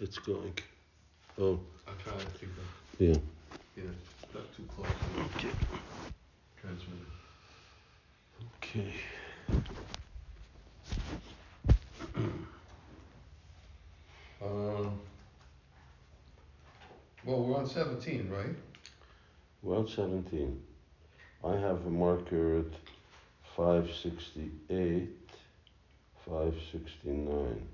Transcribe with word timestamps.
It's 0.00 0.18
going. 0.18 0.52
Oh, 1.38 1.60
trying 2.02 2.18
to 2.18 2.24
keep 2.38 2.50
it, 2.50 2.64
yeah. 2.98 3.16
yeah, 3.76 3.90
not 4.34 4.54
too 4.56 4.66
close 4.74 4.88
Okay. 5.36 5.50
transmitter. 6.60 7.10
Okay. 8.72 8.92
Um, 14.42 15.00
well, 17.24 17.42
we're 17.42 17.56
on 17.56 17.66
seventeen, 17.66 18.28
right? 18.30 18.54
Well, 19.62 19.86
17. 19.86 20.60
I 21.42 21.52
have 21.56 21.86
a 21.86 21.90
marker 21.90 22.58
at 22.58 22.66
568, 23.56 25.08
569. 26.26 27.66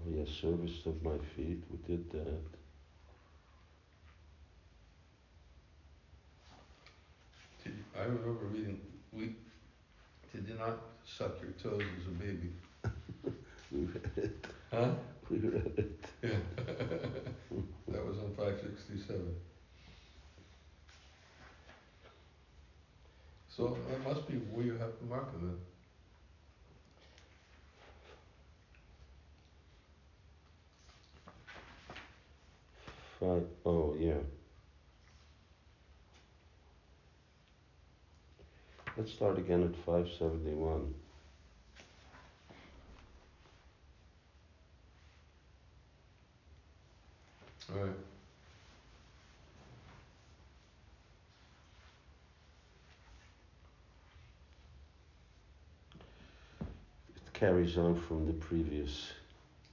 Oh, 0.00 0.10
yes, 0.14 0.28
service 0.40 0.77
of 0.88 1.02
my 1.02 1.18
feet. 1.36 1.62
We 1.70 1.78
did 1.86 2.10
that. 2.10 2.42
Did, 7.62 7.72
I 7.96 8.02
remember 8.04 8.46
reading, 8.46 8.80
we, 9.12 9.34
did 10.32 10.46
you 10.48 10.54
not 10.58 10.78
suck 11.04 11.40
your 11.42 11.52
toes 11.52 11.82
as 12.00 12.06
a 12.06 12.10
baby? 12.10 12.52
We 13.70 13.80
read 13.84 14.10
it. 14.16 14.46
Huh? 14.72 14.90
We 15.28 15.38
read 15.38 15.72
it. 15.76 16.06
Yeah. 16.22 16.38
That 17.88 18.04
was 18.06 18.18
on 18.18 18.32
five 18.36 18.58
sixty-seven. 18.60 19.34
So 23.48 23.76
that 23.88 24.04
must 24.04 24.26
be 24.26 24.34
where 24.36 24.64
you 24.64 24.76
have 24.76 24.92
the 25.00 25.06
marker 25.06 25.36
then. 25.40 25.58
Five, 33.20 33.42
oh, 33.66 33.96
yeah. 33.98 34.14
Let's 38.96 39.12
start 39.12 39.38
again 39.38 39.64
at 39.64 39.74
571. 39.84 40.94
Alright. 47.70 47.90
It 56.60 57.32
carries 57.34 57.76
on 57.76 58.00
from 58.00 58.26
the 58.26 58.32
previous. 58.32 59.12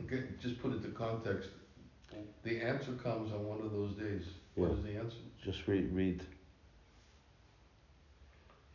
Okay, 0.04 0.24
just 0.42 0.62
put 0.62 0.74
it 0.74 0.82
to 0.82 0.90
context. 0.90 1.50
The 2.44 2.62
answer 2.62 2.94
comes 2.94 3.32
on 3.32 3.46
one 3.48 3.62
of 3.62 3.72
those 3.72 3.96
days. 3.96 4.26
What 4.56 4.70
Yeah. 4.70 4.78
is 4.78 4.84
the 4.84 4.96
answer? 4.98 5.18
Just 5.42 5.68
read, 5.68 5.92
read. 5.94 6.24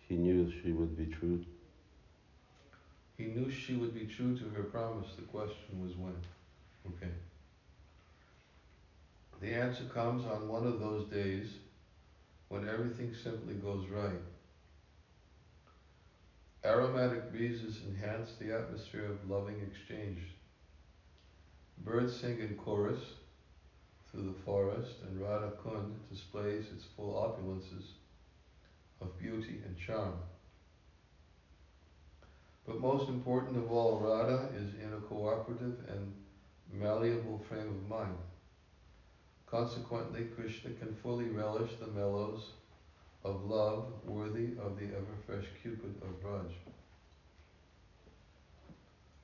He 0.09 0.17
knew 0.17 0.51
she 0.63 0.73
would 0.73 0.97
be 0.97 1.07
true. 1.07 1.45
He 3.17 3.27
knew 3.27 3.51
she 3.51 3.77
would 3.77 3.95
be 3.95 4.07
true 4.07 4.37
to 4.37 4.49
her 4.51 4.65
promise. 4.65 5.15
The 5.15 5.23
question 5.23 5.81
was 5.81 5.95
when. 5.97 6.17
Okay. 6.87 7.13
The 9.41 9.55
answer 9.55 9.85
comes 9.85 10.25
on 10.25 10.49
one 10.49 10.67
of 10.67 10.81
those 10.81 11.09
days 11.11 11.59
when 12.49 12.69
everything 12.69 13.15
simply 13.15 13.55
goes 13.55 13.87
right. 13.89 14.21
Aromatic 16.65 17.31
breezes 17.31 17.81
enhance 17.89 18.35
the 18.35 18.53
atmosphere 18.53 19.07
of 19.07 19.31
loving 19.31 19.61
exchange. 19.61 20.21
Birds 21.79 22.15
sing 22.15 22.39
in 22.41 22.57
chorus 22.57 23.01
through 24.11 24.25
the 24.25 24.45
forest, 24.45 24.97
and 25.07 25.21
Radha 25.21 25.53
Kund 25.63 25.95
displays 26.11 26.67
its 26.75 26.85
full 26.97 27.15
opulences 27.15 27.85
of 29.01 29.19
beauty 29.19 29.61
and 29.65 29.79
charm. 29.79 30.15
But 32.67 32.81
most 32.81 33.09
important 33.09 33.57
of 33.57 33.73
all, 33.73 34.01
Radha 34.01 34.49
is 34.57 34.75
in 34.75 34.93
a 34.93 35.01
cooperative 35.01 35.79
and 35.89 36.13
malleable 36.73 37.41
frame 37.49 37.69
of 37.69 37.89
mind. 37.89 38.17
Consequently, 39.47 40.27
Krishna 40.37 40.71
can 40.79 40.95
fully 41.03 41.25
relish 41.25 41.71
the 41.81 41.89
mellows 41.89 42.51
of 43.25 43.45
love 43.45 43.87
worthy 44.05 44.51
of 44.63 44.79
the 44.79 44.87
ever-fresh 44.87 45.47
Cupid 45.63 45.95
of 46.03 46.23
Braj. 46.23 46.51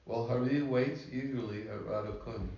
While 0.05 0.27
Hari 0.27 0.63
waits 0.63 1.03
eagerly 1.13 1.69
at 1.69 1.87
Radha 1.87 2.13
Kund, 2.25 2.49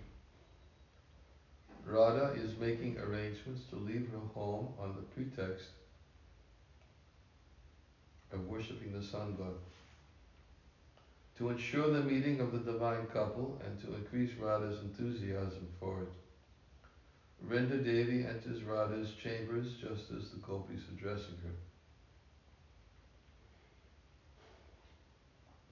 Radha 1.89 2.35
is 2.35 2.59
making 2.59 2.99
arrangements 2.99 3.63
to 3.71 3.77
leave 3.77 4.11
her 4.13 4.21
home 4.35 4.75
on 4.79 4.95
the 4.95 5.03
pretext 5.15 5.69
of 8.31 8.47
worshipping 8.47 8.93
the 8.93 9.03
sun 9.03 9.37
god. 9.39 9.55
To 11.39 11.49
ensure 11.49 11.91
the 11.91 12.03
meeting 12.03 12.41
of 12.41 12.53
the 12.53 12.59
divine 12.59 13.07
couple 13.07 13.59
and 13.65 13.81
to 13.81 13.95
increase 13.95 14.37
Radha's 14.39 14.81
enthusiasm 14.83 15.67
for 15.81 16.03
it, 16.03 16.09
Vrinda 17.47 17.83
Devi 17.83 18.27
enters 18.27 18.63
Radha's 18.65 19.15
chambers 19.23 19.73
just 19.81 20.11
as 20.11 20.29
the 20.29 20.41
gopi 20.47 20.75
is 20.75 20.83
addressing 20.91 21.39
her. 21.43 21.55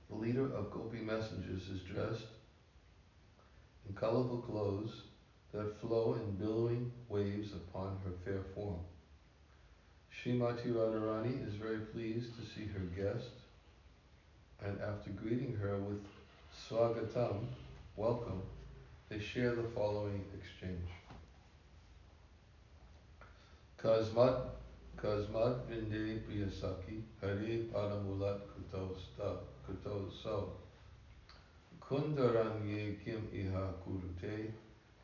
The 0.08 0.16
leader 0.16 0.46
of 0.54 0.70
gopi 0.70 1.00
messengers 1.00 1.68
is 1.68 1.80
dressed 1.80 2.24
in 3.86 3.94
colorful 3.94 4.38
clothes 4.38 5.02
that 5.52 5.80
flow 5.80 6.14
in 6.14 6.36
billowing 6.36 6.92
waves 7.08 7.52
upon 7.52 7.98
her 8.04 8.12
fair 8.24 8.42
form. 8.54 8.80
Srimati 10.12 10.66
Radharani 10.66 11.46
is 11.46 11.54
very 11.54 11.78
pleased 11.78 12.36
to 12.36 12.42
see 12.42 12.66
her 12.66 12.80
guest, 12.96 13.30
and 14.64 14.80
after 14.80 15.10
greeting 15.10 15.56
her 15.56 15.76
with 15.76 16.04
Swagatam, 16.68 17.44
welcome, 17.96 18.42
they 19.08 19.20
share 19.20 19.54
the 19.54 19.68
following 19.74 20.24
exchange. 20.38 20.88
Kasmat 23.78 24.40
Kasmat 24.96 25.66
Vinde 25.68 26.20
Priyasaki 26.24 27.02
Hari 27.20 27.68
Padamulat 27.72 28.40
Kutosta 28.50 29.36
Kutoso 29.64 30.48
Kundarangi 31.80 33.04
Kim 33.04 33.28
Iha 33.32 33.70
Kurute 33.84 34.50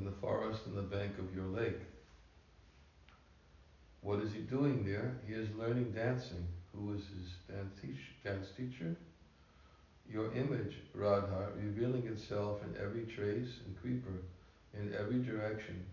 In 0.00 0.06
the 0.06 0.12
forest 0.12 0.62
on 0.66 0.74
the 0.74 0.80
bank 0.80 1.18
of 1.18 1.34
your 1.34 1.44
lake. 1.44 1.78
What 4.00 4.20
is 4.20 4.32
he 4.32 4.40
doing 4.40 4.82
there? 4.82 5.18
He 5.26 5.34
is 5.34 5.54
learning 5.58 5.92
dancing. 5.92 6.46
Who 6.74 6.94
is 6.94 7.02
his 7.02 7.54
dance, 7.54 7.98
dance 8.24 8.46
teacher? 8.56 8.96
Your 10.10 10.34
image, 10.34 10.76
Radha, 10.94 11.48
revealing 11.54 12.06
itself 12.06 12.60
in 12.62 12.82
every 12.82 13.02
trace 13.14 13.58
and 13.66 13.78
creeper, 13.82 14.22
in 14.72 14.94
every 14.98 15.18
direction, 15.18 15.84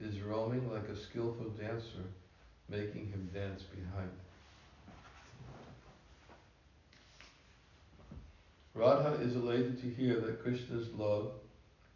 is 0.00 0.20
roaming 0.20 0.70
like 0.72 0.88
a 0.88 0.96
skillful 0.96 1.50
dancer, 1.60 2.06
making 2.68 3.08
him 3.08 3.28
dance 3.34 3.64
behind. 3.64 4.10
Radha 8.74 9.20
is 9.20 9.34
elated 9.34 9.82
to 9.82 9.90
hear 9.90 10.20
that 10.20 10.44
Krishna's 10.44 10.86
love 10.96 11.32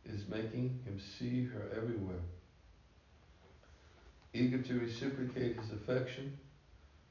is 0.05 0.27
making 0.29 0.81
him 0.85 1.01
see 1.19 1.45
her 1.45 1.71
everywhere. 1.77 2.23
Eager 4.33 4.63
to 4.63 4.79
reciprocate 4.79 5.61
his 5.61 5.71
affection, 5.73 6.37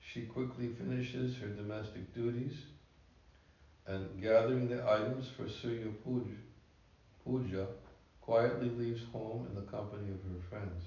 she 0.02 0.24
quickly 0.24 0.70
finishes 0.70 1.38
her 1.38 1.48
domestic 1.48 2.14
duties 2.14 2.58
and 3.86 4.22
gathering 4.22 4.70
the 4.70 4.90
items 4.90 5.28
for 5.36 5.50
Surya 5.50 5.90
Puja, 7.24 7.68
quietly 8.22 8.70
leaves 8.70 9.02
home 9.12 9.48
in 9.50 9.56
the 9.56 9.70
company 9.70 10.10
of 10.10 10.22
her 10.22 10.40
friends. 10.50 10.84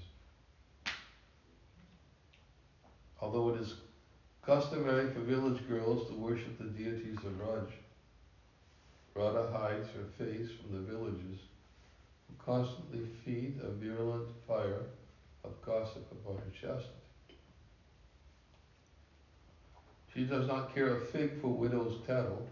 Although 3.21 3.49
it 3.49 3.61
is 3.61 3.75
customary 4.41 5.11
for 5.11 5.19
village 5.19 5.67
girls 5.67 6.07
to 6.07 6.15
worship 6.15 6.57
the 6.57 6.65
deities 6.65 7.17
of 7.17 7.37
Braj, 7.37 7.67
Radha 9.13 9.49
hides 9.51 9.89
her 9.89 10.05
face 10.17 10.49
from 10.59 10.71
the 10.71 10.91
villagers 10.91 11.39
constantly 12.33 13.05
feed 13.23 13.59
a 13.63 13.69
virulent 13.69 14.29
fire 14.47 14.85
of 15.43 15.61
gossip 15.65 16.09
about 16.11 16.41
her 16.41 16.51
chest. 16.51 16.89
She 20.13 20.25
does 20.25 20.47
not 20.47 20.73
care 20.75 20.95
a 20.95 20.99
fig 20.99 21.41
for 21.41 21.49
widow's 21.49 22.05
tattle, 22.05 22.47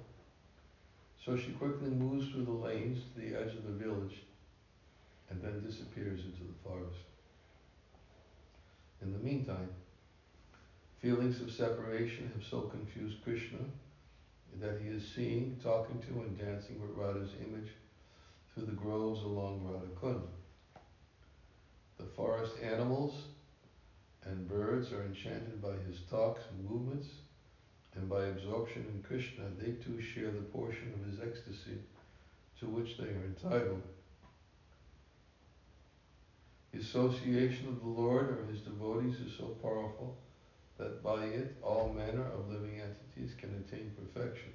so 1.24 1.36
she 1.36 1.52
quickly 1.52 1.92
moves 1.92 2.30
through 2.30 2.46
the 2.46 2.52
lanes 2.52 3.04
to 3.14 3.20
the 3.20 3.40
edge 3.40 3.54
of 3.56 3.64
the 3.64 3.72
village 3.72 4.24
and 5.30 5.42
then 5.42 5.62
disappears 5.62 6.24
into 6.24 6.44
the 6.44 6.58
forest. 6.64 6.98
In 9.02 9.14
the 9.14 9.20
meantime, 9.20 9.70
feelings 11.00 11.40
of 11.40 11.52
separation 11.52 12.30
have 12.34 12.44
so 12.44 12.62
confused 12.62 13.24
Krishna 13.24 13.60
that 14.60 14.78
he 14.80 14.90
is 14.90 15.08
seeing, 15.16 15.58
talking 15.64 16.00
to, 16.02 16.22
and 16.22 16.38
dancing 16.38 16.80
with 16.82 16.92
Radha's 16.92 17.34
image 17.42 17.70
through 18.62 18.74
the 18.74 18.80
groves 18.80 19.24
along 19.24 19.66
Radhakund. 19.66 20.22
The 21.98 22.06
forest 22.06 22.54
animals 22.62 23.12
and 24.24 24.48
birds 24.48 24.92
are 24.92 25.04
enchanted 25.04 25.60
by 25.60 25.72
his 25.72 26.02
talks 26.12 26.44
and 26.52 26.64
movements, 26.64 27.08
and 27.96 28.08
by 28.08 28.26
absorption 28.26 28.84
in 28.84 29.02
Krishna, 29.02 29.46
they 29.58 29.72
too 29.72 30.00
share 30.00 30.30
the 30.30 30.42
portion 30.42 30.94
of 30.94 31.02
his 31.02 31.20
ecstasy 31.20 31.80
to 32.60 32.68
which 32.68 32.98
they 32.98 33.06
are 33.06 33.26
entitled. 33.26 33.82
The 36.72 36.78
association 36.78 37.68
of 37.68 37.80
the 37.80 37.88
Lord 37.88 38.30
or 38.30 38.44
his 38.44 38.60
devotees 38.60 39.20
is 39.20 39.32
so 39.36 39.56
powerful 39.60 40.14
that 40.78 41.02
by 41.02 41.24
it 41.24 41.58
all 41.64 41.88
manner 41.88 42.28
of 42.28 42.48
living 42.48 42.80
entities 42.80 43.34
can 43.36 43.56
attain 43.56 43.90
perfection. 43.96 44.52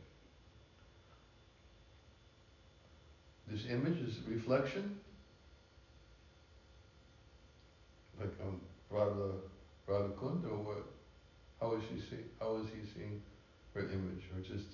This 3.49 3.67
image 3.71 3.99
is 3.99 4.19
a 4.27 4.31
reflection, 4.31 4.99
like 8.19 8.33
um, 8.43 8.61
Radha, 8.91 9.33
Radha 9.87 10.09
Kund, 10.21 10.45
or 10.45 10.59
what? 10.59 10.85
How 11.61 11.77
is 11.77 11.83
she 11.89 12.01
see? 12.01 12.23
How 12.41 12.57
is 12.57 12.67
he 12.69 12.89
seeing 12.95 13.23
her 13.75 13.81
image, 13.83 14.25
or 14.35 14.41
just? 14.41 14.69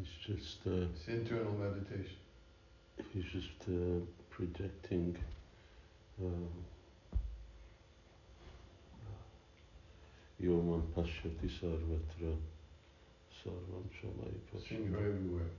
It's 0.00 0.10
just. 0.26 0.58
Uh, 0.66 0.86
it's 0.94 1.06
internal 1.06 1.52
meditation. 1.52 2.16
He's 3.12 3.24
just 3.24 3.68
uh, 3.68 4.00
projecting. 4.30 5.16
Uh, 6.20 6.28
Yoman 10.42 10.82
Pashyati 10.94 11.48
Sarvatra 11.48 12.36
Sarvam 13.32 13.86
Shamai 13.96 14.68
Seeing 14.68 14.92
her 14.92 14.98
everywhere. 14.98 15.50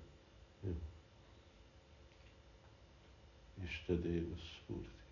Yeah. 0.64 0.74
Ishtadeva 3.64 4.36
Spurti. 4.36 5.06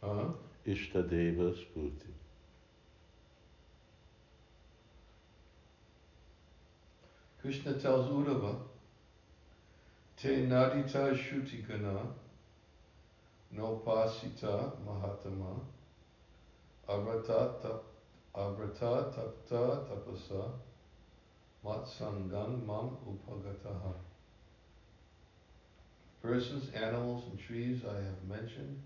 Huh? 0.00 0.32
Ishtadeva 0.66 1.52
Spurti. 1.54 2.12
Krishna 7.40 7.74
tells 7.74 8.08
Uddhava, 8.08 8.56
Te 10.16 10.46
nadita 10.46 11.14
no 13.50 13.76
pasita 13.84 14.72
mahatama, 14.84 15.60
avrata 16.88 17.80
avrata 18.34 19.10
tapta 19.10 19.86
tapasa, 19.86 20.52
matsangang 21.64 22.66
mam 22.66 22.96
upagataha. 23.06 24.07
Persons, 26.22 26.74
animals, 26.74 27.24
and 27.30 27.38
trees 27.38 27.82
I 27.88 27.94
have 27.94 28.28
mentioned 28.28 28.78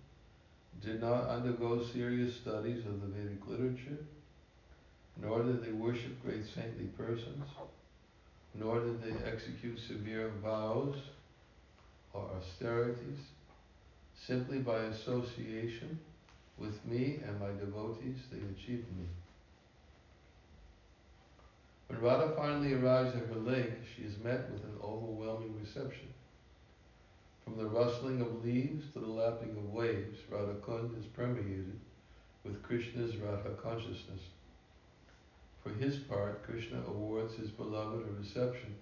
did 0.82 1.00
not 1.00 1.28
undergo 1.28 1.82
serious 1.82 2.34
studies 2.34 2.84
of 2.86 3.00
the 3.00 3.06
Vedic 3.06 3.46
literature, 3.46 3.98
nor 5.20 5.42
did 5.42 5.62
they 5.62 5.72
worship 5.72 6.20
great 6.22 6.44
saintly 6.46 6.86
persons, 6.96 7.44
nor 8.54 8.80
did 8.80 9.02
they 9.02 9.30
execute 9.30 9.78
severe 9.78 10.28
vows 10.42 10.96
or 12.12 12.28
austerities. 12.36 13.18
Simply 14.14 14.58
by 14.58 14.78
association 14.80 15.98
with 16.58 16.84
me 16.84 17.18
and 17.24 17.40
my 17.40 17.50
devotees, 17.58 18.18
they 18.30 18.38
achieved 18.38 18.88
me. 18.90 19.06
When 21.88 22.00
Radha 22.00 22.34
finally 22.36 22.72
arrives 22.72 23.14
at 23.14 23.26
her 23.26 23.36
lake, 23.36 23.72
she 23.94 24.02
is 24.02 24.16
met 24.18 24.50
with 24.50 24.62
an 24.64 24.76
overwhelming 24.82 25.58
reception. 25.58 26.08
From 27.44 27.56
the 27.56 27.66
rustling 27.66 28.20
of 28.20 28.44
leaves 28.44 28.92
to 28.92 29.00
the 29.00 29.06
lapping 29.06 29.50
of 29.50 29.72
waves, 29.72 30.18
Radha 30.30 30.54
Kund 30.64 30.96
is 30.98 31.06
permeated 31.06 31.78
with 32.44 32.62
Krishna's 32.62 33.16
Radha 33.16 33.50
consciousness. 33.62 34.20
For 35.62 35.70
his 35.70 35.96
part, 35.96 36.44
Krishna 36.44 36.80
awards 36.86 37.34
his 37.34 37.50
beloved 37.50 38.06
a 38.06 38.20
reception 38.20 38.74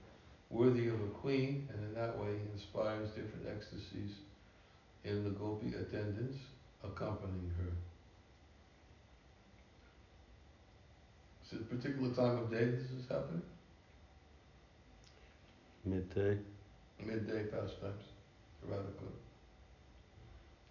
worthy 0.51 0.89
of 0.89 1.01
a 1.01 1.07
queen, 1.07 1.69
and 1.73 1.85
in 1.85 1.95
that 1.95 2.19
way 2.19 2.29
he 2.29 2.53
inspires 2.53 3.11
different 3.11 3.47
ecstasies 3.49 4.17
in 5.05 5.25
the 5.25 5.31
gopi 5.31 5.69
attendants 5.69 6.39
accompanying 6.85 7.53
her. 7.57 7.73
Is 11.45 11.53
it 11.53 11.61
a 11.63 11.75
particular 11.75 12.15
time 12.15 12.39
of 12.39 12.51
day 12.51 12.65
this 12.65 12.91
is 12.91 13.09
happening? 13.09 13.43
Midday. 15.85 16.39
Midday 17.03 17.45
pastimes, 17.45 18.05
radical. 18.69 19.09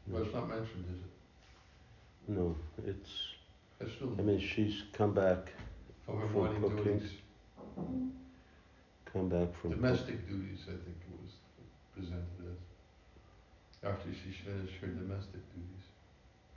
But 0.07 0.21
it's 0.23 0.33
not 0.33 0.49
mentioned, 0.49 0.85
is 0.89 0.97
it? 1.03 2.37
No, 2.37 2.55
it's. 2.85 3.09
It's 3.81 3.93
still 3.93 4.13
I 4.17 4.21
mean, 4.21 4.39
she's 4.39 4.83
come 4.93 5.13
back 5.13 5.53
from 6.05 6.19
her 6.19 6.27
from 6.27 6.33
morning 6.35 6.61
cooking. 6.61 6.83
duties. 6.99 7.11
Come 9.13 9.29
back 9.29 9.55
from 9.61 9.71
Domestic 9.71 10.27
duties, 10.27 10.59
I 10.67 10.71
think 10.71 10.97
it 11.01 11.21
was 11.23 11.31
presented 11.95 12.51
as. 12.51 13.89
After 13.89 14.09
she 14.11 14.31
finished 14.31 14.73
her 14.81 14.87
domestic 14.87 15.41
duties. 15.53 15.85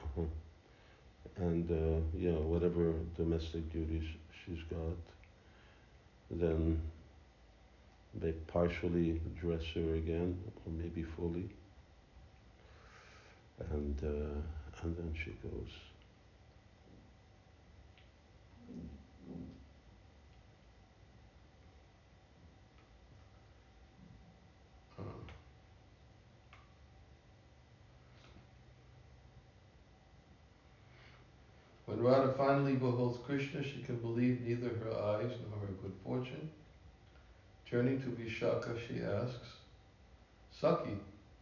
Uh-huh. 0.03 0.27
And 1.37 1.71
uh, 1.71 2.01
yeah, 2.19 2.33
whatever 2.33 2.93
domestic 3.17 3.73
duties 3.73 4.05
she's 4.45 4.63
got, 4.69 4.99
then 6.31 6.81
they 8.15 8.33
partially 8.33 9.21
dress 9.41 9.63
her 9.75 9.95
again, 9.95 10.39
or 10.65 10.73
maybe 10.73 11.03
fully, 11.03 11.49
and 13.71 13.99
uh, 14.03 14.83
and 14.83 14.97
then 14.97 15.15
she 15.15 15.31
goes. 15.49 15.71
When 31.87 32.03
Radha 32.03 32.33
finally 32.33 32.73
beholds 32.75 33.19
Krishna, 33.27 33.63
she 33.63 33.83
can 33.83 33.97
believe 33.97 34.41
neither 34.41 34.69
her 34.69 34.99
eyes 34.99 35.31
nor 35.51 35.61
her 35.61 35.73
good 35.83 35.93
fortune. 36.03 36.49
Turning 37.73 38.03
to 38.03 38.09
Vishaka, 38.09 38.77
she 38.87 39.01
asks, 39.01 39.49
Saki, 40.61 40.99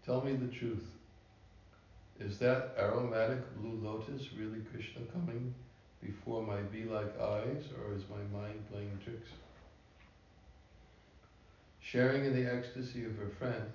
tell 0.06 0.20
me 0.20 0.32
the 0.34 0.46
truth. 0.46 0.86
Is 2.20 2.38
that 2.38 2.76
aromatic 2.78 3.56
blue 3.56 3.80
lotus 3.82 4.32
really 4.38 4.60
Krishna 4.60 5.00
coming 5.12 5.52
before 6.00 6.40
my 6.40 6.60
bee-like 6.60 7.20
eyes, 7.20 7.64
or 7.76 7.96
is 7.96 8.04
my 8.08 8.38
mind 8.38 8.64
playing 8.70 8.96
tricks? 9.02 9.30
Sharing 11.80 12.24
in 12.24 12.36
the 12.36 12.48
ecstasy 12.48 13.04
of 13.06 13.16
her 13.16 13.30
friend, 13.36 13.68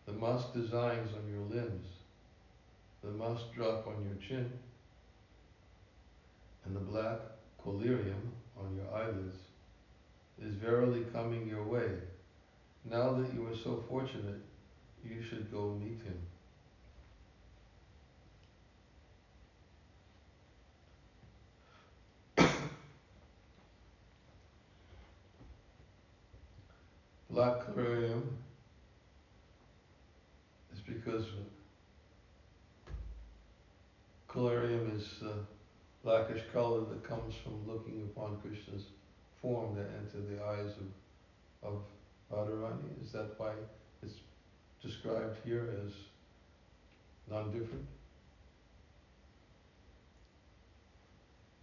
the 0.06 0.14
musk 0.14 0.54
designs 0.54 1.10
on 1.14 1.32
your 1.32 1.44
limbs, 1.44 1.88
the 3.04 3.12
musk 3.12 3.44
drop 3.56 3.88
on 3.88 4.04
your 4.04 4.16
chin, 4.28 4.52
and 6.66 6.76
the 6.76 6.80
black 6.80 7.20
collyrium 7.64 8.32
on 8.58 8.76
your 8.76 8.94
eyelids 8.96 9.38
is 10.42 10.56
verily 10.56 11.04
coming 11.14 11.48
your 11.48 11.64
way. 11.64 11.90
Now 12.86 13.14
that 13.14 13.34
you 13.34 13.46
are 13.48 13.56
so 13.56 13.84
fortunate, 13.88 14.42
you 15.04 15.22
should 15.22 15.52
go 15.52 15.78
meet 15.80 16.02
him. 16.04 16.18
Black 27.34 27.66
collyrium 27.66 28.28
is 30.72 30.80
because 30.82 31.26
collyrium 34.30 34.96
is 34.96 35.16
the 35.20 35.34
blackish 36.04 36.44
color 36.54 36.82
that 36.82 37.04
comes 37.04 37.34
from 37.34 37.68
looking 37.68 38.04
upon 38.04 38.38
Krishna's 38.38 38.84
form 39.42 39.74
that 39.74 39.90
enter 39.98 40.22
the 40.30 40.46
eyes 40.46 40.74
of, 41.64 41.72
of 41.72 41.82
Radharani. 42.32 43.04
Is 43.04 43.12
that 43.14 43.32
why 43.40 43.54
it's 44.04 44.14
described 44.80 45.40
here 45.44 45.74
as 45.84 45.92
non-different? 47.32 47.88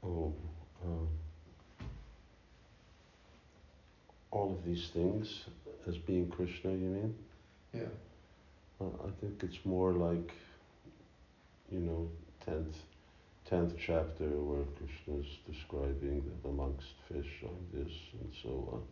Oh, 0.03 0.35
um, 0.85 1.09
all 4.31 4.53
of 4.53 4.65
these 4.65 4.89
things 4.93 5.45
as 5.87 5.97
being 5.97 6.29
Krishna, 6.29 6.71
you 6.71 6.77
mean? 6.77 7.15
Yeah. 7.75 7.83
Uh, 8.81 8.87
I 9.07 9.11
think 9.21 9.43
it's 9.43 9.59
more 9.65 9.93
like, 9.93 10.33
you 11.71 11.81
know, 11.81 12.09
tenth, 12.45 12.77
tenth 13.49 13.75
chapter 13.79 14.29
where 14.29 14.65
Krishna 14.79 15.21
is 15.21 15.39
describing 15.53 16.23
that 16.25 16.49
amongst 16.49 16.87
fish 17.09 17.43
on 17.45 17.57
this 17.73 17.93
and 18.21 18.33
so 18.43 18.69
on. 18.73 18.83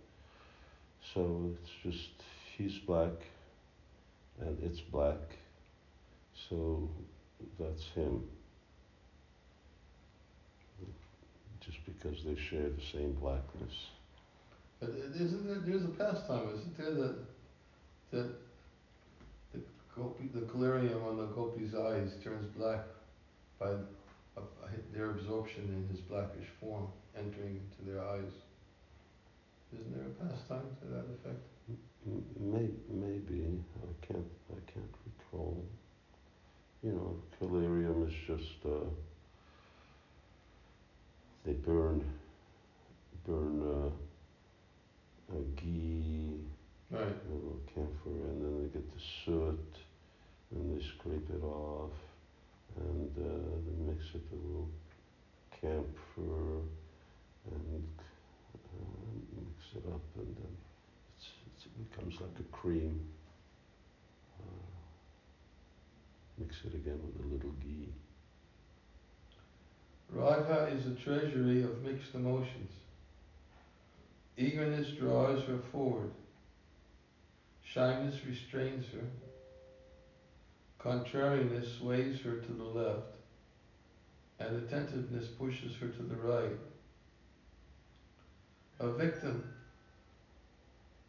So 1.14 1.52
it's 1.54 1.70
just 1.82 2.10
he's 2.56 2.78
black, 2.78 3.12
and 4.40 4.58
it's 4.62 4.80
black, 4.80 5.36
so 6.48 6.88
that's 7.58 7.84
him. 7.94 8.24
Just 11.60 11.78
because 11.86 12.24
they 12.24 12.34
share 12.34 12.68
the 12.68 12.82
same 12.92 13.12
blackness. 13.12 13.74
But 14.80 14.90
isn't 15.14 15.46
there, 15.46 15.58
there's 15.64 15.84
a 15.84 15.88
pastime, 15.88 16.50
isn't 16.54 16.78
there, 16.78 16.92
that, 16.92 17.16
that 18.12 18.30
the 19.96 20.04
the 20.32 20.46
collyrium 20.46 21.04
on 21.04 21.16
the 21.16 21.26
gopi's 21.26 21.74
eyes 21.74 22.12
turns 22.22 22.46
black 22.56 22.84
by 23.58 23.70
uh, 24.36 24.40
their 24.94 25.10
absorption 25.10 25.64
in 25.64 25.88
his 25.92 26.00
blackish 26.02 26.46
form 26.60 26.86
entering 27.16 27.60
into 27.60 27.90
their 27.90 28.04
eyes. 28.04 28.32
Isn't 29.72 29.92
there 29.92 30.06
a 30.06 30.28
pastime 30.28 30.76
to 30.80 30.86
that 30.86 31.04
effect? 31.12 31.42
Maybe, 32.38 32.78
maybe 32.88 33.44
I 33.82 34.06
can't. 34.06 34.24
I 34.50 34.70
can't 34.70 34.94
recall. 35.04 35.62
You 36.82 36.92
know, 36.92 37.16
collyrium 37.40 38.06
is 38.06 38.14
just 38.26 38.64
uh, 38.64 38.88
they 41.44 41.52
burn 41.52 42.04
burn 43.26 43.60
uh, 43.62 43.90
a 45.32 45.60
ghee, 45.60 46.40
right. 46.90 47.02
a 47.02 47.34
little 47.34 47.60
camphor, 47.74 48.16
and 48.30 48.42
then 48.42 48.62
they 48.62 48.68
get 48.72 48.94
the 48.94 49.02
soot, 49.24 49.76
and 50.54 50.80
they 50.80 50.84
scrape 50.84 51.28
it 51.30 51.44
off, 51.44 51.92
and 52.76 53.10
uh, 53.18 53.28
they 53.66 53.92
mix 53.92 54.04
it 54.14 54.22
with 54.30 54.40
a 54.40 54.46
little 54.46 54.70
camphor, 55.60 56.62
and 57.50 57.88
uh, 58.54 59.08
mix 59.36 59.76
it 59.76 59.84
up, 59.92 60.00
and 60.16 60.36
then 60.36 60.56
it's, 61.18 61.28
it's, 61.46 61.66
it 61.66 61.90
becomes 61.90 62.20
like 62.20 62.38
a 62.40 62.56
cream. 62.56 63.00
Uh, 64.40 64.68
mix 66.38 66.56
it 66.64 66.74
again 66.74 66.98
with 67.04 67.26
a 67.26 67.34
little 67.34 67.52
ghee. 67.62 67.92
Radha 70.10 70.68
is 70.72 70.86
a 70.86 70.94
treasury 70.94 71.62
of 71.62 71.82
mixed 71.82 72.14
emotions. 72.14 72.72
Eagerness 74.38 74.92
draws 74.92 75.42
her 75.46 75.58
forward. 75.72 76.12
Shyness 77.64 78.24
restrains 78.24 78.86
her. 78.92 79.04
Contrariness 80.78 81.76
sways 81.76 82.20
her 82.20 82.36
to 82.36 82.52
the 82.52 82.62
left. 82.62 83.14
And 84.38 84.56
attentiveness 84.56 85.26
pushes 85.26 85.74
her 85.78 85.88
to 85.88 86.02
the 86.04 86.14
right. 86.14 86.56
A 88.78 88.90
victim 88.90 89.50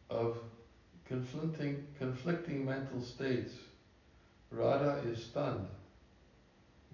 of 0.09 0.39
conflicting, 1.05 1.85
conflicting 1.99 2.65
mental 2.65 3.03
states, 3.03 3.53
Radha 4.49 5.03
is 5.07 5.23
stunned. 5.23 5.67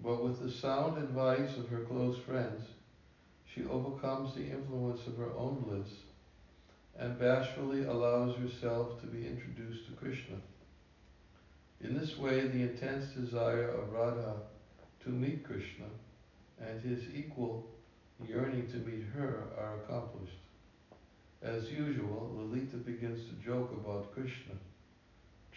But 0.04 0.22
with 0.22 0.42
the 0.42 0.50
sound 0.50 0.98
advice 0.98 1.56
of 1.56 1.70
her 1.70 1.84
close 1.84 2.18
friends, 2.18 2.62
she 3.46 3.64
overcomes 3.64 4.34
the 4.34 4.50
influence 4.50 5.06
of 5.06 5.16
her 5.16 5.34
own 5.34 5.62
bliss 5.64 6.05
and 6.98 7.18
bashfully 7.18 7.84
allows 7.84 8.36
herself 8.36 9.00
to 9.00 9.06
be 9.06 9.26
introduced 9.26 9.86
to 9.86 9.92
Krishna. 9.92 10.36
In 11.82 11.98
this 11.98 12.16
way, 12.18 12.40
the 12.40 12.62
intense 12.62 13.06
desire 13.14 13.68
of 13.68 13.92
Radha 13.92 14.36
to 15.04 15.10
meet 15.10 15.44
Krishna 15.44 15.86
and 16.58 16.80
his 16.80 17.02
equal 17.14 17.66
yearning 18.26 18.66
to 18.68 18.78
meet 18.78 19.04
her 19.14 19.44
are 19.58 19.80
accomplished. 19.84 20.38
As 21.42 21.70
usual, 21.70 22.34
Lalita 22.34 22.78
begins 22.78 23.28
to 23.28 23.44
joke 23.44 23.70
about 23.72 24.12
Krishna, 24.14 24.54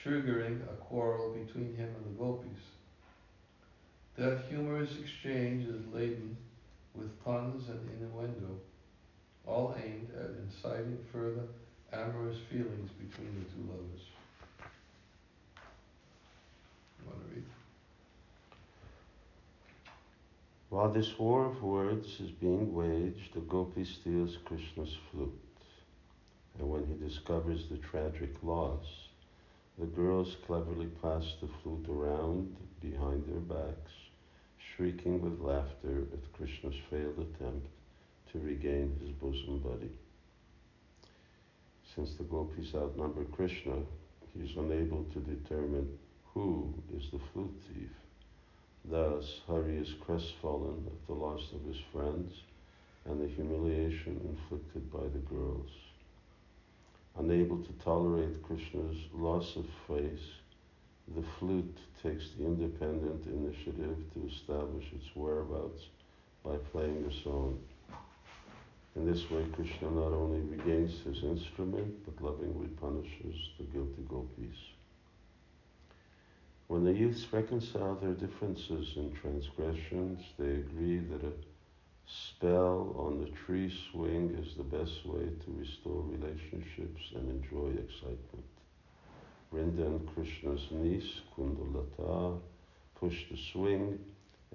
triggering 0.03 0.61
a 0.63 0.75
quarrel 0.75 1.33
between 1.33 1.73
him 1.75 1.89
and 1.95 2.05
the 2.05 2.19
gopis. 2.19 2.59
That 4.17 4.43
humorous 4.49 4.91
exchange 4.99 5.67
is 5.69 5.93
laden 5.93 6.35
with 6.93 7.23
puns 7.23 7.69
and 7.69 7.89
innuendo 7.89 8.59
all 9.45 9.75
aimed 9.83 10.09
at 10.15 10.31
inciting 10.43 10.97
further 11.11 11.47
amorous 11.91 12.37
feelings 12.49 12.91
between 12.91 13.33
the 13.39 13.45
two 13.51 13.69
lovers. 13.69 14.01
Want 17.05 17.29
to 17.29 17.35
read? 17.35 17.43
While 20.69 20.91
this 20.91 21.17
war 21.17 21.45
of 21.45 21.63
words 21.63 22.19
is 22.19 22.31
being 22.31 22.73
waged, 22.73 23.33
the 23.33 23.39
gopi 23.41 23.85
steals 23.85 24.37
Krishna's 24.45 24.95
flute. 25.11 25.33
And 26.59 26.69
when 26.69 26.85
he 26.85 27.07
discovers 27.07 27.67
the 27.69 27.77
tragic 27.77 28.35
loss, 28.43 28.85
the 29.79 29.85
girls 29.85 30.35
cleverly 30.45 30.87
pass 31.01 31.35
the 31.41 31.47
flute 31.63 31.87
around 31.89 32.55
behind 32.81 33.25
their 33.25 33.39
backs, 33.39 33.93
shrieking 34.57 35.21
with 35.21 35.39
laughter 35.39 36.03
at 36.13 36.33
Krishna's 36.33 36.75
failed 36.89 37.17
attempt 37.17 37.67
to 38.31 38.39
regain 38.39 38.95
his 39.01 39.11
bosom 39.11 39.59
buddy. 39.59 39.89
Since 41.95 42.15
the 42.15 42.23
gopis 42.23 42.75
outnumber 42.75 43.25
Krishna, 43.25 43.75
he 44.33 44.41
is 44.41 44.55
unable 44.57 45.05
to 45.13 45.19
determine 45.19 45.97
who 46.33 46.73
is 46.95 47.09
the 47.11 47.19
flute 47.33 47.59
thief. 47.67 47.89
Thus, 48.85 49.41
Hari 49.47 49.77
is 49.77 49.93
crestfallen 50.05 50.85
at 50.87 51.07
the 51.07 51.13
loss 51.13 51.51
of 51.53 51.65
his 51.65 51.81
friends 51.91 52.33
and 53.05 53.21
the 53.21 53.27
humiliation 53.27 54.19
inflicted 54.29 54.91
by 54.91 55.03
the 55.03 55.35
girls. 55.35 55.69
Unable 57.17 57.57
to 57.57 57.73
tolerate 57.83 58.43
Krishna's 58.43 58.97
loss 59.13 59.55
of 59.55 59.65
face, 59.87 60.27
the 61.15 61.23
flute 61.39 61.77
takes 62.03 62.29
the 62.37 62.45
independent 62.45 63.25
initiative 63.25 63.97
to 64.13 64.27
establish 64.27 64.85
its 64.93 65.15
whereabouts 65.15 65.87
by 66.43 66.55
playing 66.71 67.03
a 67.05 67.23
song. 67.23 67.59
In 68.95 69.05
this 69.05 69.29
way, 69.29 69.45
Krishna 69.53 69.91
not 69.91 70.13
only 70.13 70.39
regains 70.41 71.01
his 71.01 71.23
instrument, 71.23 72.05
but 72.05 72.23
lovingly 72.23 72.67
punishes 72.67 73.35
the 73.57 73.65
guilty 73.65 74.03
gopis. 74.09 74.57
When 76.67 76.83
the 76.83 76.93
youths 76.93 77.31
reconcile 77.31 77.95
their 77.95 78.13
differences 78.13 78.93
in 78.95 79.11
transgressions, 79.13 80.21
they 80.37 80.51
agree 80.51 80.99
that 80.99 81.23
a 81.23 81.31
spell 82.05 82.95
on 82.97 83.19
the 83.19 83.29
tree 83.31 83.71
swing 83.91 84.35
is 84.35 84.55
the 84.55 84.63
best 84.63 85.05
way 85.05 85.25
to 85.25 85.55
restore 85.57 86.03
relationships 86.03 87.01
and 87.15 87.29
enjoy 87.29 87.69
excitement. 87.69 88.45
Vrinda 89.51 89.85
and 89.85 90.13
Krishna's 90.13 90.67
niece, 90.71 91.21
Kundalata, 91.35 92.39
push 92.99 93.29
the 93.29 93.37
swing, 93.51 93.99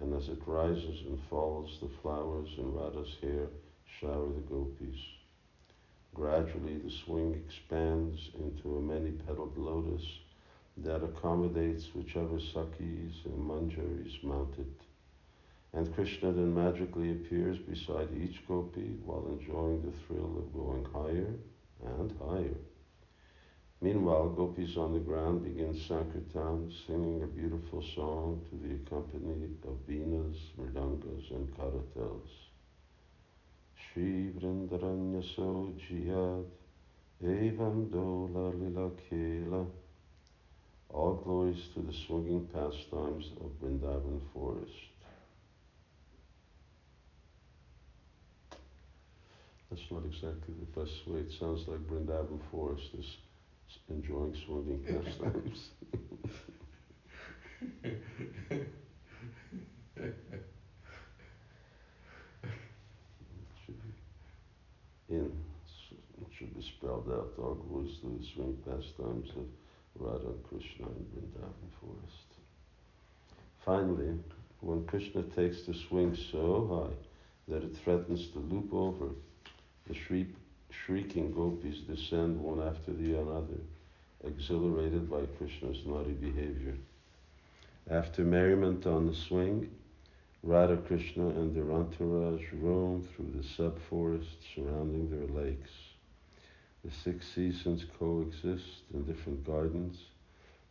and 0.01 0.15
as 0.15 0.29
it 0.29 0.43
rises 0.47 1.03
and 1.07 1.19
falls, 1.31 1.79
the 1.81 1.89
flowers 2.03 2.49
in 2.59 2.73
Radha's 2.73 3.17
hair 3.23 3.49
shower 4.01 4.29
the 4.29 4.41
gopis. 4.49 5.01
Gradually, 6.15 6.79
the 6.79 6.91
swing 6.91 7.35
expands 7.35 8.31
into 8.39 8.77
a 8.77 8.81
many 8.81 9.11
petaled 9.11 9.57
lotus 9.57 10.05
that 10.77 11.05
accommodates 11.05 11.95
whichever 11.95 12.39
Sakis 12.39 13.25
and 13.25 13.49
Manjaris 13.49 14.23
mount 14.23 14.59
it. 14.59 14.81
And 15.73 15.93
Krishna 15.95 16.33
then 16.33 16.55
magically 16.55 17.11
appears 17.11 17.59
beside 17.59 18.09
each 18.17 18.47
gopi 18.47 18.97
while 19.05 19.27
enjoying 19.27 19.83
the 19.83 19.97
thrill 20.07 20.39
of 20.39 20.55
going 20.55 20.85
higher 20.93 21.35
and 21.99 22.15
higher. 22.21 22.57
Meanwhile, 23.81 24.31
gopis 24.31 24.77
on 24.77 24.93
the 24.93 25.01
ground 25.01 25.45
begin 25.45 25.75
Sankirtan, 25.75 26.73
singing 26.87 27.23
a 27.23 27.27
beautiful 27.27 27.83
song 27.95 28.41
to 28.49 28.57
the 28.57 28.75
accompaniment 28.77 29.63
of 29.65 29.87
veenas, 29.87 30.39
mridangas, 30.59 31.31
and 31.33 31.53
karatals. 31.57 32.44
Vrindaranya 33.97 35.23
Evam 37.23 37.89
Dola 37.91 38.53
Lila 38.53 38.91
Kela 39.09 39.67
All 40.91 41.15
glories 41.15 41.69
to 41.75 41.81
the 41.81 41.93
swinging 41.93 42.47
pastimes 42.47 43.31
of 43.41 43.51
Vrindavan 43.63 44.21
forest. 44.33 44.73
That's 49.71 49.91
not 49.91 50.05
exactly 50.05 50.55
the 50.59 50.81
best 50.81 51.07
way. 51.07 51.21
It 51.21 51.33
sounds 51.33 51.67
like 51.69 51.87
Vrindavan 51.87 52.41
forest 52.51 52.91
is 52.99 53.17
enjoying 53.89 54.35
swinging 54.35 54.81
pastimes. 55.05 55.71
in 65.15 65.33
it 66.21 66.29
should 66.37 66.55
be 66.55 66.63
spelled 66.63 67.11
out. 67.13 67.37
Glories 67.37 67.99
to 67.99 68.19
the 68.19 68.27
swing 68.35 68.57
pastimes 68.65 69.31
of 69.31 69.47
Radha 69.99 70.33
Krishna 70.49 70.87
in 70.87 71.07
Vrindavan 71.13 71.71
forest. 71.81 72.29
Finally, 73.65 74.19
when 74.61 74.87
Krishna 74.87 75.23
takes 75.23 75.63
the 75.63 75.75
swing 75.75 76.17
so 76.33 76.89
high 76.89 77.53
that 77.53 77.65
it 77.65 77.77
threatens 77.77 78.29
to 78.29 78.39
loop 78.39 78.73
over, 78.73 79.11
the 79.87 79.95
shriek, 79.95 80.29
shrieking 80.71 81.33
gopis 81.33 81.81
descend 81.81 82.41
one 82.41 82.61
after 82.67 82.93
the 82.93 83.19
other, 83.21 83.61
exhilarated 84.25 85.11
by 85.11 85.27
Krishna's 85.39 85.85
naughty 85.85 86.13
behavior. 86.13 86.75
After 87.91 88.23
merriment 88.23 88.87
on 88.87 89.07
the 89.07 89.15
swing, 89.15 89.71
Radha 90.47 90.77
Krishna 90.77 91.29
and 91.29 91.57
their 91.57 91.73
entourage 91.73 92.45
roam 92.53 93.03
through 93.03 93.33
the 93.35 93.43
sub-forest 93.43 94.37
surrounding 94.55 95.09
their 95.09 95.43
lakes. 95.43 95.71
The 96.85 96.91
six 96.91 97.27
seasons 97.27 97.87
coexist 97.99 98.83
in 98.93 99.05
different 99.05 99.43
gardens, 99.47 99.97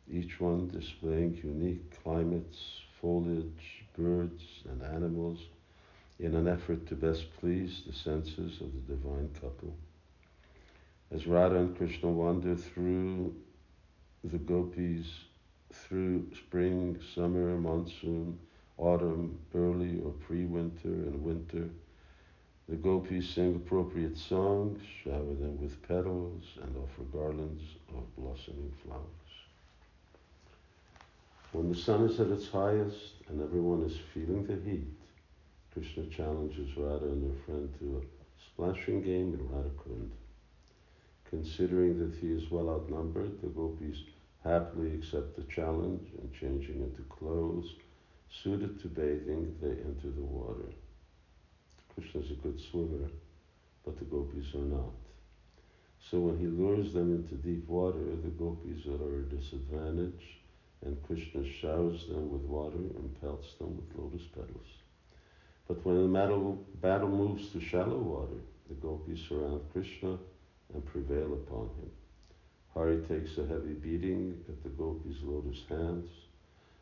each 0.07 0.39
one 0.39 0.67
displaying 0.67 1.39
unique 1.43 2.03
climates, 2.03 2.81
foliage, 3.01 3.83
birds, 3.97 4.43
and 4.69 4.83
animals 4.83 5.39
in 6.19 6.35
an 6.35 6.47
effort 6.47 6.85
to 6.85 6.95
best 6.95 7.35
please 7.39 7.81
the 7.87 7.93
senses 7.93 8.61
of 8.61 8.71
the 8.73 8.93
divine 8.95 9.31
couple. 9.41 9.75
As 11.11 11.25
Radha 11.25 11.55
and 11.55 11.75
Krishna 11.75 12.11
wander 12.11 12.55
through 12.55 13.33
the 14.23 14.37
gopis, 14.37 15.07
through 15.71 16.27
spring, 16.35 16.99
summer, 17.15 17.57
monsoon, 17.57 18.37
autumn, 18.83 19.39
early 19.55 20.01
or 20.03 20.11
pre-winter, 20.11 20.89
and 20.89 21.23
winter. 21.23 21.69
The 22.67 22.75
gopis 22.75 23.29
sing 23.29 23.55
appropriate 23.55 24.17
songs, 24.17 24.81
shower 25.03 25.35
them 25.35 25.61
with 25.61 25.81
petals, 25.87 26.43
and 26.61 26.75
offer 26.77 27.03
garlands 27.11 27.63
of 27.89 28.15
blossoming 28.17 28.73
flowers. 28.83 29.03
When 31.53 31.69
the 31.69 31.77
sun 31.77 32.03
is 32.05 32.19
at 32.19 32.31
its 32.31 32.49
highest 32.49 33.13
and 33.29 33.41
everyone 33.41 33.83
is 33.83 33.97
feeling 34.13 34.45
the 34.45 34.59
heat, 34.69 34.87
Krishna 35.73 36.05
challenges 36.07 36.75
Radha 36.75 37.05
and 37.05 37.31
her 37.31 37.43
friend 37.45 37.73
to 37.79 38.01
a 38.01 38.43
splashing 38.43 39.01
game 39.01 39.33
in 39.33 39.47
Radhakund. 39.47 40.09
Considering 41.29 41.99
that 41.99 42.17
he 42.19 42.31
is 42.31 42.51
well 42.51 42.69
outnumbered, 42.69 43.41
the 43.41 43.47
gopis 43.47 43.97
happily 44.43 44.93
accept 44.93 45.35
the 45.35 45.43
challenge 45.43 46.07
and 46.19 46.33
changing 46.33 46.81
into 46.81 47.01
clothes 47.03 47.73
Suited 48.41 48.81
to 48.81 48.87
bathing, 48.87 49.55
they 49.61 49.69
enter 49.69 50.09
the 50.09 50.23
water. 50.23 50.73
Krishna 51.93 52.21
is 52.21 52.31
a 52.31 52.35
good 52.35 52.59
swimmer, 52.59 53.09
but 53.85 53.97
the 53.99 54.05
gopis 54.05 54.55
are 54.55 54.57
not. 54.57 54.95
So 56.09 56.19
when 56.19 56.39
he 56.39 56.47
lures 56.47 56.93
them 56.93 57.13
into 57.13 57.35
deep 57.35 57.67
water, 57.67 58.03
the 58.23 58.29
gopis 58.29 58.87
are 58.87 58.95
at 58.95 59.31
a 59.31 59.35
disadvantage, 59.35 60.39
and 60.83 61.01
Krishna 61.03 61.47
showers 61.47 62.07
them 62.07 62.31
with 62.31 62.41
water 62.41 62.77
and 62.77 63.21
pelts 63.21 63.53
them 63.53 63.77
with 63.77 63.95
lotus 63.95 64.27
petals. 64.27 64.67
But 65.67 65.85
when 65.85 66.01
the 66.01 66.19
battle, 66.19 66.65
battle 66.81 67.09
moves 67.09 67.49
to 67.49 67.61
shallow 67.61 67.99
water, 67.99 68.41
the 68.67 68.75
gopis 68.75 69.21
surround 69.29 69.61
Krishna 69.71 70.17
and 70.73 70.85
prevail 70.85 71.33
upon 71.33 71.69
him. 71.79 71.91
Hari 72.73 72.97
takes 73.07 73.37
a 73.37 73.45
heavy 73.45 73.73
beating 73.73 74.43
at 74.49 74.63
the 74.63 74.69
gopis' 74.69 75.21
lotus 75.21 75.61
hands, 75.69 76.09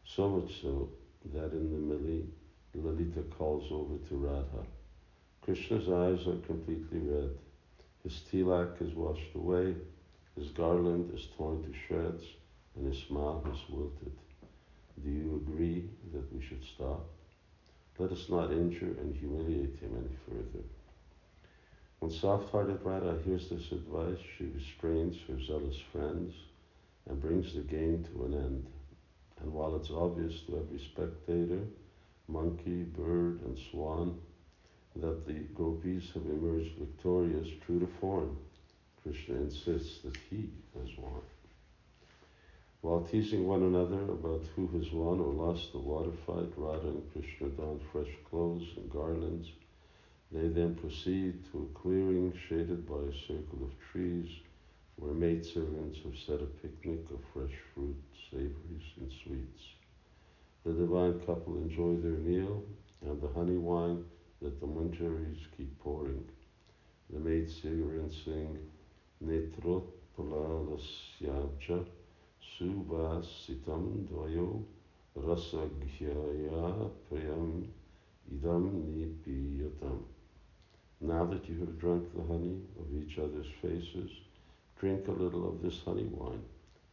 so 0.06 0.30
much 0.30 0.62
so 0.62 0.90
that 1.34 1.52
in 1.54 1.72
the 1.72 1.96
Mili, 1.96 2.26
Lalita 2.74 3.22
calls 3.38 3.72
over 3.72 3.98
to 4.08 4.16
Radha. 4.16 4.66
Krishna's 5.42 5.90
eyes 5.90 6.28
are 6.28 6.40
completely 6.48 7.00
red. 7.00 7.38
His 8.04 8.22
tilak 8.32 8.82
is 8.82 8.94
washed 8.94 9.36
away, 9.36 9.76
his 10.36 10.50
garland 10.50 11.14
is 11.14 11.28
torn 11.38 11.64
to 11.64 11.74
shreds, 11.74 12.24
and 12.76 12.88
his 12.88 13.04
smile 13.04 13.44
has 13.46 13.58
wilted. 13.70 14.14
Do 15.04 15.10
you 15.10 15.42
agree 15.46 15.90
that 16.14 16.34
we 16.34 16.42
should 16.42 16.64
stop? 16.64 17.06
Let 17.98 18.12
us 18.12 18.30
not 18.30 18.52
injure 18.52 18.96
and 19.00 19.16
humiliate 19.16 19.78
him 19.80 19.92
any 19.98 20.16
further. 20.28 20.64
When 22.00 22.12
soft-hearted 22.12 22.80
Radha 22.84 23.20
hears 23.24 23.50
this 23.50 23.72
advice, 23.72 24.18
she 24.38 24.46
restrains 24.46 25.18
her 25.28 25.40
zealous 25.40 25.78
friends 25.92 26.34
and 27.08 27.22
brings 27.22 27.54
the 27.54 27.62
game 27.62 28.04
to 28.06 28.26
an 28.26 28.34
end. 28.34 28.66
And 29.42 29.54
while 29.54 29.76
it's 29.76 29.90
obvious 29.90 30.42
to 30.44 30.58
every 30.58 30.80
spectator, 30.80 31.62
monkey, 32.28 32.84
bird, 32.84 33.42
and 33.44 33.58
swan, 33.72 34.20
that 34.96 35.26
the 35.26 35.40
gopis 35.56 36.12
have 36.14 36.26
emerged 36.26 36.78
victorious 36.78 37.48
true 37.66 37.80
to 37.80 37.88
form, 38.00 38.38
Krishna 39.02 39.36
insists 39.36 40.02
that 40.04 40.18
he 40.30 40.50
has 40.80 40.90
won. 40.98 41.22
While 42.82 43.02
teasing 43.04 43.48
one 43.48 43.64
another 43.64 44.02
about 44.12 44.44
who 44.56 44.68
has 44.78 44.92
won 44.92 45.20
or 45.20 45.32
lost 45.32 45.72
the 45.72 45.80
water 45.80 46.12
fight, 46.26 46.52
Radha 46.58 46.88
and 46.88 47.12
Krishna 47.14 47.50
don 47.50 47.80
fresh 47.92 48.10
clothes 48.30 48.68
and 48.76 48.90
garlands. 48.92 49.50
They 50.32 50.48
then 50.48 50.76
proceed 50.76 51.46
to 51.52 51.70
a 51.70 51.80
clearing 51.80 52.34
shaded 52.48 52.88
by 52.88 52.96
a 52.96 53.14
circle 53.28 53.60
of 53.64 53.80
trees 53.92 54.30
where 54.96 55.14
maidservants 55.14 56.00
have 56.04 56.18
set 56.18 56.42
a 56.42 56.46
picnic 56.46 57.06
of 57.12 57.20
fresh 57.34 57.56
fruit, 57.74 57.96
savories, 58.32 58.88
and 59.00 59.12
sweets. 59.24 59.64
The 60.64 60.74
divine 60.74 61.20
couple 61.26 61.58
enjoy 61.58 61.96
their 62.02 62.20
meal 62.20 62.64
and 63.02 63.22
the 63.22 63.28
honey 63.28 63.58
wine 63.58 64.06
that 64.42 64.60
the 64.60 64.68
manjaris 64.68 65.40
keep 65.58 65.78
pouring. 65.80 66.24
The 67.10 67.20
maidservants 67.20 68.24
sing 68.24 68.58
Netrot 69.24 69.84
Palalasyabcha 70.18 71.86
Subhasitam 72.60 74.08
Dvayo 74.08 74.64
Rasaghyaya 75.18 76.90
Prayam 77.12 77.68
Idam 78.34 78.66
Nipiyatam. 78.96 80.00
Now 81.02 81.26
that 81.26 81.50
you 81.50 81.60
have 81.60 81.80
drunk 81.80 82.06
the 82.16 82.24
honey 82.24 82.62
of 82.80 82.96
each 82.96 83.18
other's 83.18 83.48
faces, 83.62 84.12
Drink 84.82 85.08
a 85.08 85.12
little 85.12 85.48
of 85.48 85.62
this 85.62 85.80
honey 85.86 86.06
wine, 86.06 86.42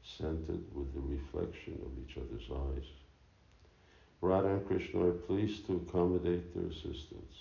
scented 0.03 0.65
with 0.75 0.93
the 0.95 1.01
reflection 1.01 1.79
of 1.85 1.93
each 2.03 2.17
other's 2.17 2.51
eyes. 2.51 2.85
Radha 4.21 4.49
and 4.49 4.67
Krishna 4.67 5.07
are 5.07 5.13
pleased 5.13 5.67
to 5.67 5.77
accommodate 5.77 6.55
their 6.55 6.71
assistants. 6.71 7.37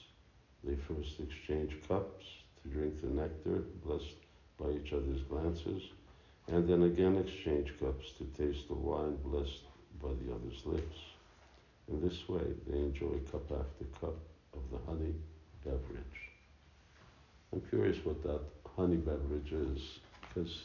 They 0.64 0.76
first 0.76 1.20
exchange 1.20 1.76
cups 1.88 2.26
to 2.62 2.70
drink 2.70 3.02
the 3.02 3.08
nectar 3.08 3.64
blessed 3.84 4.16
by 4.60 4.72
each 4.72 4.94
other's 4.94 5.22
glances, 5.22 5.84
and 6.48 6.68
then 6.68 6.84
again 6.84 7.18
exchange 7.18 7.74
cups 7.80 8.12
to 8.18 8.26
taste 8.38 8.68
the 8.68 8.74
wine 8.74 9.18
blessed 9.24 9.64
by 10.02 10.10
the 10.10 10.34
other's 10.34 10.66
lips. 10.66 10.98
In 11.90 12.02
this 12.02 12.28
way, 12.28 12.44
they 12.68 12.78
enjoy 12.78 13.18
cup 13.32 13.50
after 13.52 13.86
cup 14.00 14.18
of 14.54 14.62
the 14.72 14.78
honey 14.86 15.16
beverage. 15.64 16.32
I'm 17.54 17.62
curious 17.70 17.98
what 18.04 18.22
that 18.24 18.42
honey 18.76 18.98
beverage 18.98 19.52
is 19.52 20.00
because 20.22 20.64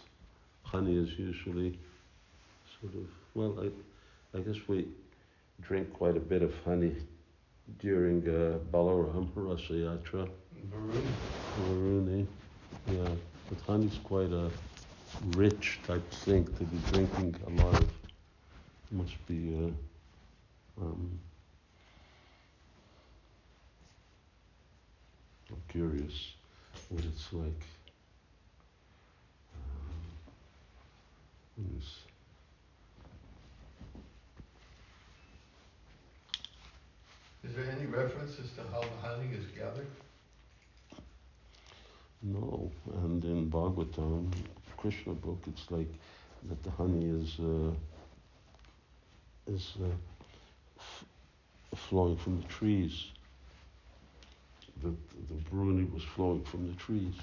honey 0.63 0.97
is 0.97 1.19
usually 1.19 1.79
sort 2.81 2.95
of 2.95 3.09
well, 3.35 3.57
I, 3.61 4.37
I 4.37 4.41
guess 4.41 4.57
we 4.69 4.87
drink 5.63 5.93
quite 5.93 6.17
a 6.17 6.21
bit 6.21 6.43
of 6.43 6.53
honey 6.65 6.95
during 7.79 8.23
uh, 8.29 8.59
Balaram 8.71 9.29
Rasa 9.35 9.73
Yatra. 9.73 10.29
Baruni. 10.71 12.27
Yeah, 12.91 13.09
but 13.49 13.59
honey's 13.67 13.99
quite 14.05 14.33
a 14.33 14.51
rich 15.37 15.81
type 15.87 16.09
thing 16.11 16.45
to 16.45 16.65
be 16.65 16.79
drinking 16.93 17.37
a 17.47 17.63
lot 17.63 17.75
of. 17.75 17.89
Must 18.91 19.27
be. 19.27 19.55
Uh, 20.79 20.83
um, 20.83 21.19
I'm 25.51 25.63
curious 25.69 26.33
what 26.91 27.05
it's 27.05 27.33
like. 27.33 27.63
Yes. 31.59 32.05
Is 37.45 37.55
there 37.57 37.67
any 37.77 37.87
reference 37.87 38.39
as 38.39 38.51
to 38.53 38.63
how 38.73 38.81
the 38.81 39.07
honey 39.09 39.29
is 39.35 39.45
gathered? 39.47 39.89
No, 42.23 42.71
and 43.03 43.25
in 43.25 43.51
Bhagavatam, 43.51 44.31
Krishna 44.77 45.13
book, 45.13 45.43
it's 45.49 45.69
like 45.71 45.93
that 46.49 46.63
the 46.63 46.71
honey 46.71 47.07
is 47.21 47.39
uh, 47.41 47.73
is 49.49 49.73
uh, 49.83 49.87
f- 50.79 51.05
flowing 51.75 52.17
from 52.17 52.41
the 52.41 52.47
trees. 52.49 53.07
The 54.83 54.91
the 55.29 55.35
bruni 55.51 55.85
was 55.85 56.03
flowing 56.05 56.45
from 56.45 56.69
the 56.69 56.75
trees. 56.75 57.15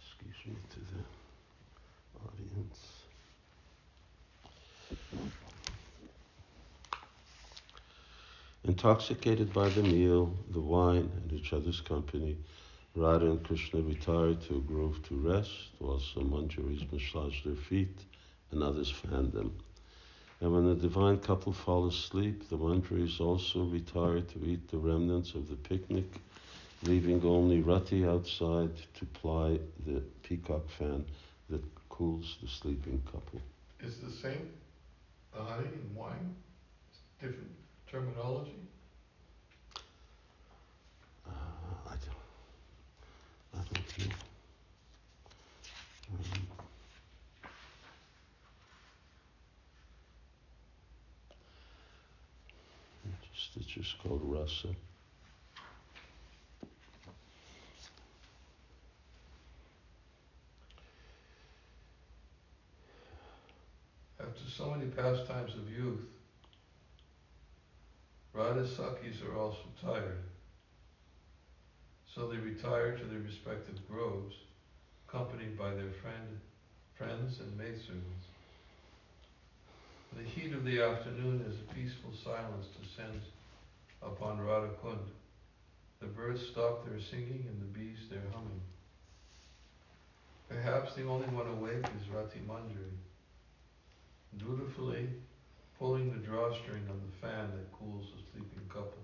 Excuse 0.00 0.46
me 0.46 0.56
to 0.70 0.80
the 0.80 1.02
audience. 2.28 2.80
Intoxicated 8.84 9.50
by 9.54 9.66
the 9.70 9.82
meal, 9.82 10.30
the 10.50 10.60
wine, 10.60 11.10
and 11.16 11.32
each 11.32 11.54
other's 11.54 11.80
company, 11.80 12.36
Radha 12.94 13.30
and 13.30 13.42
Krishna 13.42 13.80
retired 13.80 14.42
to 14.42 14.56
a 14.56 14.60
grove 14.60 15.02
to 15.08 15.14
rest, 15.14 15.70
while 15.78 15.98
some 15.98 16.28
manjaris 16.28 16.92
massaged 16.92 17.46
their 17.46 17.56
feet 17.56 18.04
and 18.50 18.62
others 18.62 18.90
fanned 18.90 19.32
them. 19.32 19.56
And 20.42 20.52
when 20.52 20.66
the 20.66 20.74
divine 20.74 21.16
couple 21.20 21.54
fall 21.54 21.86
asleep, 21.86 22.50
the 22.50 22.58
manjaris 22.58 23.22
also 23.22 23.64
retire 23.64 24.20
to 24.20 24.44
eat 24.44 24.68
the 24.68 24.76
remnants 24.76 25.32
of 25.34 25.48
the 25.48 25.56
picnic, 25.56 26.20
leaving 26.82 27.24
only 27.24 27.62
Rati 27.62 28.04
outside 28.04 28.76
to 28.98 29.06
ply 29.14 29.58
the 29.86 30.02
peacock 30.22 30.68
fan 30.68 31.06
that 31.48 31.62
cools 31.88 32.36
the 32.42 32.48
sleeping 32.48 33.00
couple. 33.10 33.40
Is 33.80 33.96
the 33.96 34.10
same, 34.10 34.50
the 35.34 35.42
honey 35.42 35.68
and 35.72 35.96
wine? 35.96 36.36
Different 37.18 37.48
terminology? 37.90 38.58
Uh. 41.26 41.30
Um, 43.56 43.64
just, 53.34 53.56
it's 53.56 53.66
just 53.66 53.98
called 53.98 54.20
rasa. 54.24 54.68
After 64.20 64.50
so 64.50 64.70
many 64.70 64.86
pastimes 64.86 65.54
of 65.54 65.70
youth, 65.70 66.00
Radha 68.32 68.66
Sakis 68.66 69.22
are 69.22 69.36
also 69.38 69.58
tired. 69.80 70.22
So 72.14 72.28
they 72.28 72.36
retire 72.36 72.96
to 72.96 73.04
their 73.06 73.18
respective 73.18 73.76
groves, 73.90 74.36
accompanied 75.08 75.58
by 75.58 75.70
their 75.70 75.90
friend, 76.00 76.38
friends 76.96 77.40
and 77.40 77.58
maidservants. 77.58 78.26
The 80.16 80.22
heat 80.22 80.52
of 80.52 80.64
the 80.64 80.80
afternoon, 80.80 81.44
as 81.48 81.54
a 81.56 81.74
peaceful 81.74 82.12
silence 82.22 82.66
descends 82.80 83.24
upon 84.00 84.40
Radha 84.40 84.70
Kund, 84.80 85.10
the 85.98 86.06
birds 86.06 86.46
stop 86.52 86.86
their 86.86 87.00
singing 87.00 87.46
and 87.48 87.60
the 87.60 87.78
bees 87.78 87.98
their 88.08 88.22
humming. 88.32 88.62
Perhaps 90.48 90.94
the 90.94 91.06
only 91.08 91.26
one 91.28 91.48
awake 91.48 91.84
is 92.00 92.08
Rati 92.14 92.40
Manjari, 92.46 92.94
dutifully 94.38 95.08
pulling 95.80 96.12
the 96.12 96.24
drawstring 96.24 96.86
on 96.88 97.00
the 97.00 97.26
fan 97.26 97.50
that 97.56 97.72
cools 97.72 98.06
the 98.14 98.22
sleeping 98.30 98.68
couple. 98.68 99.03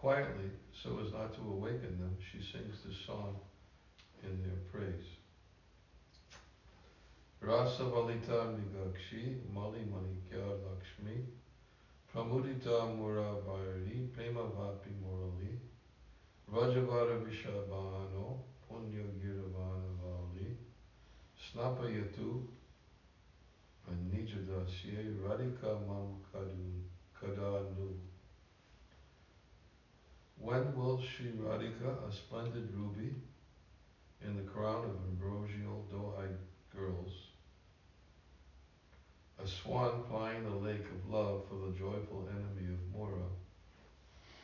Quietly, 0.00 0.48
so 0.72 0.98
as 0.98 1.12
not 1.12 1.34
to 1.34 1.42
awaken 1.42 1.98
them, 2.00 2.16
she 2.32 2.38
sings 2.40 2.82
this 2.82 2.96
song 3.06 3.36
in 4.22 4.42
their 4.42 4.56
praise. 4.72 5.04
Rasa 7.42 7.82
Valita 7.82 8.48
Migakshi 8.48 9.36
Mali 9.52 9.84
Manikya 9.84 10.56
Lakshmi 10.64 11.26
Pramudita 12.10 12.88
Muravari 12.96 14.10
Prema 14.14 14.46
Vapi 14.48 14.90
Murali 15.04 15.58
Rajavara 16.50 17.18
Vishabhano 17.20 18.38
Punya 18.66 19.04
Giravana 19.20 19.92
Vali 20.00 20.56
Snapayatu 21.52 22.40
Nijadasye 23.86 25.12
Radhika 25.22 25.76
Mam 25.86 26.16
Kadu 26.32 26.80
Kadanu. 27.20 28.09
When 30.40 30.74
will 30.74 31.02
Sri 31.02 31.32
Radhika, 31.32 32.08
a 32.08 32.12
splendid 32.12 32.74
ruby, 32.74 33.14
in 34.24 34.36
the 34.36 34.50
crown 34.50 34.84
of 34.84 34.96
ambrosial 35.10 35.84
doe-eyed 35.90 36.36
girls, 36.74 37.12
a 39.42 39.46
swan 39.46 40.02
plying 40.08 40.42
the 40.44 40.56
lake 40.56 40.84
of 40.84 41.12
love 41.12 41.42
for 41.48 41.56
the 41.56 41.78
joyful 41.78 42.26
enemy 42.30 42.72
of 42.72 42.96
Mura, 42.96 43.28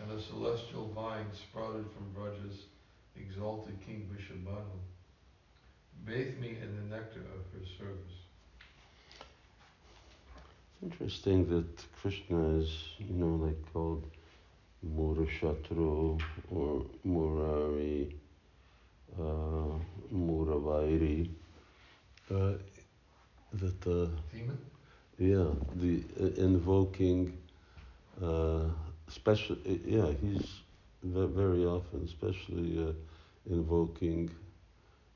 and 0.01 0.13
a 0.13 0.23
celestial 0.23 0.89
vine 0.95 1.27
sprouted 1.33 1.87
from 1.95 2.13
Braja's 2.15 2.65
exalted 3.17 3.79
king 3.87 4.07
Vrishabhanu, 4.13 4.79
bathe 6.05 6.39
me 6.39 6.59
in 6.61 6.77
the 6.77 6.95
nectar 6.95 7.21
of 7.21 7.59
her 7.59 7.67
service. 7.79 8.17
Interesting 10.83 11.49
that 11.49 11.85
Krishna 12.01 12.59
is, 12.59 12.71
you 12.99 13.15
know, 13.15 13.47
like 13.47 13.73
called 13.73 14.05
Murashatru 14.95 16.21
or 16.51 16.87
Murari, 17.07 18.15
uh, 19.19 19.79
Muravairi. 20.13 21.29
Uh, 22.31 22.53
that 23.53 23.87
uh, 23.87 24.09
Demon? 24.33 24.59
yeah, 25.19 25.51
the 25.75 26.03
uh, 26.21 26.27
invoking, 26.45 27.37
uh, 28.23 28.65
especially 29.09 29.81
yeah, 29.87 30.11
he's 30.21 30.63
very 31.03 31.65
often, 31.65 32.03
especially 32.05 32.79
uh, 32.83 32.93
invoking 33.51 34.31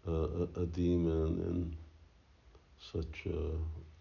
uh, 0.07 0.11
a, 0.13 0.61
a 0.63 0.67
demon 0.67 1.41
in 1.49 1.77
such 2.79 3.27
a 3.27 3.39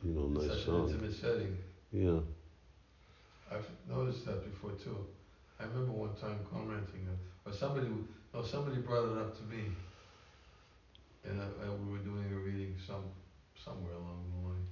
you 0.05 0.13
know 0.13 0.27
nice 0.27 0.47
Such 0.47 0.65
an 0.67 0.75
song. 0.75 0.89
intimate 0.89 1.13
setting. 1.13 1.57
Yeah. 1.91 2.19
I've 3.51 3.69
noticed 3.87 4.25
that 4.25 4.43
before 4.43 4.71
too. 4.71 5.05
I 5.59 5.65
remember 5.65 5.91
one 5.91 6.15
time 6.15 6.39
commenting, 6.49 7.07
uh, 7.07 7.49
or 7.49 7.53
somebody, 7.53 7.87
no, 8.33 8.43
somebody 8.43 8.77
brought 8.77 9.11
it 9.11 9.17
up 9.17 9.37
to 9.37 9.43
me, 9.43 9.63
and 11.25 11.41
I, 11.41 11.65
I, 11.65 11.69
we 11.69 11.91
were 11.91 11.97
doing 11.97 12.25
a 12.31 12.35
reading 12.35 12.75
some 12.85 13.03
somewhere 13.63 13.93
along 13.93 14.23
the 14.31 14.47
line. 14.47 14.67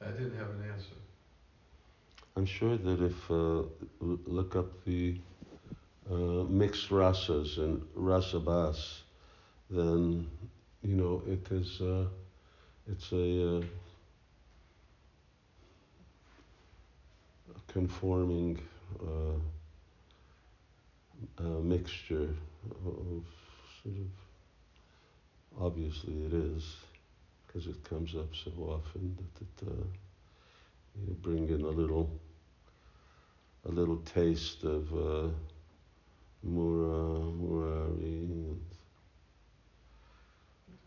I 0.00 0.16
didn't 0.16 0.38
have 0.38 0.48
an 0.50 0.64
answer. 0.72 0.96
I'm 2.36 2.46
sure 2.46 2.76
that 2.76 3.02
if 3.02 3.30
uh, 3.30 3.64
look 4.00 4.56
up 4.56 4.84
the 4.84 5.16
uh, 6.10 6.44
mixed 6.48 6.88
rasas 6.88 7.58
and 7.58 7.82
rasabas, 7.94 9.00
then 9.68 10.26
you 10.82 10.94
know 10.94 11.22
it 11.26 11.46
is 11.50 11.80
uh, 11.82 12.06
it's 12.90 13.12
a, 13.12 13.58
uh, 13.58 13.60
a 17.54 17.72
conforming 17.72 18.58
a 21.38 21.42
mixture 21.42 22.28
of 22.84 23.24
sort 23.82 23.96
of 23.96 24.10
obviously 25.60 26.14
it 26.24 26.32
is 26.32 26.76
because 27.46 27.66
it 27.66 27.82
comes 27.84 28.14
up 28.14 28.28
so 28.34 28.50
often 28.62 29.16
that 29.16 29.42
it 29.42 29.70
uh, 29.70 29.84
you 31.06 31.14
bring 31.22 31.48
in 31.48 31.62
a 31.62 31.68
little 31.68 32.10
a 33.66 33.70
little 33.70 33.96
taste 33.98 34.64
of 34.64 34.92
uh, 34.92 35.28
mura 36.42 37.20
uh, 37.20 37.30
murari 37.40 38.18
and 38.24 38.60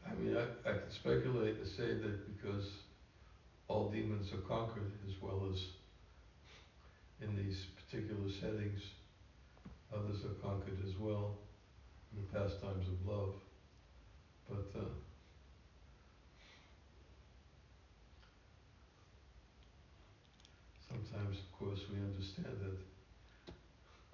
I 0.07 0.13
mean, 0.15 0.35
I, 0.35 0.69
I 0.69 0.73
can 0.73 0.91
speculate 0.91 1.63
to 1.63 1.69
say 1.69 1.93
that 1.93 2.41
because 2.41 2.69
all 3.67 3.89
demons 3.89 4.33
are 4.33 4.37
conquered 4.47 4.91
as 5.07 5.21
well 5.21 5.47
as 5.51 5.61
in 7.21 7.35
these 7.35 7.65
particular 7.77 8.29
settings, 8.29 8.81
others 9.93 10.23
are 10.23 10.35
conquered 10.41 10.79
as 10.85 10.97
well 10.97 11.37
in 12.11 12.21
the 12.21 12.39
pastimes 12.39 12.87
of 12.87 13.05
love. 13.07 13.33
But 14.49 14.71
uh, 14.79 14.83
sometimes, 20.87 21.37
of 21.39 21.51
course, 21.59 21.81
we 21.91 21.99
understand 21.99 22.57
that 22.61 22.77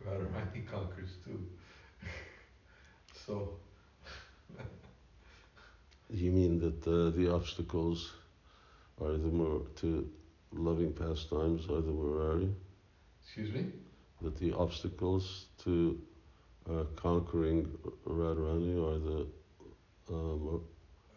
Radharani 0.06 0.66
conquers 0.72 1.12
too. 1.26 1.48
so 3.26 3.58
You 6.10 6.32
mean 6.32 6.60
that 6.60 6.88
uh, 6.88 7.10
the 7.12 7.34
obstacles 7.34 8.14
are 9.02 9.12
the 9.12 9.28
more 9.28 9.62
to 9.78 10.10
loving 10.54 10.94
pastimes 10.94 11.66
are 11.70 11.82
the 11.82 11.92
Murari? 11.92 12.50
Excuse 13.24 13.54
me? 13.54 13.66
That 14.22 14.38
the 14.40 14.54
obstacles 14.54 15.46
to 15.64 16.02
uh, 16.70 16.84
conquering 16.96 17.68
Radharani 18.06 18.76
are 18.84 19.00
the 19.00 19.28
um, 20.10 20.62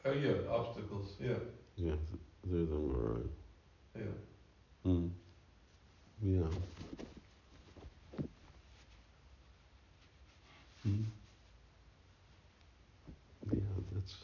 Oh 0.05 0.13
yeah, 0.13 0.33
obstacles. 0.51 1.17
Yeah, 1.21 1.35
yeah 1.77 1.95
they're 2.45 2.65
the. 2.65 3.29
yeah. 3.95 4.03
Hmm. 4.85 5.09
Yeah. 6.23 6.47
Hmm. 10.83 11.03
Yeah, 13.53 13.61
that's 13.93 14.17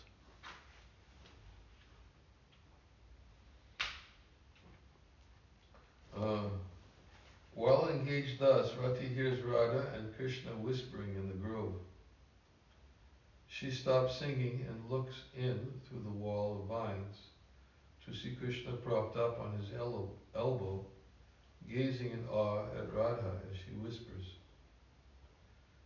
Uh, 6.17 6.49
thus, 8.35 8.75
Rati 8.77 9.07
hears 9.07 9.43
Radha 9.43 9.87
and 9.97 10.17
Krishna 10.17 10.51
whispering 10.53 11.15
in 11.15 11.29
the 11.29 11.35
grove. 11.35 11.75
She 13.49 13.71
stops 13.71 14.17
singing 14.17 14.67
and 14.69 14.91
looks 14.91 15.15
in 15.37 15.81
through 15.89 16.03
the 16.03 16.11
wall 16.11 16.61
of 16.61 16.69
vines 16.69 17.17
to 18.05 18.15
see 18.15 18.35
Krishna 18.35 18.73
propped 18.73 19.17
up 19.17 19.41
on 19.41 19.59
his 19.59 19.71
elbow, 19.79 20.11
elbow 20.35 20.85
gazing 21.69 22.13
in 22.13 22.25
awe 22.31 22.65
at 22.77 22.93
Radha 22.93 23.33
as 23.51 23.57
she 23.57 23.73
whispers. 23.73 24.35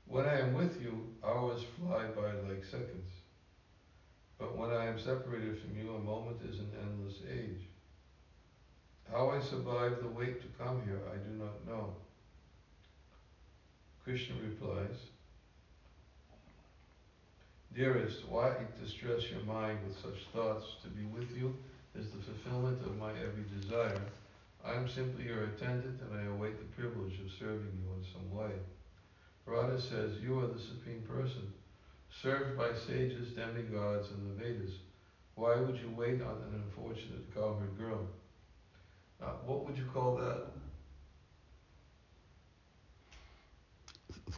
When 0.07 0.27
I 0.27 0.41
am 0.41 0.55
with 0.55 0.81
you, 0.83 1.15
hours 1.25 1.63
fly 1.79 2.07
by 2.17 2.33
like 2.49 2.65
seconds. 2.65 3.11
But 4.39 4.57
when 4.57 4.71
I 4.71 4.87
am 4.87 4.99
separated 4.99 5.59
from 5.61 5.79
you, 5.79 5.95
a 5.95 6.01
moment 6.01 6.39
is 6.49 6.59
an 6.59 6.71
endless 6.83 7.19
age. 7.31 7.69
How 9.11 9.31
I 9.31 9.41
survived 9.41 10.03
the 10.03 10.09
wait 10.09 10.41
to 10.41 10.63
come 10.63 10.83
here, 10.85 11.01
I 11.13 11.17
do 11.17 11.31
not 11.37 11.67
know. 11.67 11.95
Krishna 14.05 14.35
replies, 14.43 14.97
Dearest, 17.75 18.27
why 18.29 18.55
distress 18.83 19.31
your 19.31 19.43
mind 19.45 19.79
with 19.87 19.97
such 19.99 20.27
thoughts? 20.33 20.67
To 20.83 20.89
be 20.89 21.05
with 21.05 21.31
you 21.37 21.55
is 21.95 22.07
the 22.11 22.23
fulfillment 22.23 22.81
of 22.85 22.97
my 22.97 23.11
every 23.11 23.45
desire. 23.61 24.01
I 24.65 24.75
am 24.75 24.89
simply 24.89 25.25
your 25.25 25.45
attendant 25.45 26.01
and 26.01 26.19
I 26.19 26.25
await 26.35 26.59
the 26.59 26.81
privilege 26.81 27.21
of 27.21 27.31
serving 27.39 27.73
you 27.77 27.93
in 27.97 28.05
some 28.13 28.37
way. 28.37 28.53
Radha 29.47 29.81
says, 29.81 30.21
You 30.23 30.41
are 30.41 30.47
the 30.47 30.61
Supreme 30.61 31.03
Person, 31.03 31.53
served 32.23 32.57
by 32.57 32.73
sages, 32.75 33.33
demigods, 33.33 34.09
and 34.11 34.31
the 34.31 34.45
Vedas. 34.45 34.75
Why 35.35 35.57
would 35.57 35.77
you 35.77 35.93
wait 35.97 36.23
on 36.23 36.37
an 36.49 36.63
unfortunate 36.65 37.35
cowherd 37.35 37.79
girl? 37.79 38.07
What 39.45 39.67
would 39.67 39.77
you 39.77 39.87
call 39.93 40.17
that? 40.17 40.47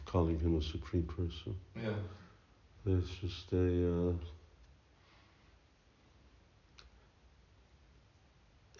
Calling 0.05 0.39
him 0.39 0.57
a 0.57 0.61
supreme 0.61 1.03
person. 1.03 1.55
Yeah. 1.75 1.89
There's 2.85 3.09
just 3.21 3.51
a, 3.53 4.09
uh, 4.09 4.13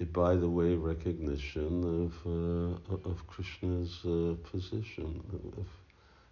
a 0.01 0.05
by 0.05 0.35
the 0.35 0.49
way 0.49 0.75
recognition 0.75 1.83
of 2.05 2.13
uh, 2.25 3.09
of 3.09 3.25
Krishna's 3.27 3.99
uh, 4.05 4.35
position, 4.51 5.23
of 5.57 5.67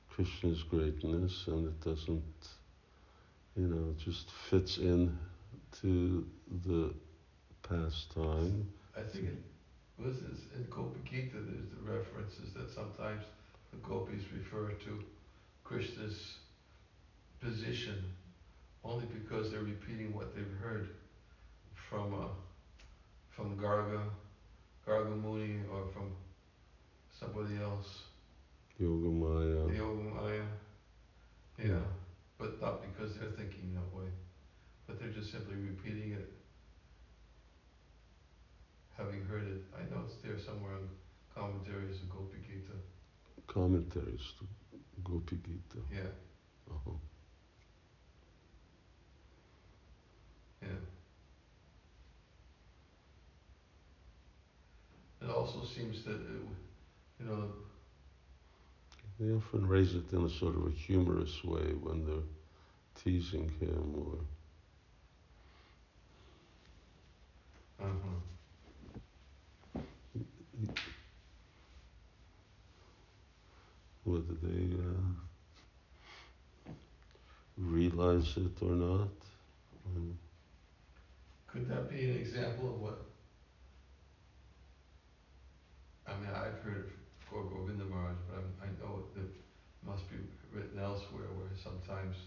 Krishna's 0.09 0.63
greatness, 0.63 1.47
and 1.47 1.67
it 1.67 1.81
doesn't, 1.81 2.49
you 3.55 3.67
know, 3.67 3.95
just 3.97 4.29
fits 4.29 4.77
in 4.77 5.17
to 5.81 6.27
the 6.65 6.93
pastime. 7.63 8.67
I 8.97 9.01
think 9.01 9.29
it 9.29 9.37
was 9.97 10.17
in 10.17 10.67
Gopi 10.69 10.99
Gita, 11.09 11.37
there's 11.37 11.69
the 11.69 11.81
references 11.89 12.53
that 12.53 12.69
sometimes 12.69 13.23
the 13.71 13.77
gopis 13.77 14.23
refer 14.33 14.71
to 14.71 15.03
Krishna's 15.63 16.35
position 17.39 18.03
only 18.83 19.05
because 19.05 19.51
they're 19.51 19.61
repeating 19.61 20.13
what 20.13 20.35
they've 20.35 20.57
heard 20.61 20.89
from 21.89 22.13
uh, 22.13 22.27
from 23.29 23.57
Garga, 23.57 24.01
Garga 24.87 25.21
Muni, 25.21 25.59
or 25.71 25.85
from 25.93 26.11
somebody 27.17 27.57
else, 27.61 28.03
Yogamaya. 28.79 29.69
Yogamaya. 29.75 30.45
Yeah, 31.57 31.85
but 32.37 32.59
not 32.61 32.81
because 32.81 33.15
they're 33.15 33.31
thinking 33.37 33.73
that 33.75 33.97
way, 33.97 34.07
but 34.87 34.99
they're 34.99 35.09
just 35.09 35.31
simply 35.31 35.55
repeating 35.55 36.13
it, 36.13 36.33
having 38.97 39.23
heard 39.25 39.47
it. 39.47 39.63
I 39.77 39.83
know 39.93 40.03
it's 40.05 40.15
there 40.23 40.39
somewhere 40.39 40.73
in 40.73 40.87
commentaries 41.33 42.01
of 42.01 42.09
Gopi 42.09 42.39
Gita. 42.45 42.73
Commentaries 43.47 44.33
to 44.39 44.47
Gopi 45.03 45.37
Gita. 45.43 45.81
Yeah, 45.91 46.07
Uh-huh. 46.69 46.91
yeah. 50.61 50.67
It 55.21 55.29
also 55.29 55.63
seems 55.63 56.03
that, 56.03 56.15
it, 56.15 56.41
you 57.19 57.25
know, 57.25 57.49
They 59.19 59.31
often 59.31 59.67
raise 59.67 59.93
it 59.95 60.11
in 60.11 60.23
a 60.23 60.29
sort 60.29 60.55
of 60.55 60.65
a 60.67 60.71
humorous 60.71 61.43
way 61.43 61.73
when 61.73 62.05
they're 62.05 62.27
teasing 62.95 63.49
him 63.59 63.95
or 63.95 64.19
uh-huh. 67.79 68.10
They 74.41 74.75
uh, 74.75 76.71
realize 77.57 78.33
it 78.37 78.61
or 78.61 78.71
not. 78.71 79.09
Um, 79.85 80.17
Could 81.47 81.67
that 81.69 81.89
be 81.89 82.09
an 82.09 82.17
example 82.17 82.69
of 82.69 82.81
what? 82.81 83.01
I 86.07 86.13
mean, 86.19 86.29
I've 86.29 86.59
heard 86.63 86.87
it 86.87 86.91
for 87.29 87.43
Govinda 87.43 87.85
Maharaj, 87.85 88.15
but 88.29 88.39
I'm, 88.39 88.51
I 88.61 88.67
know 88.81 89.03
it 89.15 89.31
must 89.85 90.09
be 90.09 90.17
written 90.53 90.79
elsewhere 90.79 91.27
where 91.37 91.51
sometimes 91.61 92.17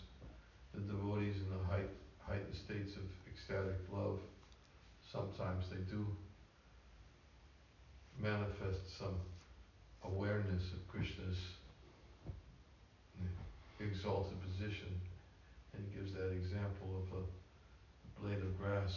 the 0.74 0.80
devotees 0.80 1.36
in 1.36 1.50
the 1.50 1.64
height, 1.70 1.90
heightened 2.26 2.54
states 2.54 2.96
of 2.96 3.02
ecstatic 3.30 3.78
love, 3.92 4.18
sometimes 5.12 5.66
they 5.70 5.82
do 5.90 6.06
manifest 8.20 8.98
some 8.98 9.14
awareness 10.04 10.72
of 10.72 10.86
Krishna's 10.88 11.38
exalted 13.80 14.36
position. 14.42 15.00
And 15.72 15.84
he 15.90 15.98
gives 15.98 16.12
that 16.14 16.30
example 16.30 17.02
of 17.02 17.18
a 17.18 18.20
blade 18.20 18.42
of 18.42 18.56
grass 18.58 18.94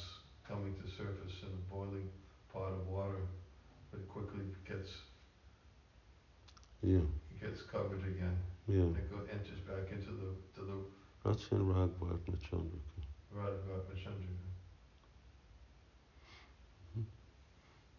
coming 0.47 0.75
to 0.75 0.87
surface 0.89 1.41
in 1.41 1.49
a 1.49 1.73
boiling 1.73 2.09
pot 2.53 2.71
of 2.71 2.87
water, 2.87 3.25
but 3.91 4.07
quickly 4.07 4.45
gets 4.67 4.89
yeah, 6.83 6.99
gets 7.41 7.63
covered 7.63 8.03
again. 8.05 8.37
yeah. 8.67 8.93
It 8.93 9.09
go, 9.09 9.17
enters 9.31 9.59
back 9.65 9.91
into 9.91 10.11
the 10.11 10.29
to 10.55 10.61
the 10.65 10.77
That's 11.25 11.47
in 11.51 11.67
Raga 11.67 11.91
Vartma 11.99 12.37
Chandrika. 12.37 12.97
Radha 13.31 13.95
Chandra. 13.95 14.27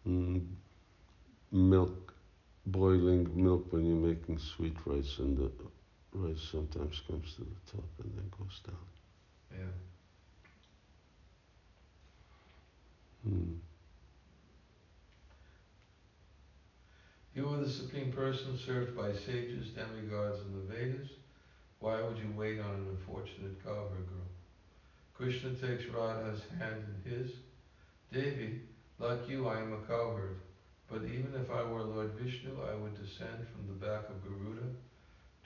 Mm, 0.07 0.45
milk, 1.51 2.13
boiling 2.65 3.29
milk 3.35 3.71
when 3.71 3.85
you're 3.85 3.95
making 3.95 4.39
sweet 4.39 4.75
rice, 4.85 5.19
and 5.19 5.37
the 5.37 5.51
rice 6.13 6.41
sometimes 6.51 7.01
comes 7.07 7.33
to 7.35 7.41
the 7.41 7.71
top 7.71 7.89
and 8.03 8.11
then 8.15 8.31
goes 8.37 8.59
down. 8.65 8.75
Yeah. 9.51 9.73
Mm. 13.29 13.57
You 17.35 17.47
are 17.49 17.57
the 17.57 17.69
Supreme 17.69 18.11
Person 18.11 18.57
served 18.57 18.97
by 18.97 19.13
sages, 19.13 19.69
demigods, 19.69 20.39
and 20.41 20.55
the 20.55 20.73
Vedas. 20.73 21.09
Why 21.79 22.01
would 22.01 22.17
you 22.17 22.33
wait 22.35 22.59
on 22.59 22.71
an 22.71 22.87
unfortunate 22.89 23.63
cowherd 23.63 24.07
girl? 24.07 24.27
Krishna 25.13 25.51
takes 25.51 25.85
Radha's 25.85 26.41
hand 26.57 26.83
in 27.05 27.11
his. 27.11 27.31
Devi, 28.11 28.61
like 28.97 29.29
you, 29.29 29.47
I 29.47 29.61
am 29.61 29.73
a 29.73 29.87
cowherd, 29.87 30.39
but 30.89 31.03
even 31.03 31.33
if 31.35 31.51
I 31.51 31.63
were 31.63 31.83
Lord 31.83 32.13
Vishnu, 32.19 32.57
I 32.69 32.75
would 32.75 32.95
descend 32.95 33.45
from 33.53 33.67
the 33.67 33.85
back 33.85 34.09
of 34.09 34.23
Garuda 34.23 34.65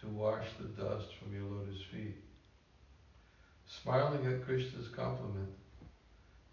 to 0.04 0.10
wash 0.10 0.46
the 0.60 0.84
dust 0.84 1.08
from 1.18 1.34
your 1.34 1.44
lotus 1.44 1.82
feet. 1.92 2.18
Smiling 3.66 4.26
at 4.28 4.46
Krishna's 4.46 4.90
compliment, 4.90 5.50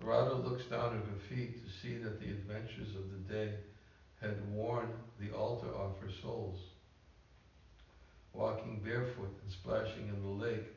Radha 0.01 0.35
looks 0.35 0.65
down 0.67 0.97
at 0.97 1.05
her 1.05 1.21
feet 1.29 1.65
to 1.65 1.71
see 1.83 1.97
that 1.99 2.21
the 2.21 2.31
adventures 2.31 2.95
of 2.95 3.11
the 3.11 3.35
day 3.35 3.53
had 4.21 4.37
worn 4.53 4.89
the 5.19 5.37
alta 5.37 5.67
off 5.67 6.01
her 6.01 6.11
soles. 6.23 6.61
Walking 8.33 8.81
barefoot 8.85 9.37
and 9.43 9.53
splashing 9.53 10.09
in 10.09 10.23
the 10.23 10.45
lake 10.45 10.69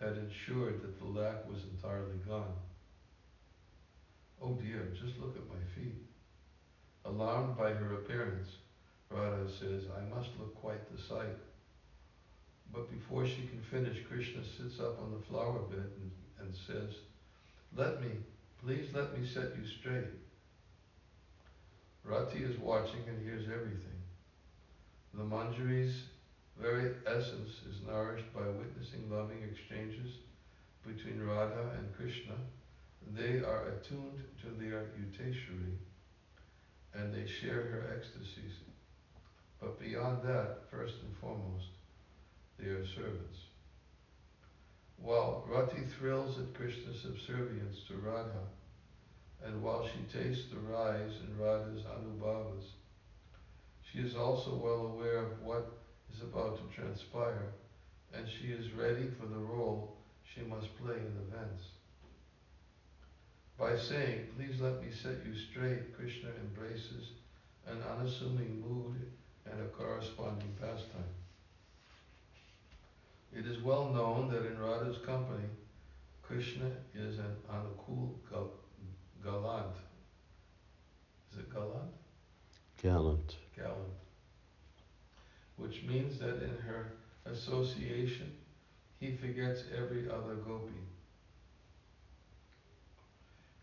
had 0.00 0.16
ensured 0.16 0.82
that 0.82 0.98
the 0.98 1.06
lac 1.06 1.46
was 1.48 1.60
entirely 1.74 2.16
gone. 2.26 2.54
Oh 4.42 4.54
dear, 4.54 4.88
just 4.94 5.18
look 5.18 5.36
at 5.36 5.48
my 5.48 5.62
feet. 5.74 6.02
Alarmed 7.04 7.58
by 7.58 7.70
her 7.70 7.94
appearance, 7.94 8.48
Radha 9.10 9.46
says, 9.60 9.82
I 9.94 10.14
must 10.14 10.30
look 10.38 10.54
quite 10.60 10.90
the 10.90 11.02
sight. 11.02 11.36
But 12.74 12.90
before 12.90 13.24
she 13.24 13.46
can 13.46 13.62
finish, 13.70 14.04
Krishna 14.08 14.42
sits 14.42 14.80
up 14.80 15.00
on 15.00 15.12
the 15.12 15.24
flower 15.26 15.60
bed 15.70 15.90
and, 16.00 16.10
and 16.40 16.56
says, 16.66 16.96
Let 17.76 18.02
me, 18.02 18.10
please 18.64 18.88
let 18.92 19.16
me 19.16 19.24
set 19.24 19.56
you 19.56 19.64
straight. 19.64 20.10
Rati 22.02 22.40
is 22.40 22.58
watching 22.58 23.00
and 23.08 23.24
hears 23.24 23.44
everything. 23.44 24.00
The 25.14 25.22
Manjari's 25.22 26.02
very 26.60 26.92
essence 27.06 27.60
is 27.70 27.86
nourished 27.86 28.32
by 28.34 28.42
witnessing 28.42 29.08
loving 29.08 29.42
exchanges 29.42 30.18
between 30.84 31.22
Radha 31.22 31.70
and 31.78 31.94
Krishna. 31.96 32.34
They 33.14 33.38
are 33.38 33.68
attuned 33.68 34.24
to 34.42 34.48
their 34.60 34.86
Yuteshwari 34.98 35.76
and 36.94 37.14
they 37.14 37.26
share 37.26 37.62
her 37.62 37.96
ecstasies. 37.96 38.54
But 39.60 39.80
beyond 39.80 40.18
that, 40.24 40.58
first 40.70 40.94
and 41.02 41.16
foremost, 41.20 41.73
they 42.58 42.66
are 42.66 42.86
servants. 42.86 43.38
While 44.96 45.44
Rati 45.46 45.82
thrills 45.98 46.38
at 46.38 46.54
Krishna's 46.54 47.00
subservience 47.02 47.78
to 47.88 47.96
Radha, 47.96 48.44
and 49.44 49.62
while 49.62 49.86
she 49.86 50.18
tastes 50.18 50.46
the 50.50 50.60
rise 50.60 51.12
in 51.26 51.38
Radha's 51.38 51.82
anubhavas, 51.82 52.64
she 53.82 53.98
is 53.98 54.16
also 54.16 54.54
well 54.54 54.92
aware 54.94 55.18
of 55.18 55.42
what 55.42 55.78
is 56.14 56.22
about 56.22 56.56
to 56.56 56.80
transpire, 56.80 57.52
and 58.14 58.26
she 58.28 58.48
is 58.48 58.72
ready 58.72 59.08
for 59.20 59.26
the 59.26 59.38
role 59.38 59.96
she 60.24 60.40
must 60.42 60.76
play 60.78 60.96
in 60.96 61.28
events. 61.28 61.64
By 63.58 63.76
saying, 63.76 64.28
Please 64.36 64.60
let 64.60 64.82
me 64.82 64.88
set 64.90 65.24
you 65.24 65.34
straight, 65.36 65.96
Krishna 65.96 66.30
embraces 66.40 67.10
an 67.66 67.78
unassuming 67.82 68.62
mood 68.66 69.12
and 69.50 69.60
a 69.60 69.68
corresponding 69.68 70.52
pastime. 70.60 71.23
It 73.36 73.46
is 73.46 73.62
well 73.62 73.90
known 73.92 74.30
that 74.30 74.46
in 74.46 74.58
Radha's 74.58 74.98
company, 75.04 75.48
Krishna 76.22 76.70
is 76.94 77.18
an 77.18 77.34
anukul 77.50 78.10
gal- 78.30 78.52
galant. 79.22 79.76
Is 81.32 81.40
it 81.40 81.52
galant? 81.52 81.92
Gallant. 82.80 83.36
Gallant. 83.56 83.94
Which 85.56 85.82
means 85.82 86.18
that 86.20 86.42
in 86.42 86.56
her 86.66 86.92
association, 87.26 88.32
he 89.00 89.16
forgets 89.16 89.64
every 89.76 90.08
other 90.08 90.36
gopi. 90.36 90.72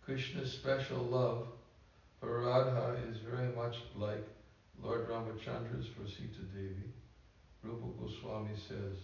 Krishna's 0.03 0.51
special 0.51 0.99
love 1.03 1.47
for 2.19 2.41
Radha 2.41 2.97
is 3.09 3.17
very 3.19 3.53
much 3.55 3.77
like 3.95 4.27
Lord 4.81 5.07
Ramachandra's 5.07 5.87
for 5.87 6.07
Sita 6.07 6.41
Devi. 6.53 6.91
Rupa 7.63 7.87
Goswami 7.99 8.55
says, 8.67 8.97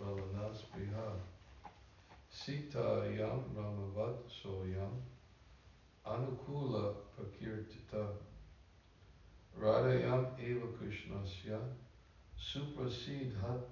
Ralanas 0.00 0.60
Priha 0.72 1.08
Sita 2.30 3.04
Yam 3.14 3.42
Ramavat 3.54 4.16
Soyam 4.30 4.94
Anukula 6.06 6.94
Prakirtita 7.14 8.04
Radhayam 9.60 10.24
Eva 10.40 10.68
Krishnasya 10.78 11.60
Suprasidhat 12.40 13.64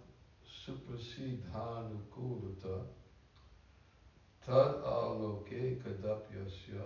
Tad 4.45 4.73
aloke 4.85 5.81
kadapyasya 5.83 6.85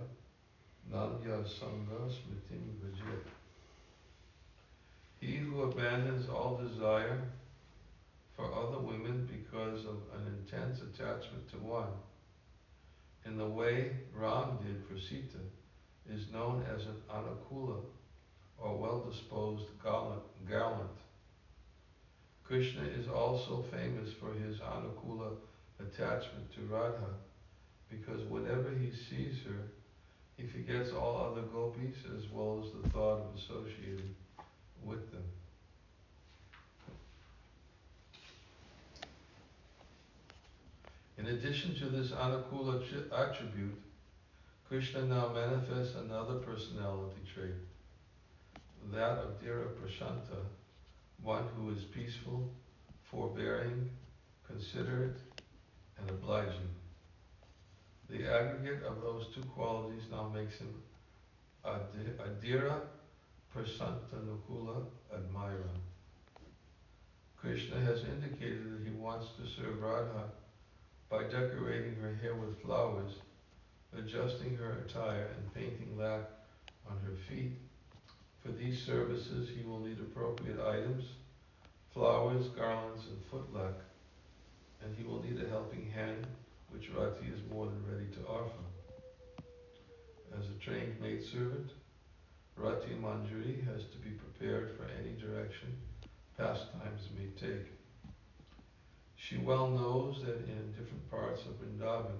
Nanya 0.88 1.38
Sangha 1.44 2.06
Smritim 2.06 2.64
Bhajet 2.80 3.37
He 5.20 5.36
who 5.36 5.62
abandons 5.62 6.28
all 6.28 6.56
desire 6.56 7.20
for 8.36 8.54
other 8.54 8.78
women 8.78 9.28
because 9.30 9.84
of 9.84 9.96
an 10.14 10.26
intense 10.38 10.80
attachment 10.80 11.50
to 11.50 11.56
one, 11.56 11.88
in 13.24 13.36
the 13.36 13.48
way 13.48 13.90
Ram 14.14 14.58
did 14.64 14.84
for 14.86 14.98
Sita, 14.98 15.42
is 16.08 16.32
known 16.32 16.64
as 16.72 16.84
an 16.84 17.02
anukula, 17.10 17.80
or 18.58 18.78
well-disposed 18.78 19.66
gallant. 19.82 20.98
Krishna 22.44 22.82
is 22.82 23.08
also 23.08 23.64
famous 23.70 24.12
for 24.12 24.32
his 24.32 24.58
anukula 24.60 25.32
attachment 25.80 26.52
to 26.54 26.62
Radha, 26.62 27.14
because 27.90 28.22
whenever 28.28 28.70
he 28.70 28.90
sees 28.90 29.42
her, 29.44 29.68
he 30.36 30.46
forgets 30.46 30.92
all 30.92 31.30
other 31.32 31.42
gopis 31.42 31.96
as 32.16 32.30
well 32.32 32.62
as 32.64 32.70
the 32.70 32.88
thought 32.90 33.20
of 33.20 33.34
associating 33.34 34.14
with 34.84 35.10
them. 35.12 35.24
In 41.18 41.26
addition 41.26 41.74
to 41.76 41.86
this 41.86 42.12
anukula 42.12 42.80
attribute, 43.12 43.80
Krishna 44.68 45.02
now 45.02 45.28
manifests 45.28 45.96
another 45.96 46.34
personality 46.36 47.20
trait, 47.34 47.54
that 48.92 49.18
of 49.18 49.42
Dhira 49.42 49.66
Prashanta, 49.74 50.44
one 51.22 51.44
who 51.56 51.70
is 51.70 51.82
peaceful, 51.84 52.48
forbearing, 53.10 53.90
considerate, 54.46 55.16
and 55.98 56.10
obliging. 56.10 56.68
The 58.08 58.24
aggregate 58.24 58.84
of 58.84 59.02
those 59.02 59.26
two 59.34 59.42
qualities 59.42 60.04
now 60.10 60.30
makes 60.34 60.58
him 60.58 60.72
a 61.64 61.80
Adira 62.22 62.80
Prasantanukula 63.58 64.84
Admira. 65.12 65.68
Krishna 67.36 67.80
has 67.80 68.04
indicated 68.04 68.72
that 68.72 68.86
he 68.86 68.94
wants 68.94 69.30
to 69.36 69.48
serve 69.48 69.82
Radha 69.82 70.30
by 71.10 71.24
decorating 71.24 71.96
her 71.96 72.14
hair 72.22 72.34
with 72.36 72.62
flowers, 72.62 73.14
adjusting 73.96 74.56
her 74.56 74.84
attire, 74.86 75.30
and 75.36 75.54
painting 75.54 75.98
lac 75.98 76.20
on 76.88 76.98
her 77.04 77.16
feet. 77.28 77.52
For 78.44 78.52
these 78.52 78.80
services, 78.80 79.48
he 79.48 79.64
will 79.64 79.80
need 79.80 79.98
appropriate 79.98 80.60
items, 80.60 81.04
flowers, 81.92 82.46
garlands, 82.48 83.06
and 83.08 83.20
footlac, 83.28 83.74
and 84.84 84.94
he 84.96 85.02
will 85.02 85.20
need 85.20 85.42
a 85.44 85.48
helping 85.48 85.90
hand, 85.90 86.28
which 86.70 86.90
Rati 86.90 87.26
is 87.26 87.40
more 87.50 87.66
than 87.66 87.84
ready 87.90 88.06
to 88.06 88.28
offer. 88.28 88.62
As 90.38 90.44
a 90.46 90.64
trained 90.64 91.00
maidservant, 91.00 91.72
Rati 92.58 92.94
Manjari 93.00 93.64
has 93.66 93.84
to 93.92 93.98
be 93.98 94.10
prepared 94.10 94.76
for 94.76 94.84
any 95.00 95.12
direction 95.12 95.76
pastimes 96.36 97.08
may 97.16 97.26
take. 97.40 97.66
She 99.16 99.36
well 99.38 99.68
knows 99.68 100.22
that 100.24 100.38
in 100.48 100.72
different 100.72 101.10
parts 101.10 101.42
of 101.42 101.60
Vrindavan, 101.60 102.18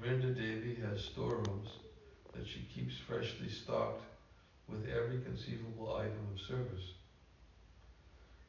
Vrinda 0.00 0.34
Devi 0.34 0.76
has 0.86 1.04
storerooms 1.04 1.68
that 2.34 2.46
she 2.46 2.68
keeps 2.74 2.96
freshly 2.96 3.48
stocked 3.48 4.02
with 4.68 4.88
every 4.88 5.20
conceivable 5.20 5.96
item 5.96 6.26
of 6.34 6.40
service. 6.40 6.92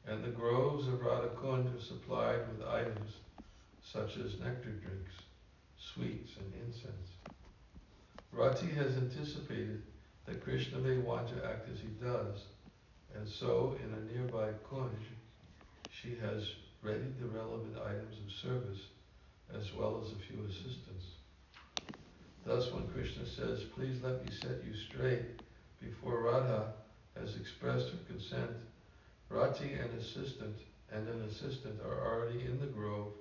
And 0.06 0.24
the 0.24 0.30
groves 0.30 0.88
of 0.88 1.02
Radhakund 1.02 1.76
are 1.76 1.82
supplied 1.82 2.42
with 2.50 2.68
items 2.68 3.12
such 3.84 4.18
as 4.18 4.40
nectar 4.40 4.72
drinks, 4.72 5.16
sweets, 5.78 6.32
and 6.38 6.54
incense. 6.66 7.10
Rati 8.32 8.68
has 8.68 8.98
anticipated 8.98 9.82
that 10.26 10.44
Krishna 10.44 10.80
may 10.80 10.98
want 10.98 11.28
to 11.30 11.46
act 11.46 11.68
as 11.72 11.80
he 11.80 11.90
does, 12.04 12.44
and 13.16 13.28
so 13.28 13.76
in 13.84 13.94
a 13.94 14.14
nearby 14.14 14.50
kunj, 14.70 14.92
she 15.90 16.16
has 16.22 16.50
readied 16.82 17.20
the 17.20 17.28
relevant 17.28 17.78
items 17.86 18.18
of 18.26 18.50
service 18.50 18.80
as 19.56 19.74
well 19.74 20.02
as 20.04 20.12
a 20.12 20.34
few 20.34 20.44
assistants. 20.46 21.06
Thus, 22.46 22.72
when 22.74 22.88
Krishna 22.88 23.26
says, 23.26 23.64
Please 23.76 24.02
let 24.04 24.26
me 24.26 24.32
set 24.42 24.64
you 24.66 24.74
straight, 24.90 25.42
before 25.80 26.22
Radha 26.22 26.74
has 27.20 27.36
expressed 27.36 27.90
her 27.90 27.98
consent, 28.08 28.52
Rati 29.30 29.74
and 29.74 30.00
assistant 30.00 30.58
and 30.92 31.08
an 31.08 31.22
assistant 31.24 31.80
are 31.84 32.06
already 32.06 32.46
in 32.46 32.60
the 32.60 32.68
grove 32.68 33.14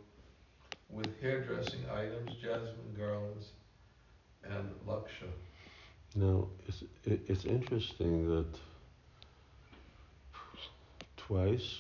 with 0.91 1.09
hairdressing 1.21 1.89
items, 1.91 2.33
jasmine 2.43 2.95
garlands, 2.97 3.47
and 4.45 4.69
laksha. 4.87 5.31
Now, 6.15 6.49
it's, 6.69 6.83
it, 7.05 7.21
it's 7.27 7.45
interesting 7.47 8.29
that 8.29 8.47
twice, 11.17 11.79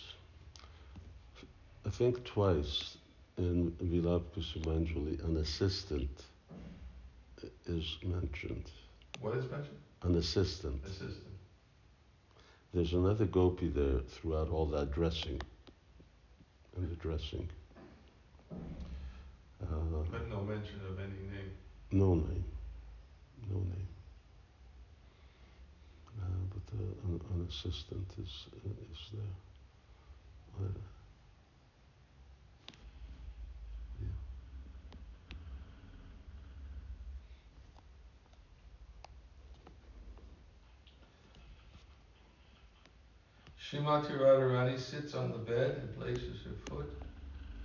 I 1.86 1.90
think 1.90 2.24
twice 2.24 2.96
in 3.36 3.72
Vilap 3.82 4.22
Kusumanjali, 4.34 5.22
an 5.24 5.36
assistant 5.36 6.24
is 7.66 7.98
mentioned. 8.02 8.70
What 9.20 9.36
is 9.36 9.50
mentioned? 9.50 9.76
An 10.02 10.14
assistant. 10.16 10.82
Assistant. 10.84 11.16
There's 12.72 12.94
another 12.94 13.26
gopi 13.26 13.68
there 13.68 14.00
throughout 14.08 14.48
all 14.48 14.66
that 14.66 14.92
dressing. 14.92 15.40
And 16.76 16.90
the 16.90 16.96
dressing. 16.96 17.46
Uh, 18.50 19.66
But 20.10 20.28
no 20.30 20.40
mention 20.42 20.80
of 20.88 20.98
any 20.98 21.10
name. 21.30 21.52
no 21.90 22.14
name. 22.14 22.44
No 23.50 23.58
name. 23.58 23.88
Uh, 26.20 26.24
but 26.50 26.78
an, 26.78 27.20
an 27.34 27.46
assistant 27.48 28.06
is, 28.18 28.46
is 28.64 29.10
there. 29.12 29.22
Uh, 30.60 30.68
Shrimati 43.72 44.18
Radharani 44.18 44.78
sits 44.78 45.14
on 45.14 45.32
the 45.32 45.38
bed 45.38 45.80
and 45.80 45.98
places 45.98 46.42
her 46.44 46.52
foot 46.66 46.92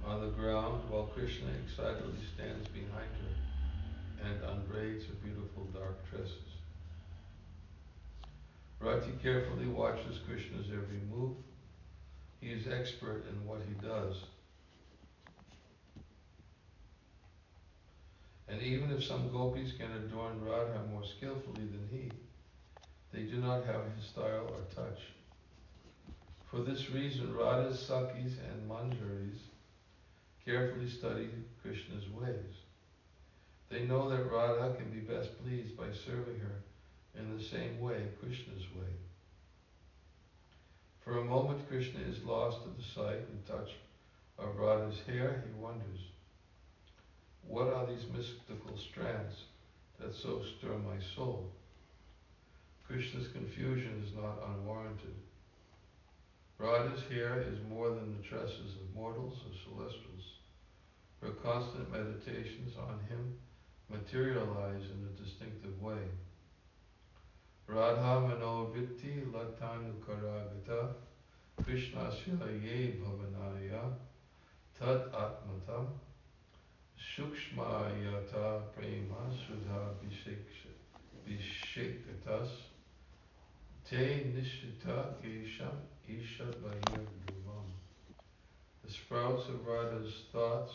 on 0.06 0.22
the 0.22 0.28
ground 0.28 0.90
while 0.90 1.04
Krishna 1.04 1.50
excitedly 1.66 2.24
stands 2.34 2.66
behind 2.70 3.12
her 3.20 4.28
and 4.30 4.42
unbraids 4.44 5.06
her 5.06 5.14
beautiful 5.16 5.66
dark 5.74 5.98
tresses. 6.10 6.57
Rati 8.88 9.12
carefully 9.22 9.68
watches 9.68 10.20
Krishna's 10.26 10.68
every 10.72 11.02
move. 11.12 11.36
He 12.40 12.52
is 12.52 12.68
expert 12.68 13.26
in 13.30 13.46
what 13.46 13.60
he 13.68 13.86
does. 13.86 14.16
And 18.48 18.62
even 18.62 18.90
if 18.92 19.04
some 19.04 19.30
gopis 19.30 19.74
can 19.78 19.92
adorn 19.92 20.42
Radha 20.42 20.84
more 20.90 21.04
skillfully 21.04 21.66
than 21.66 21.90
he, 21.92 22.10
they 23.12 23.24
do 23.24 23.42
not 23.42 23.66
have 23.66 23.82
his 23.94 24.06
style 24.06 24.50
or 24.54 24.62
touch. 24.74 25.02
For 26.50 26.62
this 26.62 26.90
reason, 26.90 27.36
Radha's 27.36 27.86
Sakhis 27.86 28.36
and 28.50 28.70
Manjaris 28.70 29.40
carefully 30.46 30.90
study 30.90 31.28
Krishna's 31.62 32.08
ways. 32.10 32.56
They 33.70 33.84
know 33.84 34.10
that 34.10 34.32
Radha 34.32 34.78
can 34.78 34.90
be 34.92 35.02
best 35.02 35.44
pleased 35.44 35.76
by 35.76 35.92
serving 35.92 36.40
her 36.40 36.64
in 37.20 37.38
the 37.38 37.44
same 37.44 37.80
way, 37.80 38.08
Krishna's 38.22 38.64
way. 38.76 38.94
For 41.04 41.20
a 41.20 41.24
moment, 41.24 41.68
Krishna 41.70 42.02
is 42.02 42.24
lost 42.24 42.64
to 42.64 42.70
the 42.70 42.84
sight 42.84 43.26
and 43.32 43.46
touch 43.48 43.72
of 44.38 44.58
Radha's 44.58 45.00
hair. 45.08 45.44
He 45.46 45.62
wonders, 45.62 46.00
what 47.48 47.74
are 47.74 47.86
these 47.86 48.06
mystical 48.14 48.78
strands 48.78 49.46
that 50.00 50.14
so 50.14 50.42
stir 50.44 50.74
my 50.78 51.00
soul? 51.16 51.50
Krishna's 52.86 53.30
confusion 53.30 54.04
is 54.06 54.14
not 54.16 54.44
unwarranted. 54.50 55.16
Radha's 56.58 57.04
hair 57.10 57.42
is 57.42 57.58
more 57.70 57.90
than 57.90 58.18
the 58.18 58.28
tresses 58.28 58.76
of 58.76 58.96
mortals 58.96 59.40
or 59.46 59.54
celestials. 59.64 60.24
Her 61.22 61.32
constant 61.32 61.92
meditations 61.92 62.74
on 62.78 63.00
him 63.10 63.38
materialize 63.90 64.84
in 64.84 65.08
a 65.08 65.24
distinctive 65.24 65.82
way. 65.82 66.04
Radha 67.70 68.22
manovitti 68.22 69.30
latanukaragata 69.30 70.96
Krishna 71.62 72.10
ye 72.64 72.94
bhavanaya 72.96 73.94
tad 74.80 75.12
atmatam 75.12 75.88
sukshmayata 76.98 78.62
prema 78.74 79.30
sudha 79.36 79.82
vishekatas 81.28 82.52
te 83.84 84.32
nishita 84.34 84.98
kesham 85.22 85.78
ishabhaya 86.08 87.00
dhruvam. 87.26 87.68
The 88.86 88.92
sprouts 88.92 89.50
of 89.50 89.68
Radha's 89.68 90.24
thoughts 90.32 90.74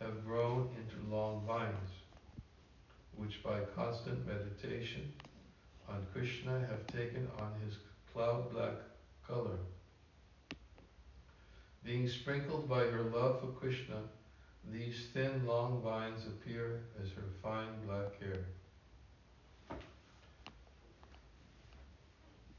have 0.00 0.24
grown 0.26 0.70
into 0.76 0.96
long 1.08 1.46
vines, 1.46 1.90
which 3.16 3.44
by 3.44 3.60
constant 3.76 4.26
meditation 4.26 5.12
on 5.90 6.06
Krishna 6.12 6.60
have 6.68 6.86
taken 6.86 7.28
on 7.38 7.52
his 7.64 7.78
cloud 8.12 8.52
black 8.52 8.74
color. 9.26 9.58
Being 11.84 12.08
sprinkled 12.08 12.68
by 12.68 12.80
her 12.80 13.02
love 13.02 13.40
for 13.40 13.48
Krishna, 13.48 13.96
these 14.70 15.06
thin 15.12 15.46
long 15.46 15.80
vines 15.82 16.26
appear 16.26 16.82
as 17.02 17.10
her 17.10 17.24
fine 17.42 17.68
black 17.86 18.20
hair. 18.20 18.44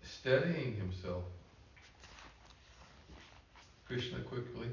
Steadying 0.04 0.76
himself, 0.76 1.24
Krishna 3.88 4.20
quickly 4.20 4.68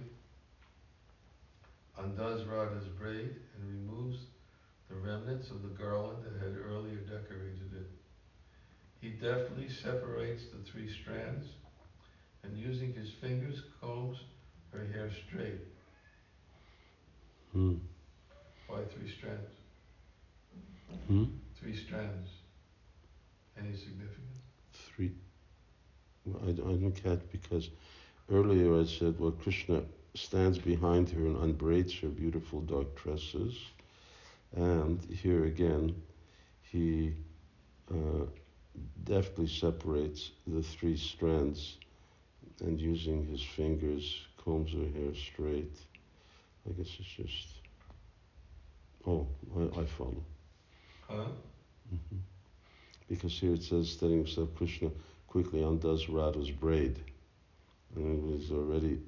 undoes 1.99 2.45
Radha's 2.47 2.87
braid 2.87 3.35
and 3.57 3.69
removes 3.69 4.19
the 4.89 4.95
remnants 4.97 5.51
of 5.51 5.63
the 5.63 5.69
garland 5.69 6.19
that 6.25 6.45
had 6.45 6.57
earlier 6.57 6.97
decorated 6.97 7.71
it. 7.75 7.98
He 9.01 9.11
deftly 9.11 9.69
separates 9.69 10.45
the 10.47 10.59
three 10.71 10.91
strands 10.91 11.47
and 12.43 12.57
using 12.57 12.93
his 12.93 13.11
fingers 13.11 13.63
combs 13.81 14.19
her 14.73 14.87
hair 14.93 15.11
straight. 15.27 15.61
hmm. 17.53 17.75
Why 18.67 18.79
three 18.95 19.11
strands? 19.11 19.51
Hmm? 21.07 21.25
Three 21.59 21.77
strands. 21.77 22.29
Any 23.59 23.75
significance? 23.75 24.39
Three. 24.73 25.13
I, 26.47 26.51
I 26.51 26.53
don't 26.53 26.93
catch 26.93 27.21
because 27.33 27.71
earlier 28.31 28.79
I 28.81 28.85
said, 28.85 29.19
well, 29.19 29.31
Krishna 29.33 29.83
stands 30.15 30.59
behind 30.59 31.09
her 31.11 31.21
and 31.21 31.37
unbraids 31.39 31.95
her 32.01 32.09
beautiful 32.09 32.61
dark 32.61 32.95
tresses. 32.97 33.57
And 34.55 35.01
here 35.05 35.45
again, 35.45 35.95
he 36.63 37.15
uh, 37.91 38.27
deftly 39.05 39.47
separates 39.47 40.33
the 40.47 40.63
three 40.63 40.97
strands 40.97 41.79
and 42.61 42.81
using 42.81 43.25
his 43.27 43.43
fingers 43.43 44.27
combs 44.37 44.73
her 44.73 44.89
hair 44.99 45.15
straight. 45.15 45.79
I 46.69 46.73
guess 46.73 46.89
it's 46.99 47.09
just. 47.09 47.49
Oh, 49.07 49.27
I, 49.57 49.81
I 49.81 49.85
follow. 49.87 50.25
Huh? 51.09 51.27
hmm 51.91 52.19
Because 53.09 53.39
here 53.39 53.55
it 53.55 53.63
says, 53.63 53.91
studying 53.91 54.19
himself, 54.25 54.55
Krishna 54.55 54.91
quickly 55.27 55.63
undoes 55.63 56.09
Radha's 56.09 56.51
braid. 56.51 56.99
And 57.95 58.25
he's 58.35 58.51
already 58.51 59.01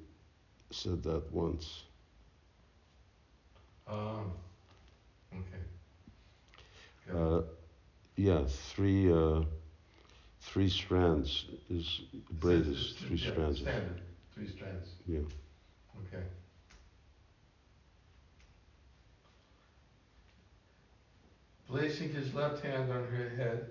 said 0.71 1.03
that 1.03 1.31
once. 1.31 1.83
Um, 3.87 4.31
okay. 5.33 5.63
Got. 7.07 7.15
Uh, 7.15 7.41
yeah, 8.15 8.43
three 8.47 9.11
uh, 9.11 9.41
three 10.41 10.69
strands 10.69 11.45
is 11.69 12.01
braid 12.31 12.67
is 12.67 12.95
three 12.99 13.17
yeah, 13.17 13.31
strands. 13.31 13.59
Standard, 13.59 14.01
three 14.33 14.49
strands. 14.49 14.89
Yeah. 15.07 15.19
Okay. 16.07 16.23
Placing 21.67 22.09
his 22.09 22.33
left 22.33 22.63
hand 22.65 22.91
on 22.91 23.05
her 23.05 23.31
head, 23.37 23.69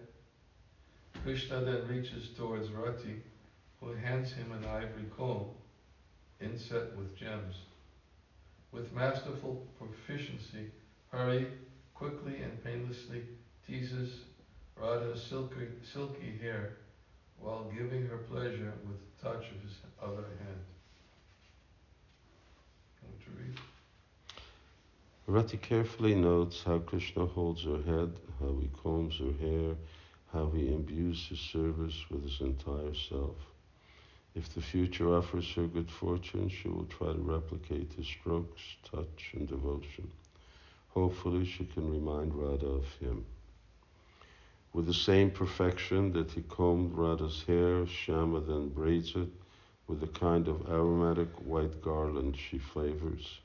Krishna 1.22 1.60
then 1.60 1.86
reaches 1.86 2.30
towards 2.36 2.70
Rati, 2.70 3.16
who 3.80 3.92
hands 3.92 4.32
him 4.32 4.52
an 4.52 4.64
ivory 4.64 5.04
comb 5.16 5.46
inset 6.40 6.96
with 6.96 7.14
gems. 7.16 7.56
With 8.72 8.94
masterful 8.94 9.66
proficiency, 9.78 10.70
Hari 11.12 11.48
quickly 11.92 12.36
and 12.36 12.64
painlessly 12.64 13.22
teases 13.66 14.20
Radha's 14.80 15.22
silky, 15.22 15.66
silky 15.92 16.38
hair 16.40 16.76
while 17.38 17.70
giving 17.76 18.06
her 18.06 18.18
pleasure 18.18 18.72
with 18.86 18.98
the 18.98 19.28
touch 19.28 19.44
of 19.50 19.62
his 19.62 19.76
other 20.02 20.24
hand. 20.38 20.60
Want 23.02 23.20
to 23.24 23.30
read? 23.42 23.58
Rati 25.26 25.56
carefully 25.58 26.14
notes 26.14 26.62
how 26.64 26.78
Krishna 26.78 27.26
holds 27.26 27.64
her 27.64 27.82
head, 27.82 28.16
how 28.40 28.56
he 28.60 28.70
combs 28.82 29.18
her 29.18 29.32
hair, 29.46 29.74
how 30.32 30.50
he 30.50 30.68
imbues 30.72 31.26
his 31.28 31.40
service 31.40 32.04
with 32.10 32.22
his 32.22 32.40
entire 32.40 32.94
self. 32.94 33.36
If 34.34 34.54
the 34.54 34.62
future 34.62 35.14
offers 35.14 35.52
her 35.54 35.66
good 35.66 35.90
fortune, 35.90 36.48
she 36.48 36.68
will 36.68 36.86
try 36.86 37.12
to 37.12 37.18
replicate 37.18 37.92
his 37.94 38.06
strokes, 38.06 38.60
touch, 38.90 39.32
and 39.34 39.46
devotion. 39.46 40.10
Hopefully, 40.90 41.44
she 41.44 41.64
can 41.64 41.90
remind 41.90 42.34
Radha 42.34 42.66
of 42.66 42.86
him. 43.00 43.26
With 44.72 44.86
the 44.86 44.94
same 44.94 45.30
perfection 45.32 46.12
that 46.12 46.30
he 46.30 46.42
combed 46.42 46.96
Radha's 46.96 47.42
hair, 47.42 47.84
Shyama 47.86 48.46
then 48.46 48.68
braids 48.68 49.16
it 49.16 49.28
with 49.88 50.02
a 50.04 50.06
kind 50.06 50.46
of 50.46 50.68
aromatic 50.68 51.28
white 51.44 51.82
garland 51.82 52.36
she 52.36 52.58
flavors. 52.58 53.40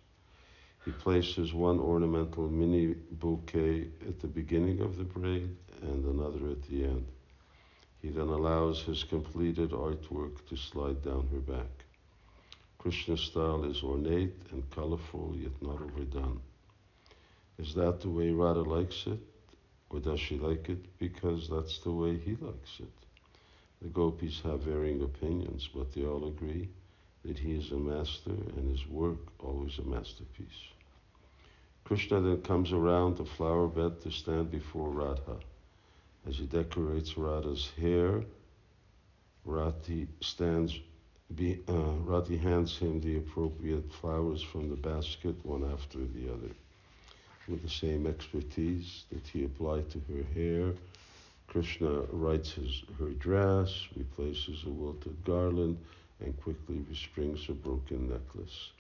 He 0.85 0.91
places 0.91 1.51
one 1.51 1.79
ornamental 1.79 2.47
mini 2.47 2.93
bouquet 2.93 3.89
at 4.07 4.19
the 4.19 4.27
beginning 4.27 4.81
of 4.81 4.97
the 4.97 5.03
braid 5.03 5.55
and 5.81 6.05
another 6.05 6.51
at 6.51 6.61
the 6.69 6.83
end. 6.83 7.07
He 8.03 8.09
then 8.09 8.27
allows 8.27 8.83
his 8.83 9.03
completed 9.03 9.71
artwork 9.71 10.45
to 10.47 10.55
slide 10.55 11.01
down 11.01 11.27
her 11.31 11.39
back. 11.39 11.85
Krishna's 12.77 13.21
style 13.21 13.63
is 13.63 13.81
ornate 13.81 14.35
and 14.51 14.69
colorful, 14.69 15.33
yet 15.35 15.59
not 15.59 15.81
overdone. 15.81 16.39
Is 17.57 17.73
that 17.73 18.01
the 18.01 18.09
way 18.09 18.29
Radha 18.29 18.61
likes 18.61 19.07
it? 19.07 19.19
Or 19.89 19.99
does 19.99 20.19
she 20.19 20.37
like 20.37 20.69
it 20.69 20.97
because 20.97 21.49
that's 21.49 21.79
the 21.79 21.91
way 21.91 22.17
he 22.17 22.35
likes 22.35 22.79
it? 22.79 22.91
The 23.81 23.89
gopis 23.89 24.41
have 24.41 24.61
varying 24.61 25.03
opinions, 25.03 25.69
but 25.73 25.93
they 25.93 26.05
all 26.05 26.27
agree 26.27 26.69
that 27.23 27.37
he 27.37 27.53
is 27.53 27.71
a 27.71 27.77
master 27.77 28.31
and 28.31 28.69
his 28.69 28.87
work 28.87 29.19
always 29.39 29.77
a 29.79 29.83
masterpiece. 29.83 30.71
Krishna 31.83 32.19
then 32.19 32.41
comes 32.41 32.71
around 32.71 33.17
the 33.17 33.25
flower 33.25 33.67
bed 33.67 34.01
to 34.01 34.11
stand 34.11 34.49
before 34.49 34.89
Radha. 34.89 35.37
As 36.27 36.37
he 36.37 36.47
decorates 36.47 37.17
Radha's 37.17 37.69
hair, 37.77 38.23
Rati 39.43 40.07
stands, 40.21 40.79
be, 41.35 41.61
uh, 41.69 41.93
Rati 42.03 42.37
hands 42.37 42.77
him 42.77 42.99
the 43.01 43.17
appropriate 43.17 43.93
flowers 43.93 44.41
from 44.41 44.69
the 44.69 44.75
basket, 44.75 45.35
one 45.45 45.63
after 45.71 45.99
the 45.99 46.33
other. 46.33 46.55
With 47.47 47.61
the 47.61 47.69
same 47.69 48.07
expertise 48.07 49.05
that 49.11 49.27
he 49.27 49.45
applied 49.45 49.89
to 49.91 49.99
her 50.09 50.23
hair, 50.33 50.73
Krishna 51.47 52.01
rights 52.11 52.53
his, 52.53 52.83
her 52.97 53.11
dress, 53.11 53.87
replaces 53.95 54.63
a 54.63 54.69
wilted 54.69 55.23
garland, 55.23 55.77
and 56.19 56.35
quickly 56.41 56.83
restrings 56.89 57.47
a 57.49 57.53
broken 57.53 58.09
necklace. 58.09 58.71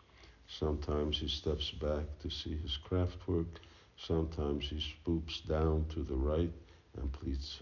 Sometimes 0.47 1.19
he 1.19 1.27
steps 1.27 1.71
back 1.71 2.05
to 2.21 2.29
see 2.29 2.57
his 2.57 2.77
craftwork. 2.77 3.59
Sometimes 3.97 4.69
he 4.69 4.77
spoops 4.77 5.45
down 5.47 5.85
to 5.89 6.01
the 6.01 6.15
right 6.15 6.51
and 6.97 7.11
pleats 7.13 7.59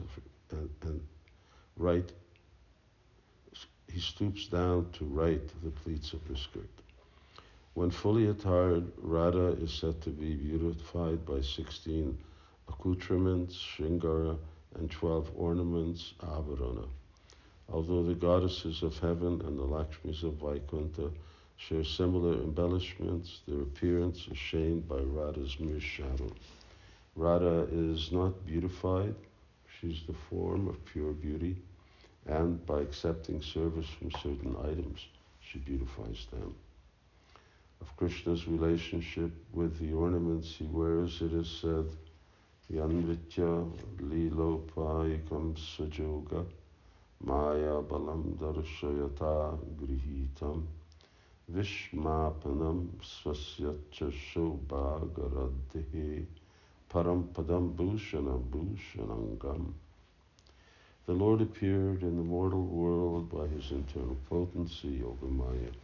and, 0.52 0.70
and 0.84 1.02
right. 1.78 2.12
He 3.92 4.00
stoops 4.00 4.48
down 4.48 4.90
to 4.94 5.06
right 5.06 5.48
the 5.64 5.72
pleats 5.72 6.14
of 6.14 6.26
her 6.28 6.36
skirt. 6.36 6.83
When 7.76 7.90
fully 7.90 8.28
attired, 8.28 8.92
Radha 8.98 9.54
is 9.54 9.74
said 9.74 10.00
to 10.04 10.12
be 10.12 10.36
beautified 10.36 11.26
by 11.26 11.42
16 11.42 12.16
accoutrements, 12.70 13.56
shringara, 13.56 14.38
and 14.76 14.92
12 14.92 15.32
ornaments, 15.36 16.14
avarana. 16.22 16.88
Although 17.70 18.04
the 18.04 18.14
goddesses 18.14 18.84
of 18.84 19.00
heaven 19.00 19.42
and 19.42 19.58
the 19.58 19.64
Lakshmis 19.64 20.22
of 20.22 20.34
Vaikuntha 20.34 21.10
share 21.58 21.84
similar 21.84 22.34
embellishments, 22.44 23.42
their 23.48 23.62
appearance 23.62 24.28
is 24.28 24.38
shamed 24.38 24.88
by 24.88 25.00
Radha's 25.00 25.60
mere 25.60 25.80
shadow. 25.80 26.32
Radha 27.16 27.68
is 27.72 28.12
not 28.12 28.46
beautified, 28.46 29.16
she's 29.80 30.04
the 30.06 30.14
form 30.30 30.68
of 30.68 30.86
pure 30.86 31.14
beauty, 31.14 31.58
and 32.28 32.64
by 32.68 32.82
accepting 32.82 33.42
service 33.42 33.88
from 33.88 34.12
certain 34.12 34.56
items, 34.64 35.08
she 35.42 35.58
beautifies 35.58 36.28
them. 36.32 36.54
Of 37.84 37.98
Krishna's 37.98 38.48
relationship 38.48 39.32
with 39.52 39.78
the 39.78 39.92
ornaments 39.92 40.56
he 40.56 40.64
wears, 40.64 41.22
it 41.22 41.34
is 41.34 41.50
said, 41.50 41.86
Yanvitya 42.72 43.70
Lilopayikam 44.00 45.54
Sajoga 45.58 46.46
Maya 47.20 47.82
Balam 47.82 48.38
Darshayata 48.38 49.60
Grihitam 49.76 50.66
Vishmapanam 51.52 52.88
Swasyacha 53.02 54.14
Shobhagaradhi 54.32 56.26
Parampadam 56.90 57.76
Bhushanam 57.76 58.44
Bhushanangam. 58.50 59.74
The 61.06 61.14
Lord 61.14 61.42
appeared 61.42 62.02
in 62.02 62.16
the 62.16 62.24
mortal 62.24 62.64
world 62.64 63.30
by 63.30 63.46
his 63.48 63.72
internal 63.72 64.16
potency 64.30 65.04
over 65.04 65.26
Maya. 65.26 65.83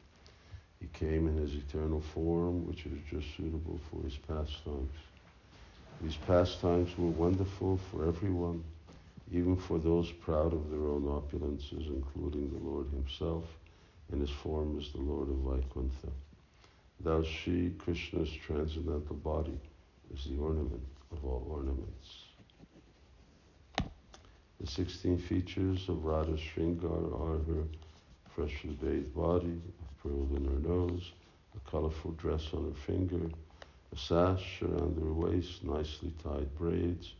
He 0.80 0.88
came 0.94 1.28
in 1.28 1.38
his 1.38 1.56
eternal 1.56 2.02
form, 2.02 2.66
which 2.66 2.86
is 2.86 3.00
just 3.10 3.36
suitable 3.36 3.80
for 3.90 4.02
his 4.04 4.16
pastimes. 4.16 4.94
These 6.02 6.16
pastimes 6.16 6.98
were 6.98 7.10
wonderful 7.10 7.78
for 7.92 8.08
everyone, 8.08 8.64
even 9.32 9.58
for 9.58 9.78
those 9.78 10.12
proud 10.12 10.54
of 10.54 10.70
their 10.70 10.88
own 10.88 11.04
opulences, 11.04 11.88
including 11.88 12.52
the 12.52 12.64
Lord 12.70 12.88
himself 12.92 13.44
in 14.12 14.22
his 14.22 14.30
form 14.30 14.80
as 14.80 14.92
the 14.92 15.02
Lord 15.02 15.30
of 15.30 15.36
Vaikuntha. 15.36 16.12
Thus 17.02 17.26
she, 17.26 17.74
Krishna's 17.78 18.32
transcendental 18.32 19.16
body, 19.18 19.60
is 20.14 20.26
the 20.26 20.38
ornament 20.38 20.86
of 21.12 21.26
all 21.26 21.46
ornaments. 21.50 22.26
The 24.60 24.68
16 24.68 25.18
features 25.18 25.88
of 25.88 26.04
Radha's 26.04 26.40
Shringar 26.40 27.14
are 27.14 27.38
her 27.54 27.64
freshly 28.36 28.72
bathed 28.82 29.16
body, 29.16 29.62
pearl 30.02 30.28
in 30.36 30.45
her 30.45 30.70
nose, 30.70 31.12
a 31.56 31.70
colorful 31.70 32.12
dress 32.12 32.54
on 32.54 32.66
her 32.66 32.80
finger, 32.86 33.30
a 33.93 33.97
sash 33.97 34.62
around 34.62 34.97
her 35.02 35.14
waist, 35.14 35.64
nicely 35.64 36.14
tied 36.24 36.56
braids, 36.58 37.14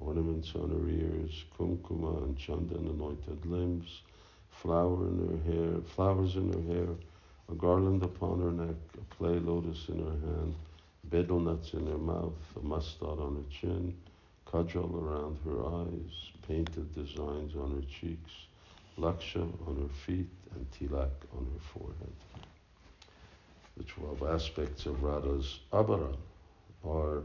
ornaments 0.00 0.54
on 0.54 0.70
her 0.70 0.88
ears, 0.88 1.44
kumkuma 1.58 2.22
and 2.24 2.36
chandan 2.36 2.88
anointed 2.90 3.44
limbs, 3.46 4.02
flower 4.50 5.06
in 5.08 5.18
her 5.28 5.52
hair, 5.52 5.80
flowers 5.94 6.36
in 6.36 6.52
her 6.52 6.74
hair, 6.74 6.88
a 7.50 7.54
garland 7.54 8.02
upon 8.02 8.40
her 8.40 8.52
neck, 8.52 8.76
a 9.00 9.14
clay 9.14 9.38
lotus 9.38 9.88
in 9.88 9.98
her 9.98 10.26
hand, 10.26 10.54
betel 11.10 11.40
nuts 11.40 11.74
in 11.74 11.86
her 11.86 11.98
mouth, 11.98 12.40
a 12.56 12.64
mustard 12.64 13.18
on 13.18 13.36
her 13.36 13.50
chin, 13.50 13.94
kajal 14.46 14.94
around 14.94 15.38
her 15.44 15.64
eyes, 15.82 16.30
painted 16.46 16.94
designs 16.94 17.54
on 17.56 17.72
her 17.74 17.86
cheeks, 17.88 18.32
laksha 18.98 19.42
on 19.66 19.76
her 19.76 19.94
feet, 20.06 20.28
and 20.54 20.66
tilak 20.70 21.10
on 21.36 21.44
her 21.44 21.60
forehead. 21.72 22.12
The 23.76 23.84
twelve 23.84 24.22
aspects 24.22 24.86
of 24.86 25.02
Radha's 25.02 25.60
abharan 25.72 26.16
are 26.84 27.22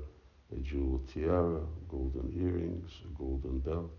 a 0.53 0.59
jeweled 0.63 1.07
tiara, 1.13 1.61
golden 1.89 2.32
earrings, 2.41 2.91
a 3.03 3.18
golden 3.18 3.59
belt, 3.59 3.91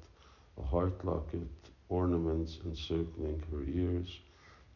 a 0.59 0.63
heart 0.63 1.05
locket, 1.05 1.47
ornaments 1.89 2.59
encircling 2.65 3.43
her 3.51 3.63
ears, 3.63 4.21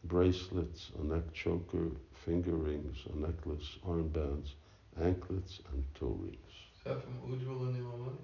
bracelets, 0.05 0.91
a 0.99 1.03
neck 1.03 1.33
choker, 1.33 1.89
finger 2.25 2.55
rings, 2.55 2.97
a 3.11 3.17
necklace, 3.17 3.77
armbands, 3.87 4.53
anklets, 5.01 5.61
and 5.71 5.83
toe 5.99 6.17
rings. 6.21 6.37
Is 6.77 6.83
that 6.85 7.01
from 7.01 7.13
Ujjwala 7.27 7.73
Nilamani? 7.75 8.17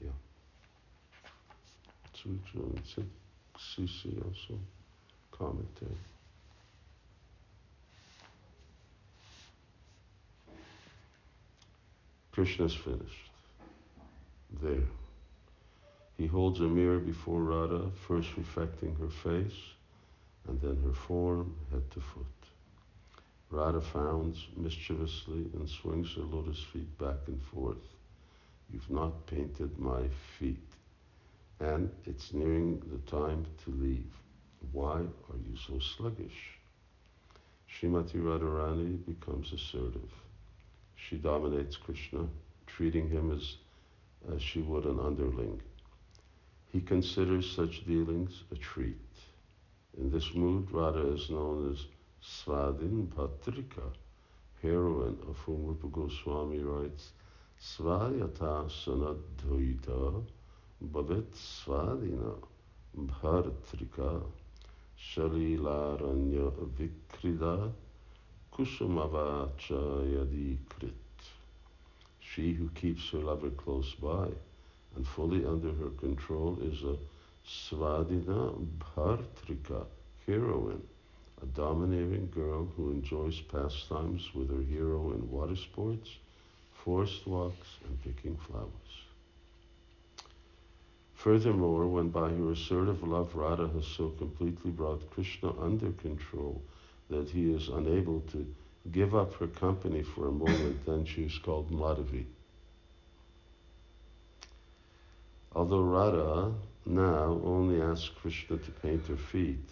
Yeah. 0.00 0.10
Sutra 2.14 2.60
and 2.60 2.86
CC 3.60 4.16
also 4.24 4.58
commentary. 5.30 5.90
Krishna's 12.32 12.74
finished. 12.74 13.30
There. 14.62 14.86
He 16.16 16.26
holds 16.26 16.60
a 16.60 16.64
mirror 16.64 16.98
before 16.98 17.42
Radha, 17.42 17.90
first 18.06 18.28
reflecting 18.36 18.94
her 18.96 19.08
face 19.08 19.58
and 20.48 20.60
then 20.60 20.82
her 20.84 20.92
form, 20.92 21.54
head 21.70 21.90
to 21.92 22.00
foot. 22.00 22.26
Radha 23.50 23.80
frowns 23.80 24.46
mischievously 24.56 25.46
and 25.54 25.68
swings 25.68 26.14
her 26.14 26.22
lotus 26.22 26.62
feet 26.72 26.98
back 26.98 27.18
and 27.26 27.42
forth. 27.42 27.84
You've 28.72 28.90
not 28.90 29.26
painted 29.26 29.78
my 29.78 30.02
feet, 30.38 30.69
and 31.60 31.90
it's 32.06 32.32
nearing 32.32 32.82
the 32.90 33.10
time 33.10 33.46
to 33.64 33.70
leave. 33.70 34.12
Why 34.72 34.96
are 34.96 35.40
you 35.46 35.56
so 35.56 35.78
sluggish? 35.78 36.58
Srimati 37.70 38.16
Radharani 38.16 39.04
becomes 39.06 39.52
assertive. 39.52 40.10
She 40.96 41.16
dominates 41.16 41.76
Krishna, 41.76 42.26
treating 42.66 43.08
him 43.08 43.30
as, 43.30 43.56
as 44.34 44.42
she 44.42 44.60
would 44.62 44.86
an 44.86 44.98
underling. 44.98 45.60
He 46.72 46.80
considers 46.80 47.50
such 47.50 47.86
dealings 47.86 48.42
a 48.52 48.56
treat. 48.56 48.96
In 49.98 50.10
this 50.10 50.34
mood, 50.34 50.70
Radha 50.70 51.12
is 51.12 51.30
known 51.30 51.72
as 51.72 51.86
Svadhin 52.22 53.08
Bhartrika, 53.08 53.92
heroine 54.62 55.18
of 55.28 55.36
whom 55.38 55.66
Rupa 55.66 55.88
Goswami 55.88 56.60
writes, 56.60 57.12
Svayata 57.60 58.70
sanadhoita 58.70 60.24
svadina 60.82 62.34
bhartrika. 62.96 64.22
Shalilaranya 64.98 66.52
Vikrida 66.76 67.72
Kusumavacha 68.52 69.80
Yadikrit. 70.14 70.92
She 72.20 72.52
who 72.52 72.68
keeps 72.70 73.10
her 73.10 73.18
lover 73.18 73.50
close 73.50 73.94
by 73.94 74.28
and 74.96 75.06
fully 75.06 75.44
under 75.44 75.72
her 75.72 75.90
control 75.98 76.58
is 76.62 76.82
a 76.82 76.96
Svadina 77.46 78.54
Bhartrika 78.78 79.86
heroine, 80.26 80.82
a 81.42 81.46
domineering 81.46 82.30
girl 82.34 82.68
who 82.76 82.90
enjoys 82.90 83.40
pastimes 83.40 84.34
with 84.34 84.50
her 84.50 84.62
hero 84.62 85.12
in 85.12 85.30
water 85.30 85.56
sports, 85.56 86.10
forest 86.84 87.26
walks, 87.26 87.68
and 87.86 88.02
picking 88.02 88.36
flowers. 88.36 89.09
Furthermore, 91.20 91.86
when 91.86 92.08
by 92.08 92.30
her 92.30 92.52
assertive 92.52 93.02
love 93.06 93.34
Radha 93.34 93.68
has 93.68 93.86
so 93.86 94.08
completely 94.08 94.70
brought 94.70 95.10
Krishna 95.10 95.52
under 95.60 95.92
control 95.92 96.62
that 97.10 97.28
he 97.28 97.52
is 97.52 97.68
unable 97.68 98.20
to 98.32 98.46
give 98.90 99.14
up 99.14 99.34
her 99.34 99.46
company 99.46 100.02
for 100.02 100.28
a 100.28 100.32
moment, 100.32 100.86
then 100.86 101.04
she 101.04 101.24
is 101.24 101.36
called 101.36 101.70
Madhavi. 101.70 102.24
Although 105.54 105.82
Radha 105.82 106.54
now 106.86 107.38
only 107.44 107.82
asks 107.82 108.08
Krishna 108.08 108.56
to 108.56 108.70
paint 108.70 109.06
her 109.08 109.18
feet, 109.18 109.68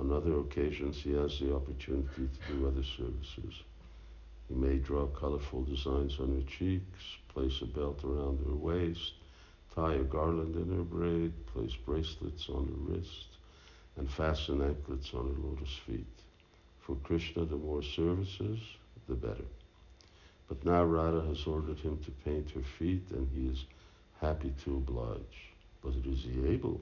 on 0.00 0.10
other 0.10 0.40
occasions 0.40 0.96
he 0.96 1.12
has 1.12 1.38
the 1.38 1.54
opportunity 1.54 2.28
to 2.28 2.52
do 2.52 2.66
other 2.66 2.82
services. 2.82 3.62
He 4.48 4.56
may 4.56 4.78
draw 4.78 5.06
colorful 5.06 5.62
designs 5.62 6.18
on 6.18 6.34
her 6.34 6.50
cheeks, 6.50 7.18
place 7.28 7.62
a 7.62 7.66
belt 7.66 8.02
around 8.02 8.44
her 8.44 8.56
waist, 8.56 9.12
tie 9.74 9.94
a 9.94 10.04
garland 10.04 10.54
in 10.56 10.76
her 10.76 10.82
braid, 10.82 11.32
place 11.46 11.74
bracelets 11.74 12.48
on 12.48 12.66
her 12.66 12.92
wrists, 12.92 13.38
and 13.96 14.10
fasten 14.10 14.62
anklets 14.62 15.14
on 15.14 15.28
her 15.28 15.48
lotus 15.48 15.74
feet. 15.86 16.06
For 16.80 16.96
Krishna, 16.96 17.44
the 17.44 17.56
more 17.56 17.82
services, 17.82 18.58
the 19.08 19.14
better. 19.14 19.44
But 20.48 20.64
now 20.64 20.84
Radha 20.84 21.22
has 21.28 21.46
ordered 21.46 21.78
him 21.78 21.98
to 22.04 22.10
paint 22.10 22.50
her 22.50 22.62
feet, 22.78 23.04
and 23.12 23.28
he 23.34 23.48
is 23.48 23.64
happy 24.20 24.52
to 24.64 24.76
oblige. 24.76 25.52
But 25.82 25.94
is 26.04 26.24
he 26.24 26.46
able? 26.48 26.80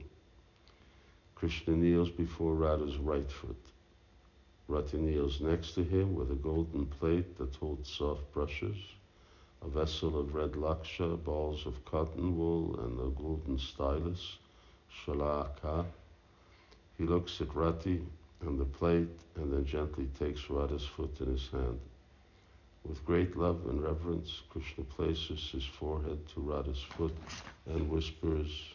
Krishna 1.35 1.75
kneels 1.75 2.09
before 2.09 2.53
Radha's 2.55 2.97
right 2.97 3.31
foot. 3.31 3.57
Rati 4.67 4.97
kneels 4.97 5.41
next 5.41 5.73
to 5.73 5.83
him 5.83 6.13
with 6.13 6.31
a 6.31 6.35
golden 6.35 6.85
plate 6.85 7.37
that 7.37 7.55
holds 7.55 7.89
soft 7.89 8.31
brushes 8.31 8.77
a 9.63 9.69
vessel 9.69 10.19
of 10.19 10.33
red 10.33 10.53
laksha, 10.53 11.23
balls 11.23 11.65
of 11.65 11.83
cotton 11.85 12.37
wool, 12.37 12.79
and 12.83 12.99
a 12.99 13.09
golden 13.21 13.57
stylus, 13.59 14.37
shalaka. 15.05 15.85
He 16.97 17.03
looks 17.05 17.41
at 17.41 17.55
Rati 17.55 18.01
and 18.41 18.59
the 18.59 18.65
plate 18.65 19.19
and 19.35 19.53
then 19.53 19.65
gently 19.65 20.09
takes 20.19 20.49
Radha's 20.49 20.85
foot 20.85 21.15
in 21.19 21.31
his 21.31 21.47
hand. 21.49 21.79
With 22.87 23.05
great 23.05 23.37
love 23.37 23.67
and 23.69 23.83
reverence, 23.83 24.41
Krishna 24.49 24.83
places 24.83 25.49
his 25.51 25.65
forehead 25.65 26.27
to 26.29 26.41
Radha's 26.41 26.81
foot 26.81 27.15
and 27.67 27.89
whispers, 27.89 28.73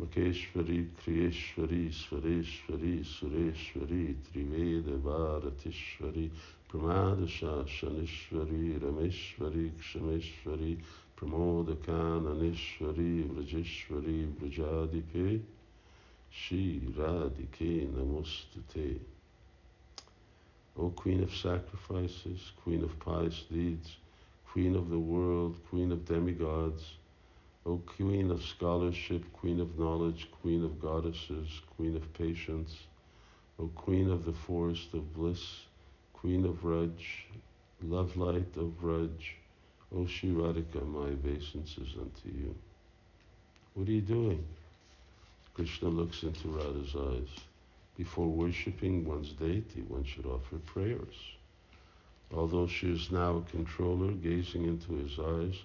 Makeshwari, 0.00 0.88
Kriyeshwari, 1.04 1.92
Swareshwari, 1.92 3.04
Sureshwari, 3.04 4.14
Triveda 4.32 4.98
Bharatishwari, 5.00 6.30
Shanishwari, 6.74 8.80
Rameshwari, 8.80 9.70
Kshameshwari, 9.78 10.78
Pramodakananishwari, 11.16 13.28
Vrajeshwari, 13.28 14.26
Vrajadipe, 14.34 15.40
Shri 16.30 16.80
Radhike 16.96 17.88
Namostate. 17.92 18.98
O 20.76 20.90
Queen 20.90 21.22
of 21.22 21.32
sacrifices, 21.32 22.50
Queen 22.64 22.82
of 22.82 22.98
pious 22.98 23.44
deeds, 23.52 23.96
Queen 24.44 24.74
of 24.74 24.90
the 24.90 24.98
world, 24.98 25.56
Queen 25.70 25.92
of 25.92 26.04
demigods, 26.04 26.96
O 27.64 27.80
Queen 27.86 28.32
of 28.32 28.42
scholarship, 28.42 29.22
Queen 29.32 29.60
of 29.60 29.78
knowledge, 29.78 30.28
Queen 30.42 30.64
of 30.64 30.82
goddesses, 30.82 31.60
Queen 31.76 31.94
of 31.94 32.12
patience, 32.14 32.74
O 33.60 33.68
Queen 33.76 34.10
of 34.10 34.24
the 34.24 34.32
forest 34.32 34.92
of 34.92 35.14
bliss, 35.14 35.60
Queen 36.24 36.46
of 36.46 36.62
Braj, 36.62 37.04
love 37.82 38.16
light 38.16 38.56
of 38.56 38.80
Braj, 38.80 39.34
O 39.94 40.06
Shri 40.06 40.30
Radhika, 40.30 40.82
my 40.82 41.08
obeisances 41.08 41.96
unto 42.00 42.34
you. 42.34 42.54
What 43.74 43.86
are 43.86 43.92
you 43.92 44.00
doing? 44.00 44.42
Krishna 45.52 45.90
looks 45.90 46.22
into 46.22 46.48
Radha's 46.48 46.96
eyes. 46.96 47.28
Before 47.98 48.26
worshipping 48.26 49.04
one's 49.04 49.32
deity, 49.32 49.82
one 49.86 50.04
should 50.04 50.24
offer 50.24 50.56
prayers. 50.64 51.14
Although 52.32 52.68
she 52.68 52.90
is 52.90 53.12
now 53.12 53.36
a 53.36 53.50
controller, 53.50 54.12
gazing 54.12 54.64
into 54.64 54.94
his 54.94 55.18
eyes, 55.18 55.60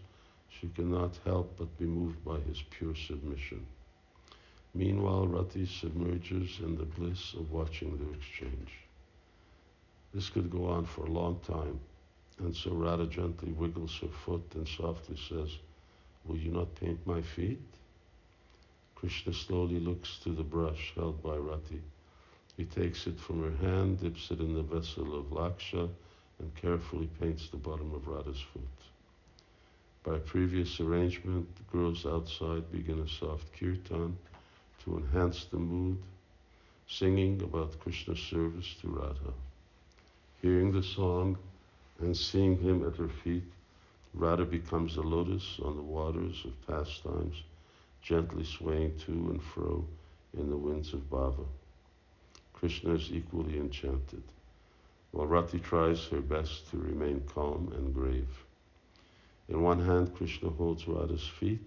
she 0.49 0.67
cannot 0.75 1.17
help 1.23 1.55
but 1.57 1.77
be 1.77 1.85
moved 1.85 2.25
by 2.25 2.41
his 2.41 2.61
pure 2.69 2.95
submission. 2.95 3.65
Meanwhile, 4.73 5.27
Rati 5.27 5.65
submerges 5.65 6.59
in 6.59 6.77
the 6.77 6.83
bliss 6.83 7.33
of 7.35 7.49
watching 7.49 7.97
their 7.97 8.13
exchange. 8.13 8.88
This 10.13 10.29
could 10.29 10.49
go 10.49 10.65
on 10.65 10.85
for 10.85 11.05
a 11.05 11.11
long 11.11 11.39
time, 11.41 11.79
and 12.39 12.55
so 12.55 12.71
Radha 12.71 13.05
gently 13.05 13.51
wiggles 13.51 13.95
her 13.99 14.07
foot 14.07 14.43
and 14.55 14.67
softly 14.67 15.17
says, 15.17 15.57
Will 16.25 16.37
you 16.37 16.51
not 16.51 16.73
paint 16.75 17.05
my 17.05 17.21
feet? 17.21 17.61
Krishna 18.95 19.33
slowly 19.33 19.79
looks 19.79 20.17
to 20.19 20.31
the 20.31 20.43
brush 20.43 20.93
held 20.95 21.21
by 21.21 21.37
Rati. 21.37 21.81
He 22.57 22.65
takes 22.65 23.07
it 23.07 23.19
from 23.19 23.43
her 23.43 23.65
hand, 23.65 24.01
dips 24.01 24.31
it 24.31 24.39
in 24.39 24.53
the 24.53 24.63
vessel 24.63 25.17
of 25.17 25.31
Laksha, 25.31 25.89
and 26.39 26.55
carefully 26.55 27.09
paints 27.19 27.49
the 27.49 27.57
bottom 27.57 27.93
of 27.93 28.07
Radha's 28.07 28.41
foot. 28.41 28.63
By 30.03 30.17
previous 30.17 30.79
arrangement, 30.79 31.47
the 31.55 31.77
girls 31.77 32.05
outside 32.05 32.71
begin 32.71 32.99
a 32.99 33.07
soft 33.07 33.53
kirtan 33.53 34.17
to 34.83 34.97
enhance 34.97 35.45
the 35.45 35.57
mood, 35.57 36.01
singing 36.87 37.41
about 37.41 37.79
Krishna's 37.79 38.19
service 38.19 38.75
to 38.81 38.87
Radha. 38.87 39.33
Hearing 40.41 40.71
the 40.71 40.83
song 40.83 41.37
and 41.99 42.15
seeing 42.15 42.57
him 42.57 42.87
at 42.87 42.95
her 42.95 43.09
feet, 43.09 43.43
Radha 44.13 44.45
becomes 44.45 44.95
a 44.95 45.01
lotus 45.01 45.59
on 45.61 45.75
the 45.75 45.81
waters 45.81 46.45
of 46.45 46.65
pastimes, 46.65 47.43
gently 48.01 48.45
swaying 48.45 48.97
to 48.99 49.11
and 49.11 49.43
fro 49.43 49.85
in 50.33 50.49
the 50.49 50.55
winds 50.55 50.93
of 50.93 51.09
bhava. 51.09 51.45
Krishna 52.53 52.93
is 52.93 53.11
equally 53.11 53.57
enchanted, 53.57 54.23
while 55.11 55.27
Rati 55.27 55.59
tries 55.59 56.05
her 56.05 56.21
best 56.21 56.69
to 56.71 56.77
remain 56.77 57.21
calm 57.27 57.73
and 57.75 57.93
grave. 57.93 58.45
In 59.49 59.61
one 59.61 59.83
hand, 59.85 60.15
Krishna 60.15 60.51
holds 60.51 60.87
Radha's 60.87 61.27
feet, 61.27 61.61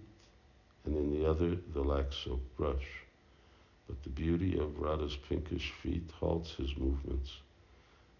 and 0.85 0.97
in 0.97 1.11
the 1.11 1.29
other, 1.29 1.57
the 1.73 1.83
lax 1.83 2.17
silk 2.23 2.41
brush. 2.57 3.03
But 3.85 4.01
the 4.01 4.09
beauty 4.09 4.57
of 4.57 4.79
Radha's 4.79 5.15
pinkish 5.15 5.71
feet 5.71 6.09
halts 6.19 6.55
his 6.55 6.75
movements. 6.75 7.42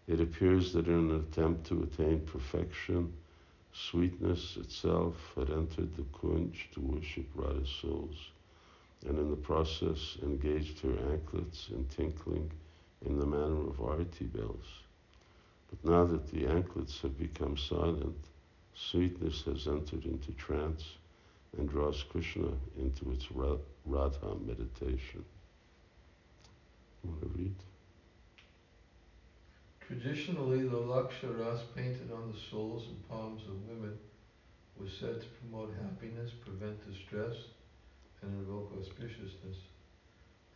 It 0.07 0.19
appears 0.19 0.73
that 0.73 0.87
in 0.87 1.11
an 1.11 1.15
attempt 1.15 1.67
to 1.67 1.83
attain 1.83 2.21
perfection, 2.21 3.13
sweetness 3.71 4.57
itself 4.57 5.33
had 5.35 5.49
entered 5.49 5.95
the 5.95 6.03
kunj 6.03 6.71
to 6.73 6.81
worship 6.81 7.25
Radha's 7.33 7.69
soles, 7.69 8.31
and 9.05 9.17
in 9.17 9.29
the 9.29 9.37
process 9.37 10.17
engaged 10.21 10.79
her 10.81 10.97
anklets 11.11 11.69
in 11.69 11.85
tinkling 11.85 12.51
in 13.05 13.17
the 13.17 13.25
manner 13.25 13.67
of 13.67 13.77
arati 13.77 14.31
bells. 14.31 14.83
But 15.69 15.89
now 15.89 16.05
that 16.05 16.27
the 16.27 16.47
anklets 16.47 17.01
have 17.01 17.17
become 17.17 17.57
silent, 17.57 18.27
sweetness 18.75 19.43
has 19.43 19.67
entered 19.67 20.05
into 20.05 20.33
trance 20.33 20.97
and 21.57 21.69
draws 21.69 22.03
Krishna 22.03 22.51
into 22.77 23.11
its 23.11 23.31
Radha 23.31 24.35
meditation. 24.45 25.23
Want 27.03 27.21
to 27.21 27.27
read? 27.35 27.55
Traditionally, 29.93 30.63
the 30.63 30.75
Laksha 30.75 31.29
Ras 31.37 31.59
painted 31.75 32.09
on 32.11 32.31
the 32.31 32.39
soles 32.49 32.87
and 32.87 33.07
palms 33.07 33.43
of 33.43 33.69
women 33.69 33.95
was 34.75 34.89
said 34.99 35.21
to 35.21 35.27
promote 35.37 35.71
happiness, 35.83 36.31
prevent 36.43 36.81
distress, 36.91 37.35
and 38.23 38.33
invoke 38.39 38.73
auspiciousness. 38.73 39.61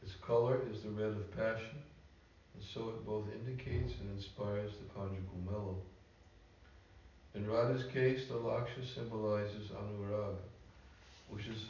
Its 0.02 0.16
color 0.26 0.62
is 0.72 0.82
the 0.82 0.90
red 0.90 1.12
of 1.12 1.38
passion, 1.38 1.78
and 2.56 2.64
so 2.74 2.90
it 2.90 3.06
both 3.06 3.26
indicates 3.32 3.94
and 4.02 4.10
inspires 4.18 4.72
the 4.72 5.00
conjugal 5.00 5.38
mellow. 5.46 5.78
In 7.36 7.48
Radha's 7.48 7.86
case, 7.94 8.28
the 8.28 8.34
Laksha 8.34 8.92
symbolizes 8.96 9.70
Anuraga, 9.70 10.34
which 11.30 11.46
is 11.46 11.66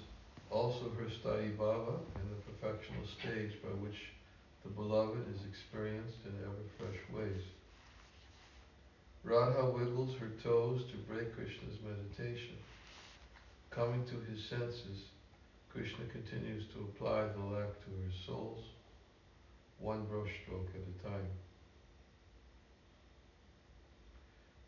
also 0.49 0.89
her 0.97 1.07
sthayi 1.11 1.57
bhava 1.57 1.99
and 2.15 2.31
the 2.31 2.47
perfectional 2.47 3.05
stage 3.19 3.61
by 3.61 3.75
which 3.83 4.13
the 4.63 4.69
beloved 4.69 5.19
is 5.35 5.41
experienced 5.49 6.23
in 6.23 6.31
ever 6.45 6.63
fresh 6.77 6.99
ways. 7.13 7.43
Radha 9.27 9.65
wiggles 9.65 10.15
her 10.21 10.31
toes 10.41 10.83
to 10.89 10.95
break 11.11 11.35
Krishna's 11.35 11.75
meditation. 11.83 12.55
Coming 13.69 14.05
to 14.05 14.15
his 14.31 14.41
senses, 14.47 15.11
Krishna 15.69 16.05
continues 16.05 16.63
to 16.71 16.87
apply 16.87 17.27
the 17.27 17.43
lac 17.43 17.67
to 17.83 17.91
her 17.91 18.13
soles, 18.25 18.63
one 19.79 20.05
brushstroke 20.05 20.69
at 20.71 20.79
a 20.79 21.09
time. 21.09 21.27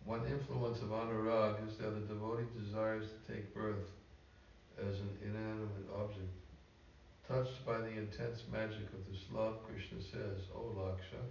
One 0.03 0.26
influence 0.28 0.82
of 0.82 0.89
anurag 0.89 1.66
is 1.66 1.78
that 1.78 1.95
a 1.95 2.01
devotee 2.01 2.43
desires 2.60 3.05
to 3.07 3.34
take 3.34 3.55
birth 3.55 3.88
as 4.78 4.99
an 4.99 5.10
inanimate 5.24 5.88
object. 5.95 6.36
Touched 7.30 7.66
by 7.66 7.78
the 7.78 7.95
intense 7.95 8.43
magic 8.51 8.91
of 8.91 9.07
this 9.10 9.24
love, 9.32 9.64
Krishna 9.64 10.01
says, 10.12 10.43
O 10.53 10.76
Laksha, 10.76 11.24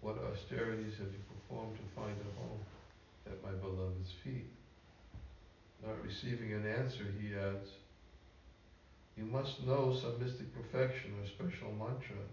what 0.00 0.16
austerities 0.18 0.96
have 0.98 1.12
you 1.12 1.22
performed 1.28 1.76
to 1.76 2.00
find 2.00 2.16
a 2.16 2.40
home 2.40 2.60
at 3.26 3.42
my 3.42 3.52
beloved's 3.60 4.12
feet? 4.24 4.48
Not 5.84 6.02
receiving 6.04 6.52
an 6.52 6.66
answer, 6.66 7.04
he 7.20 7.34
adds, 7.34 7.68
You 9.16 9.24
must 9.24 9.66
know 9.66 9.94
some 9.94 10.22
mystic 10.22 10.54
perfection 10.54 11.12
or 11.20 11.26
special 11.26 11.72
mantra 11.72 12.24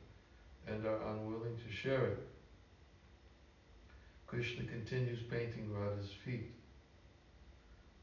and 0.68 0.86
are 0.86 1.02
unwilling 1.12 1.58
to 1.58 1.74
share 1.74 2.06
it. 2.06 2.28
Krishna 4.28 4.66
continues 4.66 5.20
painting 5.30 5.74
Radha's 5.74 6.12
feet. 6.26 6.52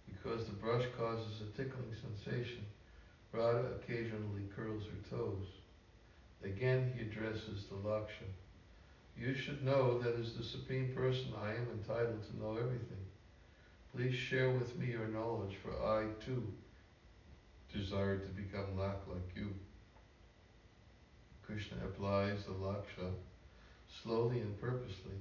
Because 0.09 0.47
the 0.47 0.53
brush 0.53 0.85
causes 0.99 1.43
a 1.43 1.57
tickling 1.57 1.95
sensation, 2.01 2.65
Radha 3.33 3.73
occasionally 3.77 4.49
curls 4.57 4.85
her 4.85 5.17
toes. 5.17 5.47
Again 6.43 6.93
he 6.97 7.03
addresses 7.03 7.65
the 7.69 7.77
Laksha. 7.77 8.29
You 9.17 9.35
should 9.35 9.65
know 9.65 9.99
that 10.01 10.19
as 10.19 10.35
the 10.35 10.43
Supreme 10.43 10.93
Person 10.93 11.33
I 11.41 11.51
am 11.51 11.69
entitled 11.73 12.25
to 12.25 12.39
know 12.39 12.57
everything. 12.57 13.05
Please 13.95 14.15
share 14.15 14.51
with 14.51 14.77
me 14.77 14.91
your 14.91 15.07
knowledge, 15.07 15.57
for 15.62 15.71
I 15.71 16.07
too 16.25 16.53
desire 17.73 18.19
to 18.19 18.29
become 18.29 18.77
lac 18.77 19.07
like 19.07 19.37
you. 19.37 19.55
Krishna 21.43 21.77
applies 21.85 22.45
the 22.45 22.53
Laksha 22.53 23.11
slowly 24.03 24.41
and 24.41 24.61
purposely. 24.61 25.15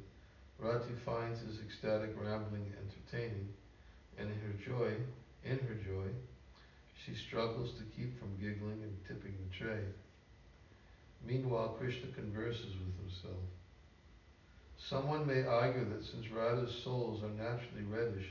Rati 0.58 0.94
finds 1.06 1.41
his 1.41 1.60
ecstatic 1.60 2.16
rambling 2.16 2.72
entertaining, 2.78 3.50
and 4.18 4.30
in 4.30 4.39
her 4.39 4.54
joy, 4.64 4.94
in 5.44 5.60
her 5.60 5.76
joy, 5.76 6.08
she 7.06 7.14
struggles 7.14 7.74
to 7.74 7.84
keep 7.96 8.18
from 8.18 8.39
giggling 8.39 8.82
and 8.82 8.98
tipping 9.08 9.36
the 9.38 9.56
tray. 9.56 9.84
Meanwhile, 11.26 11.76
Krishna 11.78 12.10
converses 12.16 12.74
with 12.76 12.98
himself. 12.98 13.44
Someone 14.89 15.25
may 15.25 15.43
argue 15.43 15.86
that 15.86 16.05
since 16.05 16.29
Radha's 16.29 16.75
soles 16.84 17.23
are 17.23 17.29
naturally 17.29 17.84
reddish, 17.89 18.27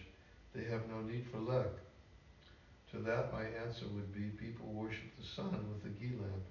they 0.54 0.64
have 0.64 0.86
no 0.88 1.00
need 1.00 1.26
for 1.30 1.38
luck. 1.38 1.72
To 2.90 2.98
that 2.98 3.32
my 3.32 3.44
answer 3.64 3.86
would 3.94 4.12
be 4.14 4.28
people 4.36 4.66
worship 4.66 5.16
the 5.18 5.26
sun 5.26 5.64
with 5.72 5.90
a 5.90 5.94
ghee 5.98 6.14
lamp, 6.20 6.44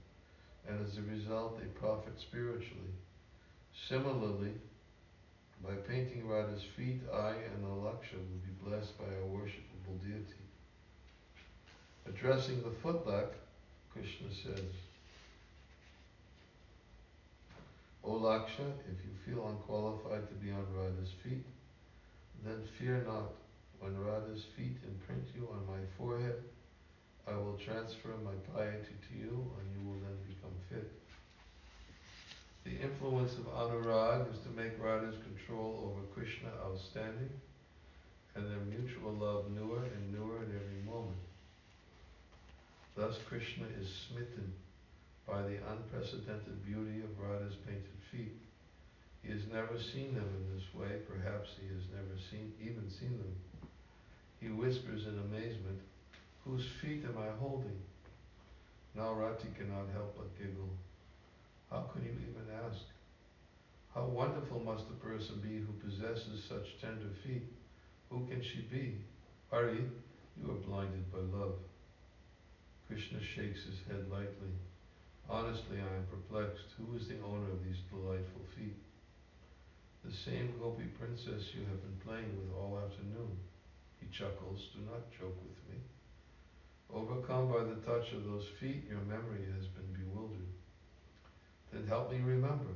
and 0.67 0.83
as 0.85 0.97
a 0.97 1.01
result 1.03 1.59
they 1.59 1.67
profit 1.67 2.19
spiritually. 2.19 2.93
Similarly, 3.87 4.53
by 5.63 5.75
painting 5.87 6.27
Radha's 6.27 6.63
feet, 6.75 7.01
I 7.13 7.33
and 7.53 7.63
the 7.63 7.69
Laksha 7.69 8.17
will 8.17 8.41
be 8.43 8.69
blessed 8.69 8.97
by 8.97 9.05
our 9.05 9.29
worshipable 9.29 10.01
deity. 10.03 10.41
Addressing 12.07 12.63
the 12.63 12.69
footlac, 12.69 13.27
Krishna 13.93 14.33
says, 14.33 14.73
O 18.03 18.13
Laksha, 18.13 18.65
if 18.89 18.97
you 19.05 19.13
feel 19.25 19.47
unqualified 19.47 20.27
to 20.27 20.35
be 20.35 20.51
on 20.51 20.65
Radha's 20.75 21.13
feet, 21.23 21.45
then 22.43 22.63
fear 22.79 23.03
not. 23.05 23.33
When 23.79 23.97
Radha's 23.97 24.45
feet 24.55 24.77
imprint 24.83 25.23
you 25.35 25.47
on 25.51 25.65
my 25.67 25.81
forehead, 25.97 26.41
I 27.27 27.33
will 27.33 27.57
transfer 27.63 28.09
my 28.23 28.33
piety 28.53 28.95
to 29.09 29.17
you, 29.17 29.51
and 29.59 29.65
you 29.73 29.87
will 29.87 29.99
then 29.99 30.17
become 30.27 30.53
fit. 30.69 30.91
The 32.63 32.81
influence 32.81 33.33
of 33.33 33.45
Anurag 33.45 34.31
is 34.31 34.39
to 34.45 34.49
make 34.49 34.81
Radha's 34.81 35.17
control 35.23 35.91
over 35.91 36.05
Krishna 36.13 36.49
outstanding, 36.63 37.29
and 38.35 38.45
their 38.45 38.61
mutual 38.65 39.13
love 39.13 39.51
newer 39.51 39.83
and 39.83 40.11
newer 40.11 40.37
at 40.37 40.49
every 40.49 40.81
moment. 40.85 41.17
Thus 42.95 43.17
Krishna 43.27 43.65
is 43.79 43.87
smitten 44.07 44.53
by 45.31 45.41
the 45.43 45.63
unprecedented 45.71 46.59
beauty 46.65 46.99
of 46.99 47.15
Radha's 47.15 47.55
painted 47.65 47.95
feet. 48.11 48.35
He 49.23 49.31
has 49.31 49.47
never 49.47 49.79
seen 49.79 50.13
them 50.13 50.27
in 50.27 50.43
this 50.51 50.67
way, 50.75 50.99
perhaps 51.07 51.55
he 51.55 51.71
has 51.71 51.87
never 51.95 52.19
seen 52.29 52.51
even 52.59 52.91
seen 52.91 53.15
them. 53.15 53.35
He 54.41 54.49
whispers 54.49 55.07
in 55.07 55.15
amazement, 55.31 55.79
Whose 56.43 56.67
feet 56.81 57.05
am 57.05 57.15
I 57.17 57.31
holding? 57.39 57.79
Now 58.93 59.13
Rati 59.13 59.47
cannot 59.57 59.87
help 59.93 60.17
but 60.17 60.35
giggle. 60.37 60.67
How 61.69 61.87
can 61.93 62.03
you 62.03 62.11
even 62.11 62.51
ask? 62.67 62.81
How 63.95 64.03
wonderful 64.05 64.59
must 64.59 64.83
a 64.89 65.05
person 65.05 65.39
be 65.39 65.63
who 65.63 65.87
possesses 65.87 66.43
such 66.49 66.81
tender 66.81 67.13
feet? 67.23 67.47
Who 68.09 68.27
can 68.27 68.41
she 68.41 68.67
be? 68.69 68.97
Hari, 69.49 69.85
you 70.41 70.51
are 70.51 70.67
blinded 70.67 71.09
by 71.11 71.19
love. 71.37 71.55
Krishna 72.87 73.19
shakes 73.21 73.63
his 73.63 73.77
head 73.87 74.11
lightly. 74.11 74.51
Honestly, 75.29 75.77
I 75.79 75.95
am 75.95 76.05
perplexed. 76.09 76.75
Who 76.77 76.95
is 76.97 77.07
the 77.07 77.21
owner 77.23 77.49
of 77.51 77.63
these 77.63 77.81
delightful 77.89 78.41
feet? 78.55 78.77
The 80.03 80.13
same 80.13 80.57
Gopi 80.59 80.85
princess 80.97 81.53
you 81.53 81.61
have 81.69 81.81
been 81.81 82.01
playing 82.03 82.35
with 82.37 82.55
all 82.57 82.81
afternoon. 82.83 83.37
He 83.99 84.07
chuckles. 84.07 84.69
Do 84.73 84.81
not 84.89 85.11
joke 85.11 85.37
with 85.41 85.59
me. 85.69 85.77
Overcome 86.91 87.49
by 87.49 87.63
the 87.63 87.79
touch 87.85 88.11
of 88.11 88.25
those 88.25 88.47
feet, 88.59 88.83
your 88.89 88.99
memory 89.01 89.45
has 89.57 89.67
been 89.67 89.93
bewildered. 89.93 90.49
Then 91.71 91.87
help 91.87 92.11
me 92.11 92.19
remember. 92.19 92.73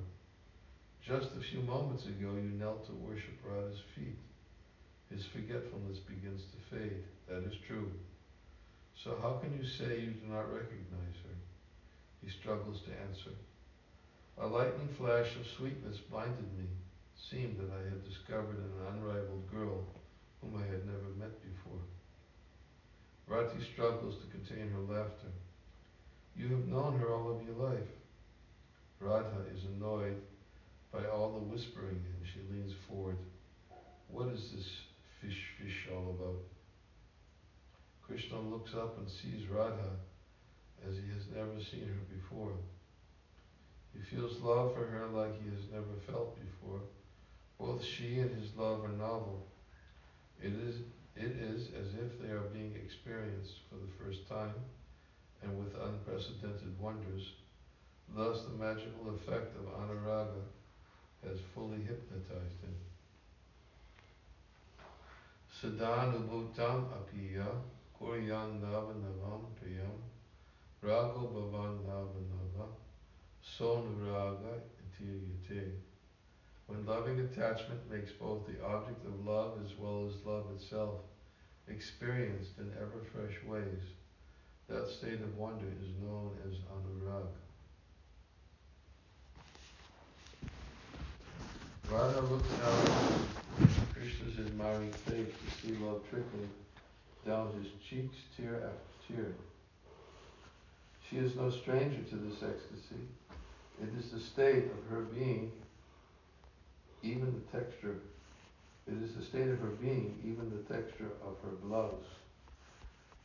Just 1.02 1.36
a 1.36 1.42
few 1.42 1.62
moments 1.62 2.06
ago, 2.06 2.34
you 2.36 2.54
knelt 2.58 2.86
to 2.86 2.94
worship 2.94 3.38
Radha's 3.44 3.82
feet. 3.94 4.18
His 5.10 5.26
forgetfulness 5.26 6.00
begins 6.00 6.44
to 6.44 6.76
fade. 6.76 7.04
That 7.28 7.44
is 7.44 7.56
true. 7.68 7.92
So 9.04 9.18
how 9.22 9.34
can 9.42 9.54
you 9.54 9.66
say 9.66 10.00
you 10.00 10.12
do 10.12 10.28
not 10.28 10.52
recognize 10.52 11.18
her? 11.24 11.25
He 12.26 12.32
struggles 12.32 12.82
to 12.82 13.02
answer. 13.08 13.30
A 14.40 14.48
lightning 14.48 14.90
flash 14.98 15.36
of 15.36 15.46
sweetness 15.58 16.00
blinded 16.10 16.58
me. 16.58 16.66
Seemed 17.30 17.58
that 17.60 17.72
I 17.72 17.84
had 17.86 18.04
discovered 18.04 18.58
an 18.58 18.88
unrivaled 18.90 19.50
girl 19.52 19.80
whom 20.42 20.58
I 20.58 20.66
had 20.66 20.86
never 20.86 21.14
met 21.20 21.38
before. 21.42 21.80
Rati 23.28 23.64
struggles 23.74 24.16
to 24.18 24.38
contain 24.38 24.72
her 24.72 24.94
laughter. 24.94 25.32
You 26.36 26.50
have 26.50 26.68
known 26.68 27.00
her 27.00 27.14
all 27.14 27.32
of 27.32 27.46
your 27.46 27.56
life. 27.70 27.88
Radha 29.00 29.46
is 29.54 29.64
annoyed 29.76 30.20
by 30.92 31.06
all 31.06 31.32
the 31.32 31.54
whispering 31.54 32.02
and 32.02 32.28
she 32.34 32.40
leans 32.52 32.74
forward. 32.88 33.18
What 34.08 34.30
is 34.30 34.52
this 34.52 34.68
fish 35.22 35.42
fish 35.60 35.88
all 35.92 36.16
about? 36.18 36.42
Krishna 38.02 38.40
looks 38.40 38.74
up 38.74 38.98
and 38.98 39.10
sees 39.10 39.48
Radha 39.48 39.92
as 40.84 40.96
he 40.98 41.12
has 41.14 41.28
never 41.34 41.60
seen 41.60 41.88
her 41.88 42.16
before. 42.16 42.54
He 43.94 44.00
feels 44.00 44.42
love 44.42 44.74
for 44.74 44.84
her 44.86 45.06
like 45.08 45.40
he 45.40 45.48
has 45.50 45.64
never 45.72 45.96
felt 46.06 46.38
before. 46.40 46.82
Both 47.58 47.84
she 47.84 48.20
and 48.20 48.34
his 48.34 48.56
love 48.56 48.84
are 48.84 48.90
novel. 48.90 49.46
It 50.42 50.52
is, 50.52 50.76
it 51.16 51.32
is 51.32 51.70
as 51.74 51.94
if 51.94 52.20
they 52.20 52.30
are 52.30 52.42
being 52.42 52.76
experienced 52.76 53.62
for 53.70 53.76
the 53.76 53.88
first 53.98 54.28
time 54.28 54.60
and 55.42 55.58
with 55.58 55.74
unprecedented 55.76 56.78
wonders. 56.78 57.32
Thus, 58.08 58.42
the 58.42 58.52
magical 58.52 59.10
effect 59.10 59.56
of 59.56 59.66
anuraga 59.66 60.42
has 61.24 61.38
fully 61.54 61.80
hypnotized 61.80 62.60
him. 62.62 62.76
Sadanubhutam 65.62 66.84
apiya 66.92 67.56
Kuryan 67.98 68.60
Navanavam 68.60 69.48
Priyam 69.60 69.96
Rago 70.86 71.34
Bhavan 71.34 71.80
Navanava 71.88 72.68
Sonuraga 73.44 74.62
Itiriyate. 74.86 75.72
When 76.68 76.86
loving 76.86 77.20
attachment 77.22 77.90
makes 77.90 78.12
both 78.12 78.46
the 78.46 78.64
object 78.64 79.04
of 79.08 79.26
love 79.26 79.54
as 79.66 79.72
well 79.80 80.08
as 80.08 80.24
love 80.24 80.46
itself 80.56 81.00
experienced 81.68 82.60
in 82.60 82.72
ever 82.78 83.02
fresh 83.12 83.36
ways, 83.48 83.82
that 84.70 84.88
state 84.88 85.22
of 85.22 85.36
wonder 85.36 85.66
is 85.66 85.90
known 86.04 86.38
as 86.48 86.54
anurag. 86.70 87.26
Radha 91.90 92.22
looks 92.22 92.50
out 92.64 93.70
Krishna's 93.92 94.38
admiring 94.38 94.92
face 94.92 95.34
to 95.34 95.68
see 95.68 95.84
love 95.84 96.02
trickling 96.12 96.50
down 97.26 97.50
his 97.60 97.72
cheeks 97.90 98.18
tear 98.38 98.56
after 98.56 99.14
tear. 99.16 99.34
She 101.10 101.18
is 101.18 101.36
no 101.36 101.50
stranger 101.50 102.02
to 102.10 102.16
this 102.16 102.42
ecstasy. 102.42 103.02
It 103.82 103.90
is 104.00 104.12
the 104.12 104.20
state 104.20 104.66
of 104.66 104.90
her 104.90 105.02
being, 105.02 105.52
even 107.04 107.44
the 107.52 107.60
texture. 107.60 107.98
It 108.88 109.04
is 109.04 109.16
the 109.16 109.24
state 109.24 109.50
of 109.50 109.60
her 109.60 109.76
being, 109.82 110.20
even 110.24 110.50
the 110.50 110.74
texture 110.74 111.12
of 111.24 111.36
her 111.44 111.56
blouse. 111.64 112.06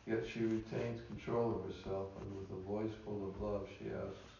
Yet 0.06 0.26
she 0.26 0.40
retains 0.40 1.00
control 1.06 1.54
of 1.54 1.72
herself, 1.72 2.08
and 2.20 2.36
with 2.36 2.50
a 2.50 2.62
voice 2.66 2.92
full 3.04 3.28
of 3.28 3.40
love, 3.40 3.68
she 3.78 3.86
asks, 3.86 4.30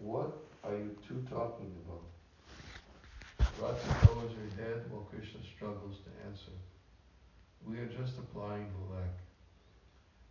What 0.00 0.36
are 0.62 0.74
you 0.76 0.96
two 1.06 1.24
talking 1.28 1.72
about? 1.84 2.02
Rati 3.60 4.06
lowers 4.06 4.32
her 4.32 4.62
head 4.62 4.82
while 4.90 5.06
Krishna 5.10 5.40
struggles 5.56 5.96
to 6.04 6.28
answer. 6.28 6.52
We 7.66 7.78
are 7.78 7.86
just 7.86 8.18
applying 8.18 8.66
the 8.66 8.94
lac. 8.94 9.10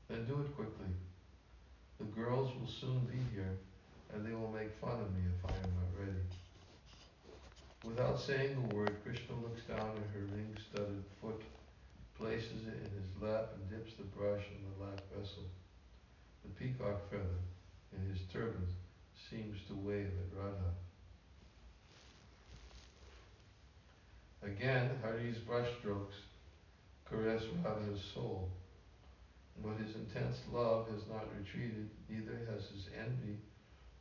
Then 0.10 0.26
do 0.26 0.41
it 0.41 0.56
quickly. 0.56 0.88
The 2.00 2.06
girls 2.06 2.52
will 2.60 2.68
soon 2.68 3.00
be 3.06 3.20
here, 3.34 3.58
and 4.14 4.26
they 4.26 4.34
will 4.34 4.52
make 4.52 4.74
fun 4.82 5.00
of 5.00 5.14
me 5.14 5.22
if 5.28 5.46
I 5.50 5.56
am 5.56 5.74
not 5.76 6.00
ready. 6.00 6.22
Without 7.84 8.20
saying 8.20 8.56
a 8.56 8.76
word, 8.76 8.96
Krishna 9.04 9.36
looks 9.36 9.62
down 9.64 9.91
at 9.91 10.14
her 10.14 10.26
ring-studded 10.36 11.04
foot, 11.22 11.41
places 12.18 12.68
it 12.68 12.80
in 12.86 12.91
his 12.91 13.10
lac, 13.22 13.50
and 13.56 13.70
dips 13.70 13.94
the 13.98 14.04
brush 14.04 14.44
in 14.52 14.64
the 14.64 14.86
lap 14.86 15.02
vessel. 15.16 15.44
The 16.44 16.50
peacock 16.52 17.10
feather 17.10 17.41
in 17.96 18.10
his 18.10 18.22
turban 18.32 18.68
seems 19.30 19.58
to 19.68 19.76
wave 19.76 20.08
at 20.08 20.38
Radha. 20.38 20.74
Again, 24.44 24.89
Hari's 25.02 25.38
brushstrokes 25.38 26.20
caress 27.10 27.44
Radha's 27.64 28.02
sole. 28.14 28.50
But 29.62 29.78
his 29.78 29.95
intense 29.95 30.41
love 30.51 30.89
has 30.89 31.08
not 31.08 31.34
retreated, 31.38 31.89
neither 32.10 32.39
has 32.51 32.68
his 32.68 32.89
envy 32.97 33.38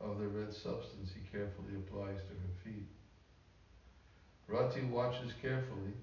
of 0.01 0.19
the 0.19 0.27
red 0.27 0.53
substance 0.53 1.11
he 1.13 1.21
carefully 1.31 1.75
applies 1.75 2.19
to 2.21 2.33
her 2.33 2.53
feet. 2.63 2.87
Rati 4.47 4.81
watches 4.81 5.31
carefully. 5.41 5.93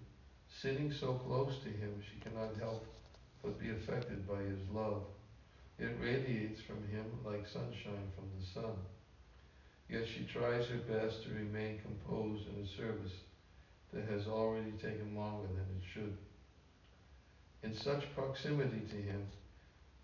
Sitting 0.49 0.93
so 0.93 1.15
close 1.15 1.59
to 1.63 1.69
him, 1.69 2.03
she 2.03 2.21
cannot 2.21 2.57
help 2.59 2.87
but 3.43 3.59
be 3.59 3.71
affected 3.71 4.27
by 4.27 4.41
his 4.43 4.59
love. 4.73 5.03
It 5.79 5.97
radiates 6.01 6.61
from 6.63 6.87
him 6.89 7.07
like 7.25 7.47
sunshine 7.47 8.11
from 8.15 8.29
the 8.39 8.45
sun. 8.45 8.77
Yet 9.89 10.07
she 10.07 10.25
tries 10.25 10.67
her 10.67 10.77
best 10.77 11.23
to 11.25 11.31
remain 11.31 11.81
composed 11.81 12.47
in 12.49 12.63
a 12.63 12.67
service 12.67 13.13
that 13.93 14.05
has 14.05 14.27
already 14.27 14.73
taken 14.73 15.17
longer 15.17 15.49
than 15.49 15.67
it 15.77 15.85
should. 15.93 16.17
In 17.63 17.75
such 17.75 18.15
proximity 18.15 18.81
to 18.89 18.97
him, 18.97 19.27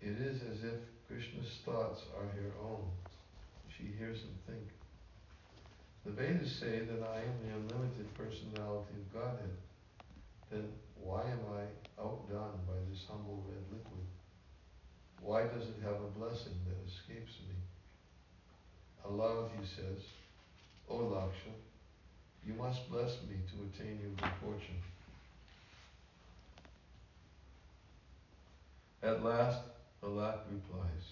it 0.01 0.15
is 0.21 0.41
as 0.41 0.63
if 0.63 0.79
Krishna's 1.07 1.59
thoughts 1.65 2.01
are 2.17 2.25
her 2.25 2.51
own. 2.61 2.85
She 3.69 3.89
hears 3.97 4.19
him 4.19 4.37
think. 4.47 4.67
The 6.05 6.11
Vedas 6.11 6.51
say 6.51 6.79
that 6.79 7.03
I 7.03 7.19
am 7.19 7.35
the 7.43 7.55
unlimited 7.55 8.13
personality 8.13 8.93
of 8.95 9.13
Godhead. 9.13 9.57
Then 10.51 10.67
why 10.95 11.21
am 11.21 11.39
I 11.53 12.01
outdone 12.01 12.59
by 12.67 12.79
this 12.89 13.03
humble 13.09 13.43
red 13.47 13.63
liquid? 13.71 14.05
Why 15.21 15.43
does 15.43 15.67
it 15.67 15.83
have 15.83 15.95
a 15.95 16.19
blessing 16.19 16.53
that 16.67 16.87
escapes 16.87 17.33
me? 17.47 17.55
Aloud 19.05 19.51
he 19.59 19.65
says, 19.65 20.03
O 20.89 20.95
Laksha, 20.95 21.53
you 22.45 22.53
must 22.53 22.89
bless 22.89 23.17
me 23.29 23.35
to 23.51 23.83
attain 23.83 23.99
your 24.01 24.11
good 24.11 24.31
fortune. 24.41 24.81
At 29.03 29.23
last, 29.23 29.59
the 30.01 30.07
lac 30.07 30.45
replies, 30.51 31.05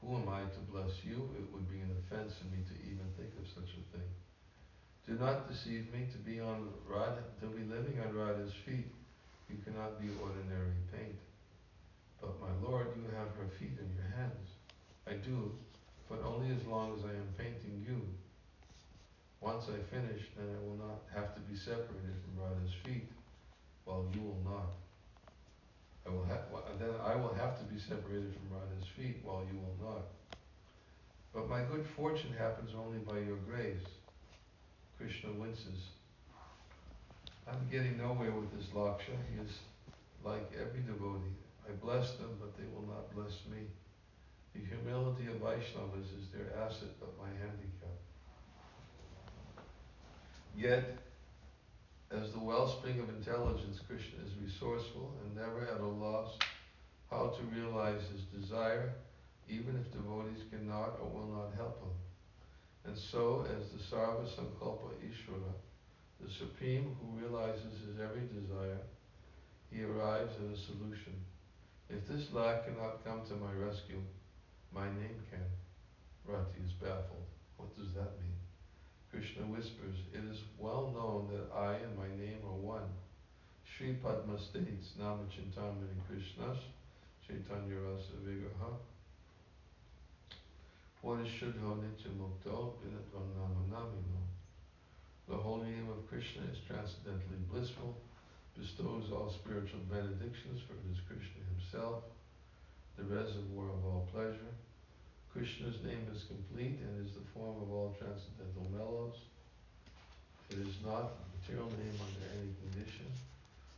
Who 0.00 0.16
am 0.16 0.28
I 0.28 0.42
to 0.42 0.60
bless 0.72 1.04
you? 1.04 1.28
It 1.36 1.52
would 1.52 1.68
be 1.70 1.80
an 1.80 1.92
offense 2.00 2.34
to 2.40 2.44
me 2.48 2.64
to 2.64 2.74
even 2.88 3.06
think 3.16 3.30
of 3.36 3.46
such 3.54 3.76
a 3.76 3.82
thing. 3.96 4.08
Do 5.06 5.14
not 5.14 5.48
deceive 5.48 5.92
me 5.92 6.06
to 6.12 6.18
be 6.18 6.40
on 6.40 6.68
Radha, 6.86 7.24
to 7.40 7.46
be 7.46 7.64
living 7.64 7.98
on 8.04 8.14
Radha's 8.14 8.52
feet. 8.64 8.92
You 9.48 9.56
cannot 9.64 10.00
be 10.00 10.08
ordinary 10.20 10.76
paint. 10.92 11.16
But 12.20 12.40
my 12.40 12.52
Lord, 12.60 12.88
you 12.96 13.04
have 13.16 13.28
her 13.40 13.48
feet 13.58 13.78
in 13.80 13.88
your 13.96 14.10
hands. 14.16 14.48
I 15.06 15.14
do, 15.24 15.52
but 16.08 16.20
only 16.24 16.54
as 16.54 16.64
long 16.66 16.92
as 16.98 17.04
I 17.04 17.16
am 17.16 17.28
painting 17.38 17.84
you. 17.86 18.00
Once 19.40 19.64
I 19.68 19.78
finish, 19.94 20.28
then 20.36 20.48
I 20.52 20.60
will 20.66 20.76
not 20.76 21.00
have 21.14 21.34
to 21.34 21.40
be 21.40 21.56
separated 21.56 22.16
from 22.20 22.44
Radha's 22.44 22.74
feet, 22.84 23.08
while 23.84 24.04
you 24.12 24.20
will 24.20 24.42
not. 24.44 24.72
I 26.08 26.14
will 26.14 26.24
have, 26.24 26.40
then 26.78 26.94
I 27.04 27.14
will 27.16 27.34
have 27.34 27.58
to 27.58 27.64
be 27.64 27.78
separated 27.78 28.32
from 28.32 28.56
Radha's 28.56 28.88
feet 28.96 29.18
while 29.22 29.44
you 29.44 29.58
will 29.58 29.90
not. 29.90 30.06
But 31.34 31.48
my 31.48 31.62
good 31.62 31.86
fortune 31.94 32.32
happens 32.38 32.70
only 32.74 32.98
by 32.98 33.18
your 33.18 33.36
grace. 33.36 33.84
Krishna 34.96 35.32
winces. 35.32 35.90
I'm 37.46 37.68
getting 37.70 37.98
nowhere 37.98 38.32
with 38.32 38.50
this 38.56 38.68
Laksha. 38.74 39.16
He 39.32 39.40
is 39.40 39.52
like 40.24 40.50
every 40.58 40.80
devotee. 40.80 41.36
I 41.68 41.72
bless 41.84 42.12
them, 42.16 42.36
but 42.40 42.56
they 42.56 42.64
will 42.74 42.86
not 42.86 43.14
bless 43.14 43.44
me. 43.50 43.68
The 44.54 44.60
humility 44.64 45.26
of 45.26 45.36
Vaishnavas 45.40 46.08
is 46.18 46.28
their 46.32 46.50
asset, 46.64 46.88
but 46.98 47.10
my 47.18 47.28
handicap. 47.28 47.96
Yet, 50.56 50.98
as 52.10 52.32
the 52.32 52.38
wellspring 52.38 53.00
of 53.00 53.08
intelligence, 53.10 53.80
Krishna 53.86 54.24
is 54.24 54.32
resourceful 54.42 55.12
and 55.22 55.36
never 55.36 55.62
at 55.62 55.80
a 55.80 55.86
loss 55.86 56.38
how 57.10 57.28
to 57.28 57.42
realize 57.54 58.00
his 58.12 58.22
desire, 58.40 58.92
even 59.48 59.76
if 59.76 59.92
devotees 59.92 60.44
cannot 60.50 60.98
or 61.00 61.08
will 61.08 61.26
not 61.26 61.54
help 61.56 61.80
him. 61.82 61.92
And 62.86 62.96
so, 62.96 63.46
as 63.56 63.68
the 63.70 63.96
Sarva 63.96 64.24
Sankalpa 64.24 64.92
Ishvara, 65.04 65.52
the 66.20 66.30
Supreme 66.30 66.96
who 67.00 67.20
realizes 67.20 67.80
his 67.86 68.00
every 68.00 68.26
desire, 68.32 68.80
he 69.70 69.82
arrives 69.82 70.32
at 70.36 70.52
a 70.52 70.56
solution. 70.56 71.14
If 71.90 72.06
this 72.08 72.32
lac 72.32 72.64
cannot 72.64 73.04
come 73.04 73.22
to 73.28 73.34
my 73.34 73.52
rescue, 73.52 74.02
my 74.72 74.86
name 74.86 75.20
can. 75.30 75.44
Rati 76.26 76.60
is 76.64 76.72
baffled. 76.72 77.24
What 77.56 77.74
does 77.76 77.92
that 77.94 78.20
mean? 78.20 78.37
Krishna 79.18 79.50
whispers, 79.50 79.98
It 80.14 80.22
is 80.30 80.38
well 80.62 80.94
known 80.94 81.26
that 81.34 81.50
I 81.50 81.74
and 81.74 81.98
my 81.98 82.06
name 82.22 82.38
are 82.46 82.54
one. 82.54 82.86
Sri 83.66 83.94
Padma 83.94 84.38
states, 84.38 84.94
Nama 84.94 85.26
Chintamani 85.26 85.98
Krishnas, 86.06 86.62
Chaitanya 87.26 87.82
Rasa 87.82 88.14
Vigraha. 88.22 88.78
What 91.02 91.26
is 91.26 91.26
Shuddho 91.34 91.82
Nityamukto 91.82 92.78
Binatvam 92.78 93.26
Namanamino? 93.34 94.22
The 95.28 95.34
holy 95.34 95.66
name 95.66 95.90
of 95.90 96.08
Krishna 96.08 96.42
is 96.52 96.58
transcendently 96.68 97.42
blissful, 97.50 97.98
bestows 98.56 99.10
all 99.10 99.34
spiritual 99.34 99.80
benedictions, 99.90 100.62
for 100.62 100.74
it 100.78 100.94
is 100.94 101.02
Krishna 101.08 101.42
himself, 101.58 102.04
the 102.96 103.02
reservoir 103.02 103.66
of 103.66 103.84
all 103.84 104.08
pleasure, 104.14 104.54
Krishna's 105.38 105.78
name 105.86 106.02
is 106.10 106.26
complete 106.26 106.82
and 106.82 106.98
is 106.98 107.14
the 107.14 107.22
form 107.30 107.62
of 107.62 107.70
all 107.70 107.94
transcendental 107.94 108.66
mellows. 108.74 109.14
It 110.50 110.58
is 110.58 110.74
not 110.82 111.14
a 111.14 111.26
material 111.30 111.70
name 111.78 111.94
under 111.94 112.26
any 112.34 112.50
condition, 112.58 113.06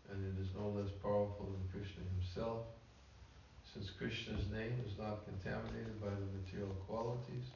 and 0.08 0.24
it 0.24 0.40
is 0.40 0.48
no 0.56 0.72
less 0.72 0.88
powerful 1.04 1.52
than 1.52 1.60
Krishna 1.68 2.00
himself. 2.16 2.64
Since 3.76 3.92
Krishna's 3.92 4.48
name 4.48 4.72
is 4.88 4.96
not 4.96 5.28
contaminated 5.28 6.00
by 6.00 6.08
the 6.08 6.32
material 6.32 6.72
qualities, 6.88 7.52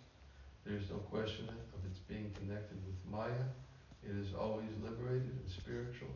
there 0.68 0.76
is 0.76 0.84
no 0.92 1.00
question 1.08 1.48
of 1.48 1.80
its 1.88 2.04
being 2.04 2.28
connected 2.36 2.76
with 2.84 3.00
Maya. 3.08 3.48
It 4.04 4.20
is 4.20 4.36
always 4.36 4.68
liberated 4.84 5.32
and 5.32 5.48
spiritual, 5.48 6.12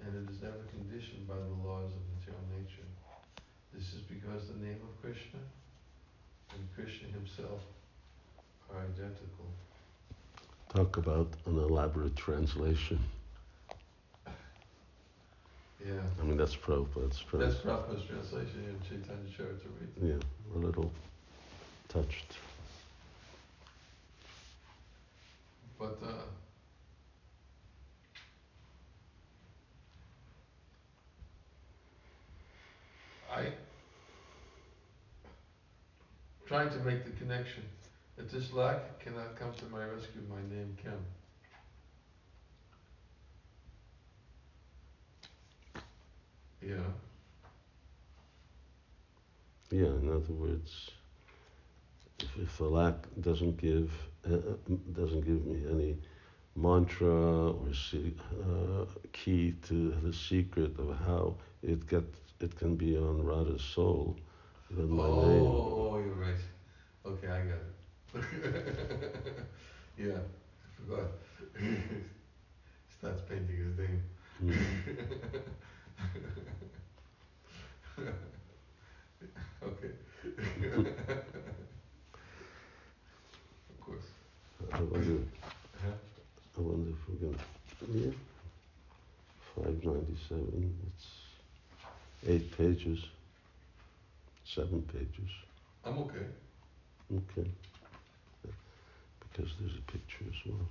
and 0.00 0.08
it 0.08 0.24
is 0.32 0.40
never 0.40 0.64
conditioned 0.72 1.28
by 1.28 1.36
the 1.36 1.56
laws 1.60 1.92
of 1.92 2.00
material 2.16 2.48
nature. 2.56 2.88
This 3.76 3.92
is 3.92 4.00
because 4.08 4.48
the 4.48 4.56
name 4.56 4.80
of 4.80 4.96
Krishna 5.04 5.44
and 6.52 6.68
Krishna 6.74 7.08
himself 7.08 7.60
are 8.70 8.80
identical. 8.80 9.46
Talk 10.74 10.96
about 10.96 11.28
an 11.46 11.58
elaborate 11.58 12.16
translation. 12.16 12.98
Yeah. 15.86 16.00
I 16.20 16.24
mean, 16.24 16.36
that's 16.36 16.56
Prabhupada's 16.56 17.20
translation. 17.20 17.40
That's 17.40 17.60
Prabhupada's 17.60 18.06
translation 18.06 18.64
in 18.68 18.80
Chaitanya 18.88 19.30
Charitamrita. 19.36 20.02
Yeah, 20.02 20.54
a 20.54 20.58
little 20.58 20.92
touched. 21.88 22.38
But 25.78 25.98
uh, 26.02 26.24
I 33.32 33.52
trying 36.46 36.70
to 36.70 36.78
make 36.78 37.04
the 37.04 37.10
connection. 37.12 37.64
If 38.18 38.30
this 38.30 38.52
lac 38.52 39.00
cannot 39.00 39.36
come 39.36 39.52
to 39.54 39.64
my 39.66 39.84
rescue, 39.84 40.22
my 40.30 40.40
name 40.54 40.76
can. 40.82 40.98
Yeah. 46.62 46.76
Yeah, 49.70 49.86
in 49.86 50.08
other 50.08 50.32
words, 50.32 50.90
if, 52.20 52.38
if 52.38 52.58
the 52.58 52.64
lac 52.64 52.94
doesn't 53.20 53.56
give 53.56 53.92
uh, 54.28 54.34
uh 54.34 54.76
doesn't 54.92 55.20
give 55.20 55.44
me 55.44 55.64
any 55.70 55.98
mantra 56.54 57.50
or 57.50 57.74
see, 57.74 58.14
uh, 58.42 58.84
key 59.12 59.54
to 59.68 59.90
the 60.02 60.12
secret 60.12 60.78
of 60.78 60.96
how 61.06 61.34
it 61.62 61.86
gets 61.88 62.18
it 62.40 62.56
can 62.56 62.76
be 62.76 62.96
on 62.96 63.24
Radha's 63.24 63.62
sole, 63.62 64.16
my 64.70 65.04
oh, 65.04 65.28
name. 65.28 65.42
Oh, 65.42 65.98
you're 65.98 66.14
right. 66.14 66.40
Okay, 67.04 67.28
I 67.28 67.42
got 67.44 67.58
it. 67.58 67.72
Yeah, 69.98 70.12
I 70.12 70.68
forgot. 70.84 71.10
Starts 72.98 73.22
painting 73.22 73.56
his 73.56 73.78
name. 73.78 74.02
Mm. 74.44 74.52
okay. 79.62 79.92
of 83.70 83.80
course. 83.80 84.04
I 84.70 84.80
wonder, 84.82 85.18
Huh? 85.82 85.96
I 86.58 86.60
wonder 86.60 86.90
if 86.90 87.08
we're 87.08 87.20
gonna, 87.26 87.42
yeah, 87.94 88.12
five 89.54 89.82
ninety-seven, 89.82 90.74
it's 90.88 91.06
eight 92.28 92.56
pages, 92.58 93.00
seven 94.54 94.82
pages, 94.82 95.30
I'm 95.84 95.98
okay. 95.98 96.26
okay. 97.14 97.50
Because 99.20 99.52
there's 99.60 99.74
a 99.76 99.92
picture 99.92 100.24
as 100.28 100.46
well. 100.46 100.68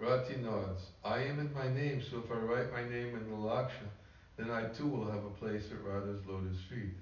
Rati 0.00 0.36
nods. 0.36 0.82
I 1.04 1.18
am 1.18 1.38
in 1.38 1.52
my 1.54 1.68
name, 1.72 2.02
so 2.02 2.18
if 2.24 2.30
I 2.30 2.34
write 2.34 2.72
my 2.72 2.82
name 2.82 3.16
in 3.16 3.30
the 3.30 3.36
Laksha, 3.36 3.88
then 4.36 4.50
I 4.50 4.66
too 4.66 4.86
will 4.86 5.10
have 5.10 5.24
a 5.24 5.30
place 5.30 5.64
at 5.70 5.82
Radha's 5.84 6.20
lotus 6.26 6.58
feet. 6.68 6.94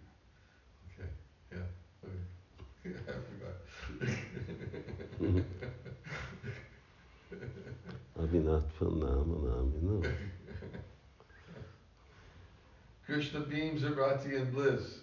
Okay, 0.99 1.09
yeah, 1.53 1.67
okay. 2.05 2.21
I 3.09 3.13
forgot. 3.31 3.57
Avinat 8.21 8.65
Phenomenon, 8.79 9.73
you 9.75 9.83
know. 9.89 10.03
Krishna 13.13 13.41
beams 13.41 13.85
at 13.85 13.95
Rati 13.95 14.37
in 14.37 14.51
bliss. 14.53 15.01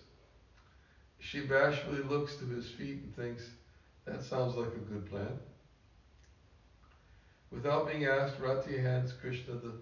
She 1.19 1.41
bashfully 1.41 2.01
looks 2.01 2.37
to 2.37 2.45
his 2.45 2.67
feet 2.67 3.03
and 3.03 3.15
thinks, 3.15 3.47
that 4.05 4.23
sounds 4.23 4.55
like 4.55 4.73
a 4.73 4.91
good 4.91 5.07
plan. 5.11 5.37
Without 7.51 7.87
being 7.87 8.05
asked, 8.05 8.39
Rati 8.39 8.79
hands 8.79 9.13
Krishna 9.13 9.53
the 9.53 9.73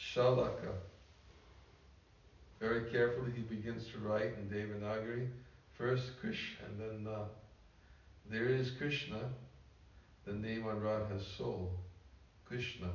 Shalaka. 0.00 0.72
Very 2.58 2.90
carefully 2.90 3.32
he 3.36 3.42
begins 3.42 3.86
to 3.88 3.98
write 3.98 4.32
in 4.38 4.48
Devanagari, 4.48 5.28
first 5.76 6.12
Krish 6.22 6.54
and 6.64 6.80
then 6.80 7.04
Na. 7.04 7.24
There 8.30 8.48
is 8.48 8.70
Krishna, 8.70 9.28
the 10.24 10.32
name 10.32 10.66
on 10.66 10.80
Radha's 10.80 11.26
sole. 11.36 11.70
Krishna. 12.46 12.88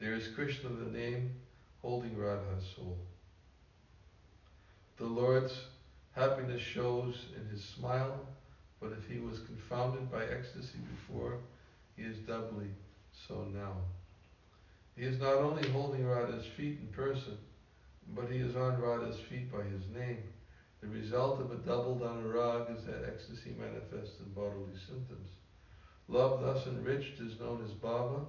There 0.00 0.12
is 0.12 0.28
Krishna, 0.34 0.68
the 0.68 0.90
name 0.90 1.30
holding 1.80 2.14
Radha's 2.14 2.66
soul. 2.76 2.98
The 4.96 5.06
Lord's 5.06 5.52
happiness 6.12 6.60
shows 6.60 7.26
in 7.36 7.44
his 7.48 7.64
smile, 7.64 8.26
but 8.80 8.92
if 8.92 9.08
he 9.08 9.18
was 9.18 9.40
confounded 9.40 10.10
by 10.10 10.24
ecstasy 10.24 10.78
before, 10.78 11.38
he 11.96 12.02
is 12.04 12.18
doubly 12.18 12.68
so 13.26 13.44
now. 13.52 13.74
He 14.96 15.02
is 15.02 15.20
not 15.20 15.34
only 15.34 15.68
holding 15.70 16.06
Radha's 16.06 16.46
feet 16.56 16.78
in 16.80 16.86
person, 16.92 17.36
but 18.14 18.30
he 18.30 18.38
is 18.38 18.54
on 18.54 18.80
Radha's 18.80 19.18
feet 19.28 19.50
by 19.50 19.62
his 19.62 19.82
name. 19.92 20.22
The 20.80 20.86
result 20.86 21.40
of 21.40 21.50
a 21.50 21.56
doubled 21.56 22.02
anurag 22.02 22.76
is 22.76 22.84
that 22.84 23.08
ecstasy 23.08 23.56
manifests 23.58 24.20
in 24.20 24.32
bodily 24.32 24.76
symptoms. 24.86 25.30
Love 26.06 26.42
thus 26.42 26.66
enriched 26.66 27.18
is 27.18 27.40
known 27.40 27.64
as 27.64 27.72
bhava, 27.72 28.26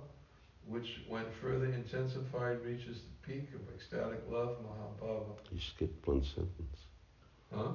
which 0.67 1.01
when 1.07 1.25
further 1.41 1.65
intensified 1.65 2.63
reaches 2.65 3.01
the 3.01 3.27
peak 3.27 3.49
of 3.53 3.61
ecstatic 3.73 4.21
love, 4.29 4.57
mahabhava. 4.63 5.37
You 5.51 5.59
skipped 5.59 6.07
one 6.07 6.23
sentence. 6.23 6.77
Huh? 7.53 7.71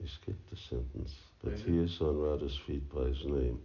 You 0.00 0.08
skipped 0.08 0.52
a 0.52 0.56
sentence. 0.56 1.14
But 1.42 1.58
he 1.58 1.78
is 1.78 2.00
on 2.00 2.18
Radha's 2.18 2.56
feet 2.56 2.92
by 2.92 3.08
his 3.08 3.24
name. 3.24 3.60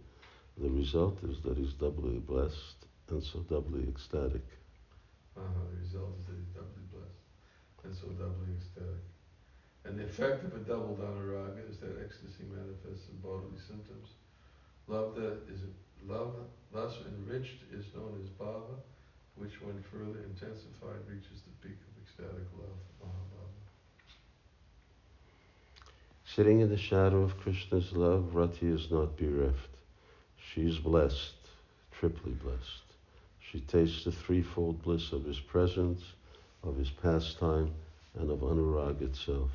The 0.58 0.70
result 0.70 1.18
is 1.24 1.40
that 1.42 1.56
he's 1.56 1.74
doubly 1.74 2.18
blessed 2.18 2.86
and 3.10 3.22
so 3.22 3.40
doubly 3.40 3.86
ecstatic. 3.88 4.44
Uh-huh. 5.36 5.44
The 5.70 5.80
result 5.80 6.16
is 6.20 6.26
that 6.26 6.36
he's 6.36 6.54
doubly 6.54 6.84
blessed 6.92 7.22
and 7.84 7.94
so 7.94 8.08
doubly 8.16 8.56
ecstatic. 8.56 9.04
And 9.84 9.98
the 9.98 10.04
effect 10.04 10.44
of 10.44 10.54
a 10.54 10.58
doubled 10.58 11.00
anuraga 11.00 11.68
is 11.68 11.78
that 11.78 11.98
ecstasy 12.04 12.44
manifests 12.48 13.08
in 13.10 13.18
bodily 13.18 13.58
symptoms. 13.58 14.14
Love 14.86 15.14
that 15.16 15.42
is 15.50 15.60
love 16.08 16.34
thus 16.72 16.98
enriched 17.06 17.62
is 17.72 17.84
known 17.94 18.18
as 18.22 18.28
bhava, 18.30 18.74
which 19.36 19.60
when 19.62 19.82
further 19.90 20.20
intensified 20.24 21.00
reaches 21.08 21.42
the 21.42 21.68
peak 21.68 21.76
of 21.76 22.02
ecstatic 22.02 22.46
love, 22.58 22.78
mahabhava. 23.00 23.48
Sitting 26.24 26.60
in 26.60 26.70
the 26.70 26.76
shadow 26.76 27.22
of 27.22 27.38
Krishna's 27.38 27.92
love, 27.92 28.34
Rati 28.34 28.68
is 28.68 28.90
not 28.90 29.16
bereft. 29.16 29.68
She 30.36 30.66
is 30.66 30.78
blessed, 30.78 31.34
triply 31.92 32.32
blessed. 32.32 32.82
She 33.40 33.60
tastes 33.60 34.04
the 34.04 34.12
threefold 34.12 34.82
bliss 34.82 35.12
of 35.12 35.24
his 35.24 35.40
presence, 35.40 36.02
of 36.62 36.76
his 36.76 36.90
pastime, 36.90 37.70
and 38.18 38.30
of 38.30 38.40
Anurag 38.40 39.02
itself. 39.02 39.50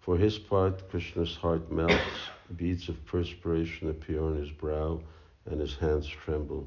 For 0.00 0.16
his 0.16 0.38
part, 0.38 0.90
Krishna's 0.90 1.36
heart 1.36 1.70
melts, 1.70 1.94
beads 2.56 2.88
of 2.88 3.04
perspiration 3.06 3.88
appear 3.88 4.22
on 4.22 4.36
his 4.36 4.50
brow, 4.50 5.00
and 5.46 5.60
his 5.60 5.76
hands 5.76 6.06
tremble. 6.06 6.66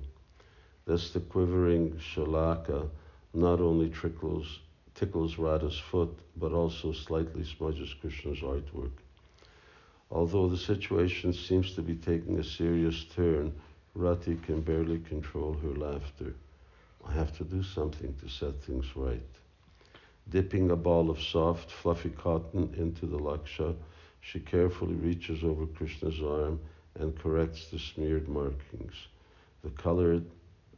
Thus 0.85 1.11
the 1.11 1.19
quivering 1.19 1.97
shalaka 1.97 2.89
not 3.33 3.59
only 3.59 3.89
trickles, 3.89 4.59
tickles 4.93 5.37
Radha's 5.37 5.77
foot, 5.77 6.17
but 6.37 6.53
also 6.53 6.93
slightly 6.93 7.43
smudges 7.43 7.93
Krishna's 7.93 8.39
artwork. 8.39 8.91
Although 10.09 10.47
the 10.47 10.57
situation 10.57 11.33
seems 11.33 11.73
to 11.75 11.81
be 11.81 11.95
taking 11.95 12.39
a 12.39 12.43
serious 12.43 13.03
turn, 13.03 13.53
Rati 13.93 14.35
can 14.35 14.61
barely 14.61 14.99
control 14.99 15.53
her 15.53 15.73
laughter. 15.73 16.35
I 17.05 17.11
have 17.13 17.35
to 17.37 17.43
do 17.43 17.63
something 17.63 18.15
to 18.21 18.29
set 18.29 18.61
things 18.61 18.95
right. 18.95 19.21
Dipping 20.29 20.71
a 20.71 20.75
ball 20.75 21.09
of 21.09 21.21
soft, 21.21 21.69
fluffy 21.71 22.09
cotton 22.09 22.73
into 22.77 23.05
the 23.05 23.19
laksha, 23.19 23.75
she 24.21 24.39
carefully 24.39 24.95
reaches 24.95 25.43
over 25.43 25.65
Krishna's 25.65 26.21
arm 26.21 26.59
and 26.99 27.17
corrects 27.17 27.67
the 27.67 27.79
smeared 27.79 28.27
markings. 28.27 28.93
The 29.63 29.71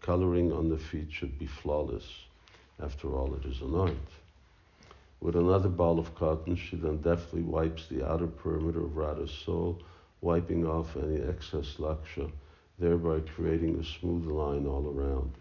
coloring 0.01 0.51
on 0.51 0.70
the 0.70 0.78
feet 0.78 1.11
should 1.11 1.38
be 1.38 1.45
flawless. 1.45 2.26
After 2.80 3.15
all, 3.15 3.34
it 3.36 3.45
is 3.45 3.61
an 3.61 3.76
art. 3.76 3.95
With 5.20 5.36
another 5.36 5.70
ball 5.70 5.97
of 5.97 6.13
cotton, 6.15 6.55
she 6.55 6.76
then 6.76 7.01
deftly 7.01 7.41
wipes 7.41 7.88
the 7.88 8.07
outer 8.07 8.28
perimeter 8.28 8.84
of 8.84 8.97
Radha's 8.97 9.32
sole, 9.32 9.82
wiping 10.22 10.65
off 10.65 10.95
any 10.95 11.22
excess 11.22 11.76
laksha, 11.80 12.32
thereby 12.78 13.22
creating 13.22 13.80
a 13.80 13.84
smooth 13.84 14.26
line 14.28 14.68
all 14.68 14.88
around. 14.88 15.32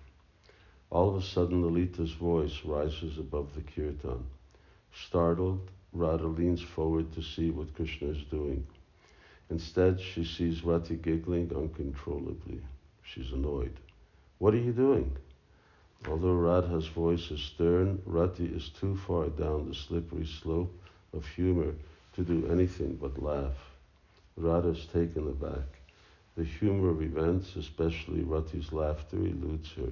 All 0.89 1.11
of 1.11 1.17
a 1.17 1.23
sudden, 1.23 1.63
Lalita's 1.63 2.13
voice 2.13 2.65
rises 2.65 3.19
above 3.19 3.55
the 3.55 3.61
kirtan. 3.61 4.25
Startled, 4.95 5.71
Radha 5.93 6.27
leans 6.27 6.63
forward 6.63 7.13
to 7.13 7.23
see 7.23 7.51
what 7.51 7.75
Krishna 7.75 8.09
is 8.09 8.23
doing. 8.31 8.67
Instead, 9.51 10.01
she 10.01 10.25
sees 10.25 10.65
Rati 10.65 10.97
giggling 10.97 11.55
uncontrollably. 11.55 12.61
She's 13.03 13.33
annoyed. 13.33 13.79
What 14.39 14.55
are 14.55 14.59
you 14.59 14.73
doing? 14.73 15.17
Although 16.09 16.35
Radha's 16.35 16.89
voice 16.89 17.31
is 17.31 17.41
stern, 17.41 18.03
Rati 18.05 18.47
is 18.47 18.69
too 18.69 18.97
far 18.97 19.29
down 19.29 19.69
the 19.69 19.75
slippery 19.75 20.27
slope 20.27 20.75
of 21.13 21.27
humor 21.27 21.75
to 22.15 22.23
do 22.23 22.47
anything 22.51 22.97
but 23.01 23.23
laugh. 23.23 23.57
Radha 24.37 24.71
is 24.71 24.87
taken 24.87 25.29
aback. 25.29 25.81
The 26.37 26.45
humor 26.45 26.91
of 26.91 27.01
events, 27.01 27.57
especially 27.57 28.23
Rati's 28.23 28.73
laughter, 28.73 29.17
eludes 29.17 29.73
her. 29.73 29.91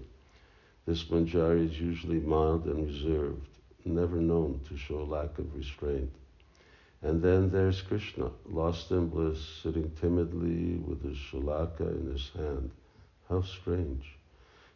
This 0.84 1.04
manjari 1.04 1.70
is 1.70 1.80
usually 1.80 2.20
mild 2.20 2.66
and 2.66 2.86
reserved, 2.86 3.48
never 3.86 4.16
known 4.16 4.60
to 4.68 4.76
show 4.76 5.04
lack 5.04 5.38
of 5.38 5.54
restraint. 5.56 6.12
And 7.04 7.20
then 7.22 7.50
there's 7.50 7.82
Krishna, 7.82 8.30
lost 8.46 8.90
in 8.90 9.08
bliss, 9.08 9.38
sitting 9.62 9.90
timidly 10.00 10.76
with 10.76 11.02
his 11.02 11.18
shalaka 11.18 11.86
in 12.00 12.10
his 12.10 12.30
hand. 12.30 12.70
How 13.28 13.42
strange. 13.42 14.16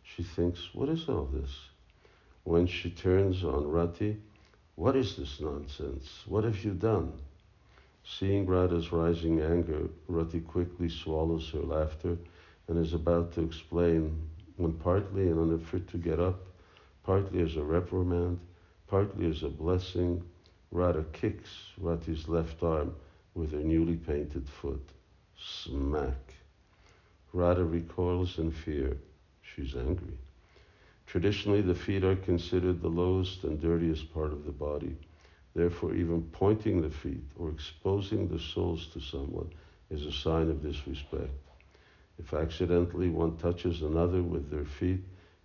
She 0.03 0.23
thinks, 0.23 0.75
what 0.75 0.91
is 0.91 1.09
all 1.09 1.25
this? 1.25 1.51
When 2.45 2.67
she 2.67 2.91
turns 2.91 3.45
on 3.45 3.67
Rati, 3.67 4.19
what 4.75 4.95
is 4.95 5.17
this 5.17 5.41
nonsense? 5.41 6.25
What 6.27 6.45
have 6.45 6.63
you 6.63 6.73
done? 6.73 7.15
Seeing 8.05 8.47
Radha's 8.47 8.93
rising 8.93 9.41
anger, 9.41 9.89
Rati 10.07 10.41
quickly 10.41 10.91
swallows 10.91 11.49
her 11.53 11.61
laughter 11.61 12.19
and 12.69 12.79
is 12.79 12.93
about 12.93 13.33
to 13.33 13.43
explain 13.43 14.29
when 14.59 14.75
partly 14.75 15.29
in 15.29 15.39
an 15.39 15.59
effort 15.59 15.89
to 15.89 15.97
get 15.97 16.21
up, 16.21 16.47
partly 17.05 17.41
as 17.41 17.57
a 17.57 17.63
reprimand, 17.63 18.39
partly 18.87 19.31
as 19.31 19.43
a 19.43 19.49
blessing, 19.49 20.23
Radha 20.71 21.05
kicks 21.13 21.73
Rati's 21.79 22.29
left 22.29 22.63
arm 22.63 22.95
with 23.35 23.53
her 23.53 23.59
newly 23.59 23.97
painted 23.97 24.49
foot. 24.49 24.87
Smack. 25.37 26.35
Radha 27.33 27.65
recoils 27.65 28.39
in 28.39 28.51
fear. 28.51 28.97
She's 29.43 29.75
angry. 29.75 30.19
Traditionally, 31.07 31.63
the 31.63 31.75
feet 31.75 32.05
are 32.05 32.17
considered 32.17 32.83
the 32.83 32.89
lowest 32.89 33.45
and 33.45 33.61
dirtiest 33.61 34.13
part 34.13 34.33
of 34.33 34.45
the 34.45 34.53
body. 34.53 34.95
Therefore, 35.55 35.95
even 35.95 36.23
pointing 36.33 36.83
the 36.83 36.91
feet 36.91 37.25
or 37.39 37.51
exposing 37.51 38.29
the 38.29 38.39
soles 38.39 38.89
to 38.89 39.01
someone 39.01 39.51
is 39.91 40.05
a 40.05 40.13
sign 40.13 40.51
of 40.51 40.63
disrespect. 40.63 41.33
If 42.19 42.35
accidentally 42.35 43.09
one 43.09 43.37
touches 43.39 43.83
another 43.83 44.23
with 44.23 44.51
their 44.51 44.65
feet, 44.65 45.01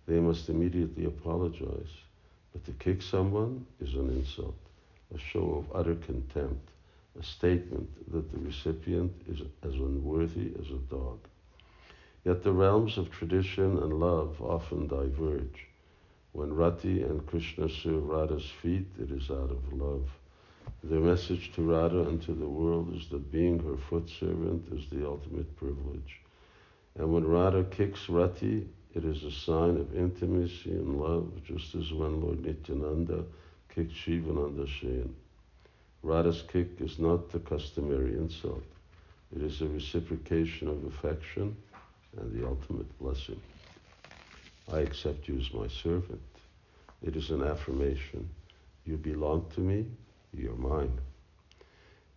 they 0.06 0.20
must 0.20 0.50
immediately 0.50 1.06
apologize. 1.06 1.92
But 2.52 2.64
to 2.66 2.72
kick 2.72 3.00
someone 3.00 3.64
is 3.80 3.94
an 3.94 4.10
insult, 4.10 4.56
a 5.14 5.18
show 5.18 5.54
of 5.54 5.76
utter 5.76 5.94
contempt, 5.94 6.70
a 7.18 7.22
statement 7.22 7.88
that 8.12 8.32
the 8.32 8.38
recipient 8.38 9.12
is 9.28 9.40
as 9.62 9.74
unworthy 9.74 10.52
as 10.58 10.70
a 10.70 10.94
dog. 10.94 11.20
Yet 12.24 12.42
the 12.42 12.52
realms 12.52 12.98
of 12.98 13.10
tradition 13.10 13.78
and 13.78 14.00
love 14.00 14.40
often 14.42 14.88
diverge. 14.88 15.68
When 16.32 16.54
Rati 16.54 17.02
and 17.02 17.24
Krishna 17.26 17.68
serve 17.68 18.08
Radha's 18.08 18.50
feet, 18.62 18.86
it 18.98 19.10
is 19.10 19.30
out 19.30 19.50
of 19.50 19.72
love. 19.72 20.08
Their 20.82 21.00
message 21.00 21.52
to 21.52 21.62
Radha 21.62 22.00
and 22.00 22.20
to 22.22 22.32
the 22.32 22.48
world 22.48 22.94
is 22.96 23.08
that 23.10 23.30
being 23.30 23.58
her 23.60 23.76
foot 23.76 24.08
servant 24.08 24.66
is 24.72 24.88
the 24.90 25.06
ultimate 25.06 25.54
privilege. 25.56 26.20
And 26.96 27.12
when 27.12 27.26
Radha 27.26 27.64
kicks 27.64 28.08
Rati, 28.08 28.66
it 28.94 29.04
is 29.04 29.22
a 29.24 29.30
sign 29.30 29.76
of 29.76 29.96
intimacy 29.96 30.70
and 30.70 31.00
love, 31.00 31.30
just 31.44 31.74
as 31.74 31.92
when 31.92 32.20
Lord 32.20 32.44
Nityananda 32.44 33.24
kicked 33.74 33.94
Shivananda 33.94 34.66
Sena. 34.80 35.08
Radha's 36.02 36.42
kick 36.42 36.80
is 36.80 36.98
not 36.98 37.30
the 37.30 37.40
customary 37.40 38.12
insult. 38.14 38.62
It 39.34 39.42
is 39.42 39.62
a 39.62 39.66
reciprocation 39.66 40.68
of 40.68 40.84
affection 40.84 41.56
and 42.16 42.32
the 42.32 42.46
ultimate 42.46 42.98
blessing. 43.00 43.40
I 44.72 44.80
accept 44.80 45.26
you 45.26 45.38
as 45.38 45.52
my 45.52 45.66
servant. 45.66 46.20
It 47.02 47.16
is 47.16 47.30
an 47.30 47.42
affirmation. 47.42 48.28
You 48.84 48.96
belong 48.96 49.46
to 49.54 49.60
me, 49.60 49.86
you're 50.32 50.54
mine. 50.54 50.96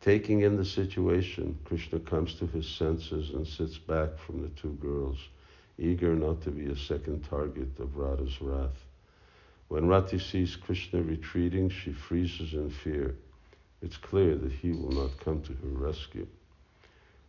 Taking 0.01 0.41
in 0.41 0.57
the 0.57 0.65
situation, 0.65 1.57
Krishna 1.65 1.99
comes 1.99 2.35
to 2.35 2.45
his 2.47 2.67
senses 2.67 3.31
and 3.31 3.47
sits 3.47 3.77
back 3.77 4.17
from 4.19 4.41
the 4.41 4.49
two 4.49 4.77
girls, 4.81 5.17
eager 5.79 6.13
not 6.13 6.41
to 6.43 6.51
be 6.51 6.67
a 6.67 6.77
second 6.77 7.25
target 7.27 7.79
of 7.79 7.97
Radha's 7.97 8.41
wrath. 8.41 8.86
When 9.67 9.87
Rati 9.87 10.17
sees 10.17 10.55
Krishna 10.55 11.01
retreating, 11.01 11.69
she 11.69 11.91
freezes 11.91 12.53
in 12.53 12.69
fear. 12.69 13.17
It's 13.81 13.97
clear 13.97 14.35
that 14.35 14.51
he 14.51 14.71
will 14.71 14.91
not 14.91 15.19
come 15.19 15.41
to 15.41 15.53
her 15.53 15.67
rescue. 15.67 16.27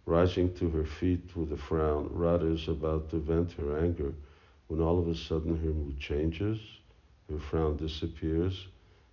Rising 0.06 0.54
to 0.54 0.70
her 0.70 0.84
feet 0.84 1.36
with 1.36 1.52
a 1.52 1.56
frown, 1.56 2.08
Radha 2.12 2.46
is 2.46 2.68
about 2.68 3.10
to 3.10 3.18
vent 3.18 3.52
her 3.52 3.78
anger 3.78 4.14
when 4.68 4.80
all 4.80 4.98
of 4.98 5.08
a 5.08 5.14
sudden 5.14 5.58
her 5.58 5.70
mood 5.70 5.98
changes, 5.98 6.60
her 7.28 7.38
frown 7.38 7.76
disappears, 7.76 8.68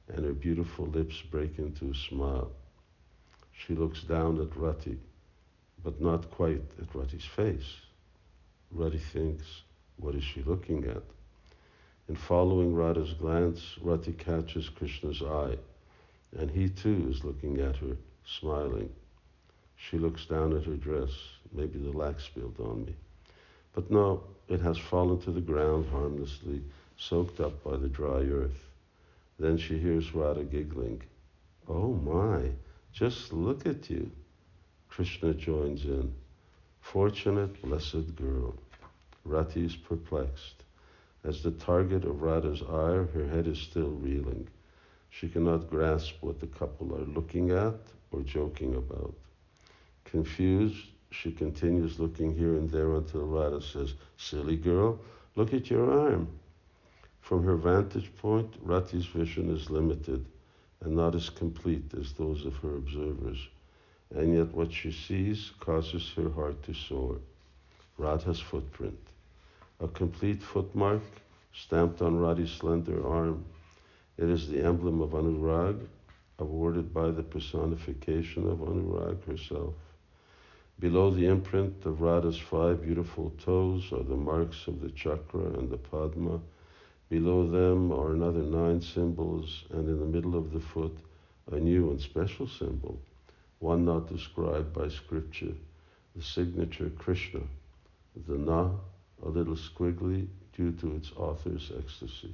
and 0.08 0.24
her 0.24 0.34
beautiful 0.34 0.86
lips 0.86 1.22
break 1.22 1.58
into 1.58 1.90
a 1.90 1.96
smile. 1.96 2.52
She 3.52 3.74
looks 3.74 4.04
down 4.04 4.40
at 4.40 4.56
Rati, 4.56 5.00
but 5.84 6.00
not 6.00 6.30
quite 6.30 6.62
at 6.80 6.94
Rati's 6.94 7.26
face. 7.26 7.82
Rati 8.72 9.00
thinks, 9.00 9.64
what 9.98 10.16
is 10.16 10.24
she 10.24 10.44
looking 10.44 10.86
at? 10.86 11.04
In 12.08 12.16
following 12.16 12.76
Radha's 12.76 13.14
glance, 13.14 13.78
Rati 13.82 14.14
catches 14.14 14.70
Krishna's 14.70 15.24
eye, 15.24 15.58
and 16.38 16.52
he 16.52 16.70
too 16.70 17.08
is 17.10 17.24
looking 17.24 17.60
at 17.60 17.78
her, 17.78 17.98
smiling. 18.26 18.92
She 19.76 19.98
looks 19.98 20.26
down 20.26 20.56
at 20.56 20.66
her 20.66 20.76
dress. 20.76 21.10
Maybe 21.52 21.80
the 21.80 21.98
lac 21.98 22.20
spilled 22.20 22.60
on 22.60 22.86
me. 22.86 22.96
But 23.74 23.90
no, 23.90 24.24
it 24.48 24.62
has 24.62 24.78
fallen 24.78 25.20
to 25.22 25.32
the 25.32 25.42
ground 25.42 25.88
harmlessly, 25.90 26.62
soaked 26.98 27.40
up 27.40 27.64
by 27.64 27.78
the 27.78 27.90
dry 27.90 28.22
earth. 28.22 28.70
Then 29.40 29.58
she 29.58 29.80
hears 29.80 30.14
Radha 30.14 30.44
giggling. 30.44 31.02
Oh 31.68 31.94
my, 31.94 32.52
just 32.94 33.34
look 33.34 33.66
at 33.66 33.90
you. 33.90 34.12
Krishna 34.90 35.34
joins 35.34 35.86
in. 35.86 36.14
Fortunate, 36.82 37.62
blessed 37.64 38.16
girl. 38.16 38.54
Rati 39.24 39.66
is 39.66 39.76
perplexed. 39.76 40.65
As 41.26 41.42
the 41.42 41.52
target 41.52 42.06
of 42.06 42.22
Radha's 42.22 42.62
ire, 42.62 43.06
her 43.06 43.28
head 43.28 43.48
is 43.48 43.58
still 43.58 43.90
reeling. 43.90 44.48
She 45.10 45.28
cannot 45.28 45.72
grasp 45.72 46.18
what 46.22 46.40
the 46.40 46.46
couple 46.46 46.94
are 46.96 47.06
looking 47.06 47.50
at 47.50 47.80
or 48.12 48.22
joking 48.22 48.76
about. 48.76 49.16
Confused, 50.04 50.86
she 51.10 51.32
continues 51.32 52.00
looking 52.00 52.36
here 52.36 52.54
and 52.54 52.70
there 52.70 52.94
until 52.94 53.26
Radha 53.26 53.60
says, 53.60 53.96
Silly 54.18 54.56
girl, 54.56 55.00
look 55.36 55.52
at 55.52 55.72
your 55.72 55.92
arm. 56.00 56.28
From 57.22 57.44
her 57.44 57.56
vantage 57.56 58.16
point, 58.18 58.54
Rati's 58.62 59.08
vision 59.08 59.50
is 59.50 59.72
limited 59.72 60.28
and 60.82 60.96
not 60.96 61.16
as 61.16 61.32
complete 61.32 61.92
as 62.00 62.14
those 62.14 62.46
of 62.46 62.56
her 62.58 62.76
observers. 62.76 63.48
And 64.14 64.36
yet 64.36 64.54
what 64.54 64.72
she 64.72 64.92
sees 64.92 65.54
causes 65.60 66.12
her 66.16 66.30
heart 66.30 66.62
to 66.64 66.74
soar. 66.76 67.18
Radha's 67.98 68.40
footprint, 68.40 69.00
a 69.80 69.88
complete 69.88 70.42
footmark 70.42 71.02
stamped 71.54 72.02
on 72.02 72.18
Radha's 72.18 72.52
slender 72.52 73.06
arm. 73.08 73.46
It 74.18 74.30
is 74.30 74.48
the 74.48 74.64
emblem 74.64 75.02
of 75.02 75.12
Anurag, 75.12 75.88
awarded 76.40 76.94
by 76.94 77.12
the 77.12 77.24
personification 77.24 78.50
of 78.50 78.60
Anurag 78.60 79.24
herself. 79.26 79.74
Below 80.80 81.12
the 81.12 81.26
imprint 81.26 81.86
of 81.86 82.02
Radha's 82.02 82.38
five 82.38 82.82
beautiful 82.82 83.32
toes 83.38 83.92
are 83.94 84.04
the 84.04 84.18
marks 84.18 84.68
of 84.68 84.82
the 84.82 84.90
chakra 84.90 85.46
and 85.58 85.70
the 85.70 85.78
padma, 85.78 86.40
Below 87.08 87.48
them 87.48 87.92
are 87.92 88.14
another 88.14 88.42
nine 88.42 88.82
symbols, 88.82 89.66
and 89.70 89.88
in 89.88 90.00
the 90.00 90.06
middle 90.08 90.36
of 90.36 90.52
the 90.52 90.60
foot, 90.60 90.98
a 91.52 91.60
new 91.60 91.92
and 91.92 92.02
special 92.02 92.48
symbol, 92.48 93.00
one 93.60 93.86
not 93.86 94.08
described 94.08 94.74
by 94.74 94.88
scripture, 94.88 95.54
the 96.16 96.24
signature 96.24 96.90
Krishna, 96.98 97.42
the 98.28 98.38
Na, 98.40 98.72
a 99.26 99.30
little 99.30 99.56
squiggly 99.56 100.28
due 100.56 100.72
to 100.72 100.96
its 100.96 101.12
author's 101.18 101.72
ecstasy. 101.78 102.34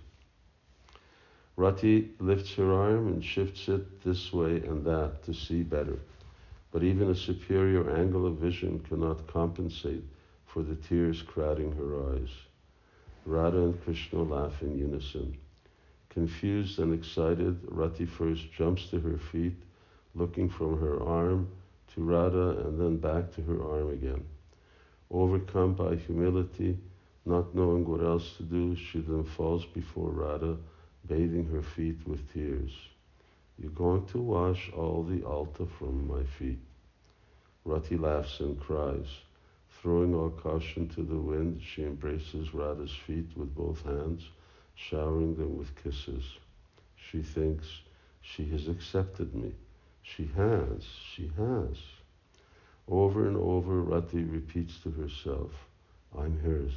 Rati 1.56 2.12
lifts 2.20 2.54
her 2.56 2.74
arm 2.74 3.08
and 3.08 3.24
shifts 3.24 3.68
it 3.68 4.02
this 4.04 4.32
way 4.32 4.58
and 4.62 4.86
that 4.86 5.24
to 5.24 5.34
see 5.34 5.64
better, 5.64 6.00
but 6.72 6.84
even 6.84 7.10
a 7.10 7.16
superior 7.16 7.90
angle 7.96 8.26
of 8.26 8.38
vision 8.38 8.80
cannot 8.88 9.28
compensate 9.28 10.04
for 10.46 10.64
the 10.64 10.76
tears 10.76 11.22
crowding 11.22 11.72
her 11.74 12.14
eyes. 12.14 12.30
Radha 13.26 13.60
and 13.60 13.84
Krishna 13.84 14.24
laugh 14.24 14.62
in 14.62 14.78
unison. 14.78 15.38
Confused 16.10 16.80
and 16.80 16.94
excited, 16.94 17.60
Rati 17.68 18.06
first 18.06 18.52
jumps 18.52 18.88
to 18.90 19.00
her 19.00 19.18
feet, 19.18 19.56
looking 20.16 20.50
from 20.50 20.80
her 20.80 21.02
arm 21.02 21.48
to 21.94 22.02
Radha 22.02 22.66
and 22.66 22.80
then 22.80 22.98
back 22.98 23.34
to 23.36 23.42
her 23.44 23.62
arm 23.64 23.92
again. 23.92 24.26
Overcome 25.14 25.74
by 25.74 25.96
humility, 25.96 26.78
not 27.26 27.54
knowing 27.54 27.86
what 27.86 28.02
else 28.02 28.38
to 28.38 28.44
do, 28.44 28.76
she 28.78 29.00
then 29.02 29.26
falls 29.26 29.66
before 29.66 30.10
Radha, 30.10 30.58
bathing 31.06 31.50
her 31.52 31.62
feet 31.62 31.98
with 32.08 32.32
tears. 32.34 32.72
You're 33.60 33.72
going 33.72 34.06
to 34.08 34.20
wash 34.20 34.72
all 34.72 35.04
the 35.04 35.24
alta 35.24 35.66
from 35.66 36.08
my 36.08 36.24
feet. 36.24 36.60
Rati 37.66 37.98
laughs 37.98 38.40
and 38.40 38.58
cries. 38.60 39.08
Throwing 39.82 40.16
all 40.16 40.30
caution 40.30 40.88
to 40.90 41.04
the 41.04 41.20
wind, 41.20 41.62
she 41.62 41.84
embraces 41.84 42.54
Radha's 42.54 42.96
feet 42.96 43.28
with 43.36 43.54
both 43.54 43.84
hands, 43.84 44.30
showering 44.76 45.36
them 45.36 45.58
with 45.58 45.76
kisses. 45.84 46.24
She 46.96 47.22
thinks, 47.22 47.68
she 48.22 48.46
has 48.46 48.70
accepted 48.70 49.36
me. 49.36 49.52
She 50.04 50.30
has, 50.38 50.84
she 50.84 51.32
has. 51.38 51.78
Over 52.92 53.26
and 53.26 53.38
over, 53.38 53.82
Rati 53.82 54.24
repeats 54.24 54.78
to 54.84 54.92
herself, 54.92 55.52
I'm 56.18 56.38
hers, 56.42 56.74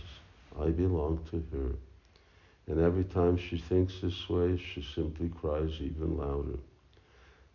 I 0.56 0.70
belong 0.70 1.18
to 1.32 1.42
her. 1.52 1.74
And 2.68 2.80
every 2.80 3.02
time 3.02 3.36
she 3.36 3.58
thinks 3.58 4.00
this 4.00 4.28
way, 4.28 4.56
she 4.56 4.80
simply 4.80 5.28
cries 5.28 5.72
even 5.80 6.16
louder. 6.16 6.58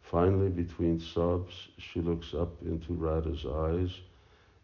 Finally, 0.02 0.49
between 0.49 0.99
sobs, 0.99 1.69
she 1.77 2.02
looks 2.02 2.34
up 2.34 2.52
into 2.61 2.94
Radha's 2.94 3.45
eyes 3.45 4.02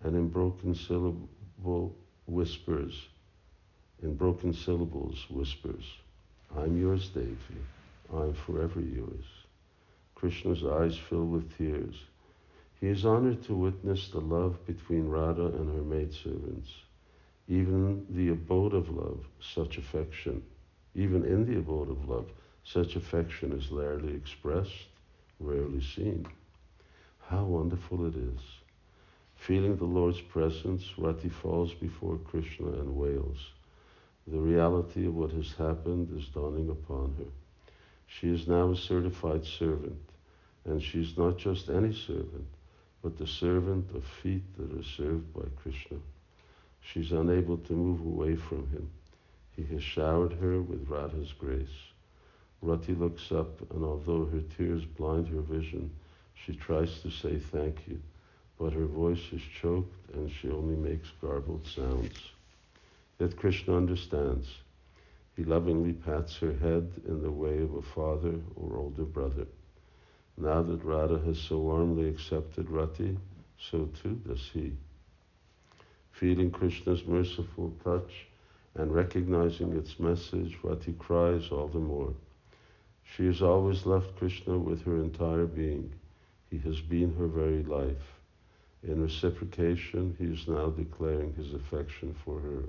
and 0.04 0.14
in 0.14 0.28
broken 0.28 0.76
syllable 0.76 1.96
whispers, 2.28 3.08
in 4.04 4.14
broken 4.16 4.54
syllables 4.54 5.26
whispers, 5.30 5.86
I'm 6.58 6.78
yours, 6.80 7.10
Devi. 7.10 7.38
I'm 8.14 8.34
forever 8.34 8.82
yours. 8.82 9.26
Krishna's 10.16 10.66
eyes 10.66 10.98
fill 10.98 11.26
with 11.26 11.58
tears. 11.58 11.96
He 12.86 12.92
is 12.92 13.04
honored 13.04 13.42
to 13.46 13.56
witness 13.56 14.10
the 14.10 14.22
love 14.22 14.64
between 14.68 15.10
Radha 15.10 15.48
and 15.48 15.76
her 15.76 15.82
maidservants. 15.82 16.70
Even 17.48 18.06
the 18.12 18.30
abode 18.30 18.76
of 18.76 18.92
love, 18.92 19.26
such 19.42 19.80
affection, 19.80 20.44
even 20.94 21.26
in 21.26 21.48
the 21.48 21.58
abode 21.58 21.90
of 21.90 22.08
love, 22.08 22.32
such 22.64 22.96
affection 22.96 23.54
is 23.54 23.72
rarely 23.72 24.14
expressed, 24.14 24.90
rarely 25.40 25.82
seen. 25.82 26.28
How 27.28 27.46
wonderful 27.46 28.06
it 28.06 28.16
is 28.16 28.40
Feeling 29.34 29.78
the 29.78 29.86
Lord's 29.86 30.22
presence, 30.22 30.94
Rati 30.96 31.30
falls 31.30 31.74
before 31.74 32.20
Krishna 32.20 32.68
and 32.68 32.96
wails. 32.96 33.50
The 34.28 34.38
reality 34.38 35.08
of 35.08 35.16
what 35.16 35.32
has 35.32 35.54
happened 35.54 36.16
is 36.16 36.28
dawning 36.28 36.70
upon 36.70 37.16
her. 37.18 37.32
She 38.06 38.30
is 38.30 38.48
now 38.48 38.70
a 38.70 38.78
certified 38.78 39.44
servant, 39.44 40.08
and 40.66 40.84
she 40.84 41.02
is 41.02 41.18
not 41.18 41.40
just 41.40 41.70
any 41.70 41.92
servant, 41.92 42.46
but 43.06 43.20
the 43.20 43.28
servant 43.28 43.88
of 43.94 44.04
feet 44.04 44.42
that 44.58 44.76
are 44.76 44.84
served 44.84 45.32
by 45.32 45.44
Krishna. 45.62 45.98
She's 46.82 47.12
unable 47.12 47.58
to 47.60 47.74
move 47.74 48.00
away 48.00 48.36
from 48.36 48.68
him. 48.72 48.90
He 49.56 49.64
has 49.76 49.84
showered 49.84 50.34
her 50.34 50.60
with 50.60 50.90
Radha's 50.90 51.32
grace. 51.32 51.92
Rati 52.64 52.96
looks 52.96 53.32
up, 53.32 53.62
and 53.72 53.86
although 53.86 54.26
her 54.26 54.42
tears 54.58 54.86
blind 54.86 55.28
her 55.28 55.42
vision, 55.42 55.92
she 56.34 56.56
tries 56.56 57.00
to 57.02 57.12
say 57.12 57.38
thank 57.38 57.88
you, 57.88 58.02
but 58.58 58.74
her 58.74 58.88
voice 58.88 59.32
is 59.32 59.42
choked 59.62 60.10
and 60.16 60.32
she 60.32 60.50
only 60.50 60.76
makes 60.76 61.12
garbled 61.22 61.68
sounds. 61.68 62.32
Yet 63.20 63.38
Krishna 63.38 63.78
understands. 63.78 64.48
He 65.36 65.44
lovingly 65.44 65.94
pats 65.94 66.38
her 66.38 66.54
head 66.54 66.92
in 67.08 67.22
the 67.22 67.30
way 67.30 67.60
of 67.60 67.76
a 67.76 67.84
father 67.84 68.40
or 68.56 68.78
older 68.78 69.06
brother. 69.06 69.46
Now 70.38 70.62
that 70.64 70.84
Radha 70.84 71.20
has 71.20 71.40
so 71.40 71.60
warmly 71.60 72.10
accepted 72.10 72.70
Rati, 72.70 73.18
so 73.58 73.90
too 74.02 74.22
does 74.28 74.50
he. 74.54 74.74
Feeling 76.12 76.52
Krishna's 76.52 77.06
merciful 77.06 77.74
touch 77.84 78.28
and 78.76 78.94
recognizing 78.94 79.74
its 79.74 80.00
message, 80.00 80.58
Rati 80.62 80.94
cries 80.94 81.52
all 81.52 81.68
the 81.68 81.80
more. 81.80 82.14
She 83.04 83.26
has 83.28 83.42
always 83.42 83.86
loved 83.86 84.18
Krishna 84.18 84.58
with 84.58 84.84
her 84.84 84.98
entire 84.98 85.46
being. 85.46 85.94
He 86.50 86.58
has 86.60 86.82
been 86.82 87.16
her 87.16 87.28
very 87.28 87.64
life. 87.64 88.20
In 88.84 89.02
reciprocation, 89.02 90.16
he 90.20 90.26
is 90.26 90.48
now 90.48 90.70
declaring 90.70 91.34
his 91.34 91.54
affection 91.54 92.14
for 92.26 92.40
her. 92.42 92.64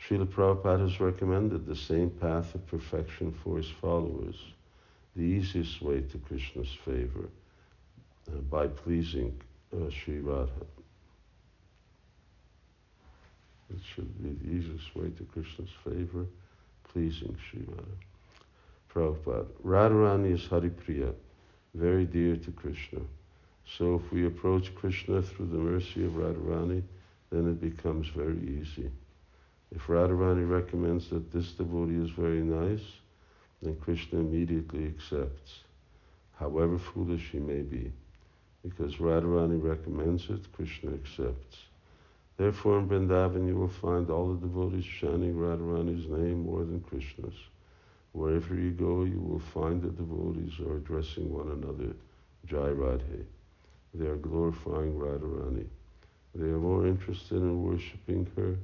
Srila 0.00 0.26
Prabhupada 0.26 0.80
has 0.88 1.00
recommended 1.00 1.66
the 1.66 1.76
same 1.76 2.10
path 2.10 2.54
of 2.54 2.66
perfection 2.66 3.32
for 3.32 3.58
his 3.58 3.68
followers, 3.68 4.36
the 5.20 5.26
easiest 5.26 5.82
way 5.82 6.00
to 6.00 6.16
Krishna's 6.16 6.74
favor, 6.82 7.28
uh, 8.26 8.36
by 8.50 8.66
pleasing 8.66 9.38
uh, 9.74 9.90
Sri 9.90 10.18
Radha. 10.18 10.64
It 13.68 13.80
should 13.94 14.22
be 14.22 14.30
the 14.30 14.56
easiest 14.56 14.96
way 14.96 15.10
to 15.10 15.24
Krishna's 15.24 15.68
favor, 15.84 16.24
pleasing 16.90 17.36
Sri 17.50 17.66
Radha. 17.68 17.84
Prabhupada. 18.94 19.46
Radharani 19.62 20.32
is 20.32 20.40
Haripriya, 20.48 21.12
very 21.74 22.06
dear 22.06 22.36
to 22.36 22.50
Krishna. 22.52 23.00
So 23.76 23.96
if 24.02 24.10
we 24.10 24.26
approach 24.26 24.74
Krishna 24.74 25.20
through 25.20 25.48
the 25.48 25.58
mercy 25.58 26.02
of 26.06 26.12
Radharani, 26.12 26.82
then 27.30 27.46
it 27.46 27.60
becomes 27.60 28.08
very 28.08 28.40
easy. 28.58 28.90
If 29.70 29.86
Radharani 29.86 30.48
recommends 30.48 31.10
that 31.10 31.30
this 31.30 31.52
devotee 31.52 32.02
is 32.02 32.10
very 32.10 32.40
nice, 32.40 32.80
then 33.62 33.76
Krishna 33.76 34.20
immediately 34.20 34.86
accepts, 34.86 35.60
however 36.38 36.78
foolish 36.78 37.30
he 37.30 37.38
may 37.38 37.62
be. 37.62 37.92
Because 38.62 38.96
Radharani 38.96 39.62
recommends 39.62 40.28
it, 40.28 40.52
Krishna 40.52 40.92
accepts. 40.92 41.58
Therefore, 42.36 42.78
in 42.78 42.88
Vrindavan, 42.88 43.46
you 43.46 43.56
will 43.56 43.68
find 43.68 44.08
all 44.08 44.32
the 44.32 44.46
devotees 44.46 44.84
chanting 44.84 45.34
Radharani's 45.34 46.08
name 46.08 46.44
more 46.44 46.64
than 46.64 46.80
Krishna's. 46.80 47.34
Wherever 48.12 48.54
you 48.54 48.70
go, 48.70 49.04
you 49.04 49.20
will 49.20 49.38
find 49.38 49.82
the 49.82 49.90
devotees 49.90 50.58
are 50.60 50.78
addressing 50.78 51.32
one 51.32 51.50
another, 51.50 51.94
Jai 52.46 52.70
Radhe. 52.70 53.24
They 53.94 54.06
are 54.06 54.16
glorifying 54.16 54.94
Radharani. 54.94 55.66
They 56.34 56.46
are 56.46 56.58
more 56.58 56.86
interested 56.86 57.36
in 57.36 57.62
worshipping 57.62 58.26
her. 58.36 58.56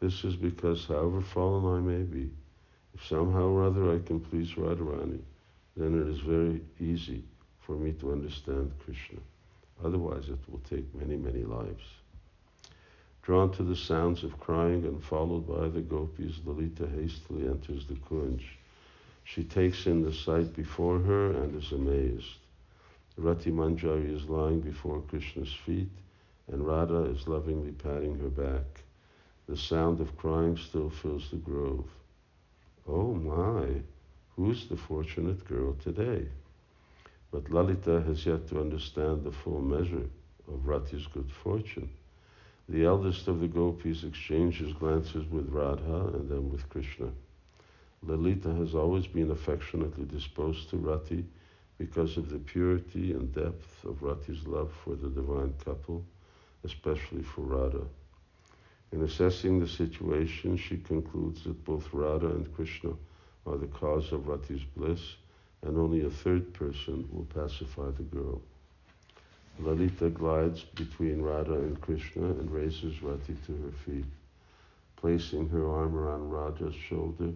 This 0.00 0.24
is 0.24 0.36
because, 0.36 0.84
however 0.84 1.20
fallen 1.20 1.64
I 1.64 1.80
may 1.80 2.02
be, 2.02 2.30
if 2.96 3.06
somehow 3.06 3.48
or 3.48 3.64
other 3.64 3.94
I 3.94 3.98
can 3.98 4.20
please 4.20 4.52
Radharani, 4.52 5.20
then 5.76 6.00
it 6.00 6.08
is 6.08 6.20
very 6.20 6.62
easy 6.80 7.22
for 7.60 7.76
me 7.76 7.92
to 7.92 8.12
understand 8.12 8.72
Krishna. 8.84 9.18
Otherwise, 9.84 10.30
it 10.30 10.38
will 10.48 10.60
take 10.60 10.94
many, 10.94 11.16
many 11.16 11.44
lives. 11.44 11.84
Drawn 13.22 13.52
to 13.52 13.64
the 13.64 13.76
sounds 13.76 14.24
of 14.24 14.40
crying 14.40 14.84
and 14.84 15.02
followed 15.02 15.46
by 15.46 15.68
the 15.68 15.82
gopis, 15.82 16.40
Lalita 16.46 16.86
hastily 16.86 17.46
enters 17.46 17.84
the 17.86 17.94
kunj. 17.94 18.42
She 19.24 19.44
takes 19.44 19.86
in 19.86 20.02
the 20.02 20.12
sight 20.12 20.56
before 20.56 20.98
her 21.00 21.32
and 21.32 21.60
is 21.60 21.72
amazed. 21.72 22.38
Rati 23.18 23.50
Manjari 23.50 24.14
is 24.14 24.28
lying 24.30 24.60
before 24.60 25.02
Krishna's 25.02 25.52
feet, 25.52 25.90
and 26.50 26.66
Radha 26.66 27.02
is 27.04 27.28
lovingly 27.28 27.72
patting 27.72 28.18
her 28.20 28.30
back. 28.30 28.84
The 29.48 29.56
sound 29.56 30.00
of 30.00 30.16
crying 30.16 30.56
still 30.56 30.88
fills 30.88 31.30
the 31.30 31.36
grove. 31.36 31.84
Oh 32.88 33.14
my, 33.14 33.82
who's 34.36 34.68
the 34.68 34.76
fortunate 34.76 35.44
girl 35.44 35.74
today? 35.82 36.28
But 37.32 37.50
Lalita 37.50 38.00
has 38.02 38.24
yet 38.24 38.46
to 38.48 38.60
understand 38.60 39.24
the 39.24 39.32
full 39.32 39.60
measure 39.60 40.08
of 40.46 40.66
Rati's 40.66 41.08
good 41.08 41.30
fortune. 41.30 41.90
The 42.68 42.84
eldest 42.84 43.26
of 43.26 43.40
the 43.40 43.48
gopis 43.48 44.04
exchanges 44.04 44.72
glances 44.72 45.28
with 45.28 45.48
Radha 45.48 46.12
and 46.14 46.28
then 46.30 46.50
with 46.50 46.68
Krishna. 46.68 47.10
Lalita 48.02 48.52
has 48.54 48.74
always 48.74 49.06
been 49.08 49.32
affectionately 49.32 50.04
disposed 50.04 50.70
to 50.70 50.76
Rati 50.76 51.24
because 51.78 52.16
of 52.16 52.30
the 52.30 52.38
purity 52.38 53.12
and 53.12 53.34
depth 53.34 53.84
of 53.84 54.02
Rati's 54.02 54.46
love 54.46 54.72
for 54.84 54.94
the 54.94 55.08
divine 55.08 55.54
couple, 55.64 56.04
especially 56.64 57.22
for 57.22 57.42
Radha. 57.42 57.84
In 58.92 59.02
assessing 59.02 59.58
the 59.58 59.68
situation, 59.68 60.56
she 60.56 60.76
concludes 60.76 61.44
that 61.44 61.64
both 61.64 61.92
Radha 61.92 62.28
and 62.28 62.54
Krishna 62.54 62.92
are 63.46 63.56
the 63.56 63.66
cause 63.66 64.12
of 64.12 64.28
Rati's 64.28 64.64
bliss, 64.76 65.16
and 65.62 65.76
only 65.76 66.04
a 66.04 66.10
third 66.10 66.54
person 66.54 67.08
will 67.12 67.24
pacify 67.24 67.90
the 67.90 68.04
girl. 68.04 68.40
Lalita 69.58 70.10
glides 70.10 70.62
between 70.62 71.22
Radha 71.22 71.54
and 71.54 71.80
Krishna 71.80 72.26
and 72.26 72.50
raises 72.50 73.02
Rati 73.02 73.36
to 73.46 73.52
her 73.62 73.72
feet. 73.84 74.04
Placing 74.96 75.48
her 75.48 75.70
arm 75.70 75.96
around 75.96 76.30
Radha's 76.30 76.74
shoulder, 76.74 77.32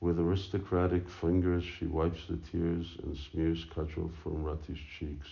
with 0.00 0.18
aristocratic 0.18 1.08
fingers, 1.08 1.62
she 1.62 1.86
wipes 1.86 2.26
the 2.28 2.36
tears 2.36 2.96
and 3.02 3.16
smears 3.16 3.66
kajal 3.66 4.10
from 4.22 4.42
Rati's 4.42 4.78
cheeks. 4.98 5.28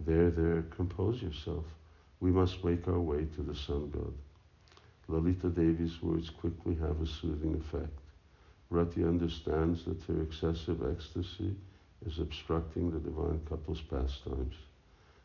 There, 0.00 0.30
there, 0.30 0.62
compose 0.62 1.20
yourself. 1.20 1.64
We 2.20 2.30
must 2.30 2.64
make 2.64 2.88
our 2.88 3.00
way 3.00 3.26
to 3.36 3.42
the 3.42 3.54
sun 3.54 3.90
god. 3.90 4.14
Lalita 5.08 5.48
Devi's 5.48 6.02
words 6.02 6.30
quickly 6.30 6.74
have 6.76 7.00
a 7.00 7.06
soothing 7.06 7.54
effect. 7.54 8.00
Rati 8.70 9.04
understands 9.04 9.84
that 9.84 10.02
her 10.02 10.20
excessive 10.22 10.82
ecstasy 10.90 11.54
is 12.04 12.18
obstructing 12.18 12.90
the 12.90 12.98
divine 12.98 13.40
couple's 13.48 13.80
pastimes. 13.82 14.54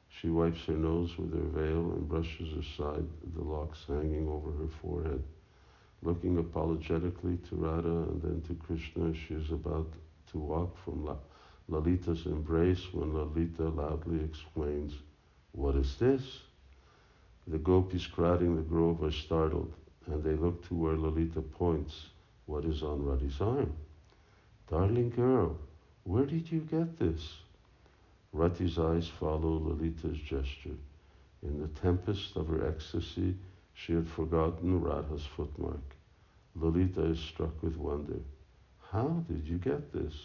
She 0.07 0.29
wipes 0.29 0.65
her 0.65 0.73
nose 0.77 1.17
with 1.17 1.33
her 1.33 1.61
veil 1.61 1.91
and 1.93 2.07
brushes 2.07 2.53
aside 2.53 3.07
the 3.33 3.41
locks 3.43 3.85
hanging 3.87 4.27
over 4.27 4.51
her 4.51 4.67
forehead. 4.81 5.23
Looking 6.03 6.37
apologetically 6.37 7.37
to 7.49 7.55
Radha 7.55 8.09
and 8.11 8.21
then 8.21 8.41
to 8.47 8.53
Krishna, 8.53 9.13
she 9.15 9.33
is 9.33 9.51
about 9.51 9.91
to 10.31 10.37
walk 10.37 10.77
from 10.83 11.05
La- 11.05 11.17
Lalita's 11.67 12.25
embrace 12.25 12.93
when 12.93 13.13
Lalita 13.13 13.69
loudly 13.69 14.23
exclaims, 14.23 14.93
What 15.53 15.75
is 15.75 15.97
this? 15.97 16.41
The 17.51 17.57
gopis 17.57 18.07
crowding 18.07 18.55
the 18.55 18.61
grove 18.61 19.03
are 19.03 19.11
startled, 19.11 19.73
and 20.07 20.23
they 20.23 20.35
look 20.35 20.65
to 20.69 20.73
where 20.73 20.95
Lalita 20.95 21.41
points 21.41 22.05
what 22.45 22.63
is 22.63 22.81
on 22.81 23.03
Rati's 23.03 23.41
arm. 23.41 23.73
Darling 24.69 25.09
girl, 25.09 25.57
where 26.05 26.25
did 26.25 26.49
you 26.49 26.61
get 26.61 26.97
this? 26.97 27.39
Rati's 28.31 28.79
eyes 28.79 29.09
follow 29.09 29.59
Lalita's 29.59 30.17
gesture. 30.17 30.77
In 31.43 31.59
the 31.59 31.67
tempest 31.81 32.37
of 32.37 32.47
her 32.47 32.65
ecstasy, 32.65 33.35
she 33.73 33.95
had 33.95 34.07
forgotten 34.07 34.79
Radha's 34.79 35.25
footmark. 35.25 35.97
Lalita 36.55 37.03
is 37.03 37.19
struck 37.19 37.61
with 37.61 37.75
wonder. 37.75 38.21
How 38.93 39.25
did 39.27 39.45
you 39.45 39.57
get 39.57 39.91
this? 39.91 40.15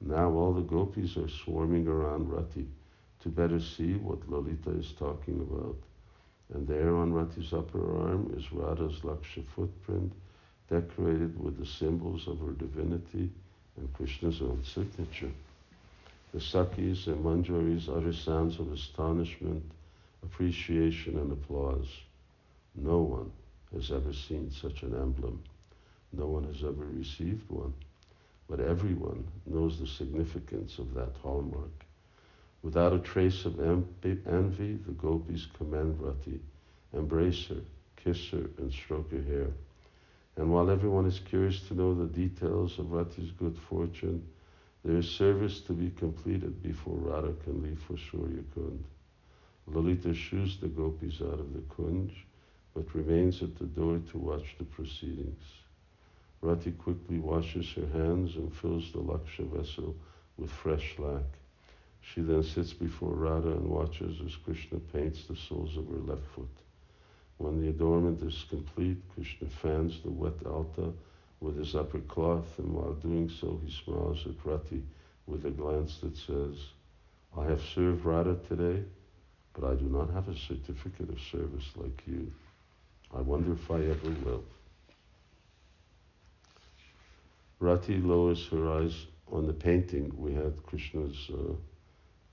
Now 0.00 0.30
all 0.30 0.54
the 0.54 0.62
gopis 0.62 1.18
are 1.18 1.28
swarming 1.28 1.86
around 1.88 2.30
Rati 2.30 2.66
to 3.20 3.28
better 3.28 3.60
see 3.60 3.96
what 3.96 4.30
Lalita 4.30 4.70
is 4.70 4.92
talking 4.92 5.40
about. 5.40 5.76
And 6.54 6.66
there 6.66 6.96
on 6.96 7.12
Rati's 7.12 7.52
upper 7.52 8.08
arm 8.08 8.32
is 8.36 8.52
Radha's 8.52 9.00
Laksha 9.00 9.44
footprint, 9.54 10.12
decorated 10.70 11.38
with 11.38 11.58
the 11.58 11.66
symbols 11.66 12.26
of 12.26 12.40
her 12.40 12.52
divinity 12.52 13.30
and 13.76 13.92
Krishna's 13.92 14.40
own 14.40 14.62
signature. 14.64 15.32
The 16.32 16.40
Sakhis 16.40 17.06
and 17.06 17.24
Manjaris 17.24 17.88
utter 17.88 18.12
sounds 18.12 18.58
of 18.58 18.72
astonishment, 18.72 19.62
appreciation, 20.22 21.18
and 21.18 21.32
applause. 21.32 21.88
No 22.74 22.98
one 22.98 23.30
has 23.72 23.90
ever 23.90 24.12
seen 24.12 24.50
such 24.50 24.82
an 24.82 24.94
emblem. 24.94 25.42
No 26.12 26.26
one 26.26 26.44
has 26.44 26.62
ever 26.62 26.84
received 26.84 27.48
one. 27.50 27.74
But 28.48 28.60
everyone 28.60 29.26
knows 29.46 29.78
the 29.78 29.86
significance 29.86 30.78
of 30.78 30.94
that 30.94 31.14
hallmark. 31.22 31.84
Without 32.62 32.92
a 32.92 32.98
trace 32.98 33.44
of 33.44 33.60
envy, 33.60 34.74
the 34.74 34.92
gopis 34.92 35.46
commend 35.56 36.00
Rati, 36.00 36.40
embrace 36.92 37.46
her, 37.46 37.62
kiss 37.96 38.30
her, 38.30 38.50
and 38.58 38.72
stroke 38.72 39.10
her 39.12 39.22
hair. 39.22 39.50
And 40.36 40.52
while 40.52 40.70
everyone 40.70 41.06
is 41.06 41.20
curious 41.20 41.66
to 41.68 41.74
know 41.74 41.94
the 41.94 42.06
details 42.06 42.78
of 42.78 42.92
Rati's 42.92 43.30
good 43.32 43.56
fortune, 43.56 44.26
there 44.84 44.96
is 44.96 45.08
service 45.08 45.60
to 45.62 45.72
be 45.72 45.90
completed 45.90 46.62
before 46.62 46.96
Radha 46.96 47.34
can 47.44 47.62
leave 47.62 47.80
for 47.80 47.96
Surya 47.96 48.42
Kund. 48.54 48.84
Lalita 49.66 50.14
shoos 50.14 50.58
the 50.58 50.68
gopis 50.68 51.20
out 51.20 51.40
of 51.40 51.52
the 51.52 51.60
kunj, 51.60 52.12
but 52.74 52.94
remains 52.94 53.42
at 53.42 53.56
the 53.56 53.66
door 53.66 54.00
to 54.10 54.18
watch 54.18 54.56
the 54.58 54.64
proceedings. 54.64 55.42
Rati 56.40 56.72
quickly 56.72 57.18
washes 57.18 57.72
her 57.72 57.86
hands 57.88 58.36
and 58.36 58.54
fills 58.54 58.92
the 58.92 58.98
laksha 58.98 59.44
vessel 59.44 59.94
with 60.36 60.50
fresh 60.50 60.96
lac. 60.98 61.24
She 62.14 62.22
then 62.22 62.42
sits 62.42 62.72
before 62.72 63.12
Radha 63.14 63.50
and 63.50 63.68
watches 63.68 64.20
as 64.24 64.34
Krishna 64.36 64.78
paints 64.78 65.24
the 65.24 65.36
soles 65.36 65.76
of 65.76 65.88
her 65.88 65.98
left 65.98 66.26
foot. 66.34 66.48
When 67.36 67.60
the 67.60 67.68
adornment 67.68 68.22
is 68.22 68.46
complete, 68.48 68.96
Krishna 69.14 69.48
fans 69.48 70.00
the 70.02 70.10
wet 70.10 70.46
alta 70.46 70.92
with 71.40 71.58
his 71.58 71.74
upper 71.76 72.00
cloth, 72.00 72.58
and 72.58 72.72
while 72.72 72.94
doing 72.94 73.28
so, 73.28 73.60
he 73.64 73.70
smiles 73.70 74.26
at 74.26 74.44
Rati 74.44 74.82
with 75.26 75.44
a 75.44 75.50
glance 75.50 75.98
that 75.98 76.16
says, 76.16 76.56
I 77.36 77.44
have 77.44 77.60
served 77.62 78.04
Radha 78.04 78.36
today, 78.48 78.82
but 79.52 79.70
I 79.70 79.74
do 79.74 79.84
not 79.84 80.10
have 80.10 80.28
a 80.28 80.36
certificate 80.36 81.10
of 81.10 81.20
service 81.20 81.70
like 81.76 82.02
you. 82.06 82.32
I 83.14 83.20
wonder 83.20 83.52
if 83.52 83.70
I 83.70 83.80
ever 83.80 84.10
will. 84.24 84.44
Rati 87.60 87.98
lowers 87.98 88.46
her 88.48 88.70
eyes 88.72 89.06
on 89.30 89.46
the 89.46 89.52
painting. 89.52 90.12
We 90.16 90.32
had 90.32 90.54
Krishna's 90.64 91.30
uh, 91.32 91.52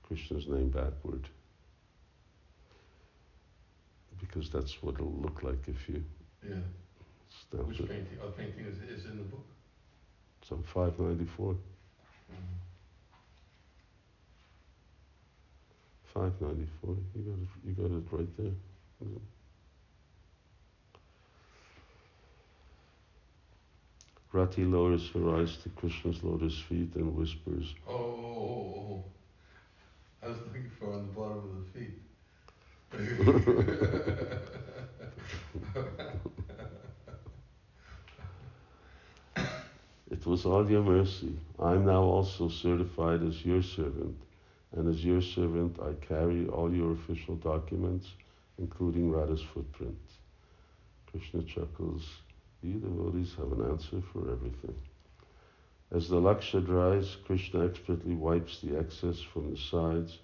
Krishna's 0.06 0.46
name 0.48 0.68
backward 0.70 1.28
because 4.20 4.50
that's 4.50 4.82
what 4.82 4.94
it'll 4.94 5.12
look 5.20 5.42
like 5.42 5.66
if 5.68 5.88
you 5.88 6.02
Yeah. 6.42 6.56
stamp 7.28 7.68
Which 7.68 7.80
it. 7.80 7.88
painting? 7.88 8.18
Our 8.22 8.30
painting 8.30 8.64
is, 8.64 8.78
is 8.98 9.04
in 9.06 9.16
the 9.18 9.24
book. 9.24 9.44
It's 10.42 10.50
on 10.52 10.62
594. 10.62 11.52
Mm-hmm. 11.54 11.58
594. 16.14 16.96
You 17.14 17.22
got 17.22 17.38
it. 17.42 17.48
You 17.64 17.72
got 17.74 17.90
it 17.96 18.04
right 18.12 18.36
there. 18.38 18.52
Rati 24.32 24.64
lowers 24.64 25.08
her 25.14 25.36
eyes 25.36 25.56
to 25.62 25.68
Krishna's 25.70 26.22
lotus 26.22 26.58
feet 26.68 26.94
and 26.96 27.14
whispers, 27.16 27.74
Oh, 27.88 27.94
oh, 27.94 27.96
oh, 27.96 28.36
oh. 28.36 28.94
oh. 28.98 29.04
I 30.22 30.28
was 30.28 30.38
looking 30.46 30.70
for 30.78 30.92
on 30.92 31.06
the 31.06 31.12
bottom 31.12 31.38
of 31.38 31.54
the 31.64 31.80
feet. 31.80 31.94
It 40.08 40.24
was 40.24 40.46
all 40.46 40.68
your 40.70 40.82
mercy. 40.82 41.36
I 41.58 41.72
am 41.72 41.84
now 41.84 42.02
also 42.02 42.48
certified 42.48 43.22
as 43.22 43.44
your 43.44 43.62
servant, 43.62 44.16
and 44.72 44.88
as 44.88 45.04
your 45.04 45.20
servant 45.20 45.78
I 45.80 45.92
carry 46.04 46.46
all 46.48 46.72
your 46.72 46.92
official 46.92 47.36
documents, 47.36 48.08
including 48.58 49.10
Radha's 49.10 49.42
footprint. 49.42 49.98
Krishna 51.10 51.42
chuckles, 51.42 52.02
you 52.62 52.74
devotees 52.80 53.34
have 53.36 53.52
an 53.52 53.70
answer 53.70 54.02
for 54.12 54.30
everything. 54.30 54.74
As 55.90 56.08
the 56.08 56.20
laksha 56.20 56.64
dries, 56.64 57.16
Krishna 57.24 57.64
expertly 57.64 58.14
wipes 58.14 58.60
the 58.60 58.78
excess 58.78 59.20
from 59.20 59.50
the 59.50 59.56
sides, 59.58 60.18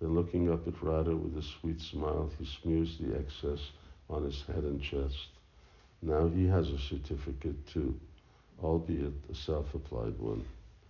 then 0.00 0.14
looking 0.14 0.50
up 0.50 0.66
at 0.66 0.82
Radha 0.82 1.16
with 1.16 1.36
a 1.36 1.42
sweet 1.42 1.80
smile, 1.80 2.30
he 2.38 2.44
smears 2.44 2.98
the 2.98 3.16
excess 3.16 3.70
on 4.08 4.24
his 4.24 4.42
head 4.42 4.64
and 4.64 4.80
chest. 4.80 5.28
Now 6.00 6.28
he 6.28 6.46
has 6.46 6.70
a 6.70 6.78
certificate 6.78 7.66
too 7.66 7.98
albeit 8.62 9.12
a 9.30 9.34
self-applied 9.34 10.18
one. 10.18 10.44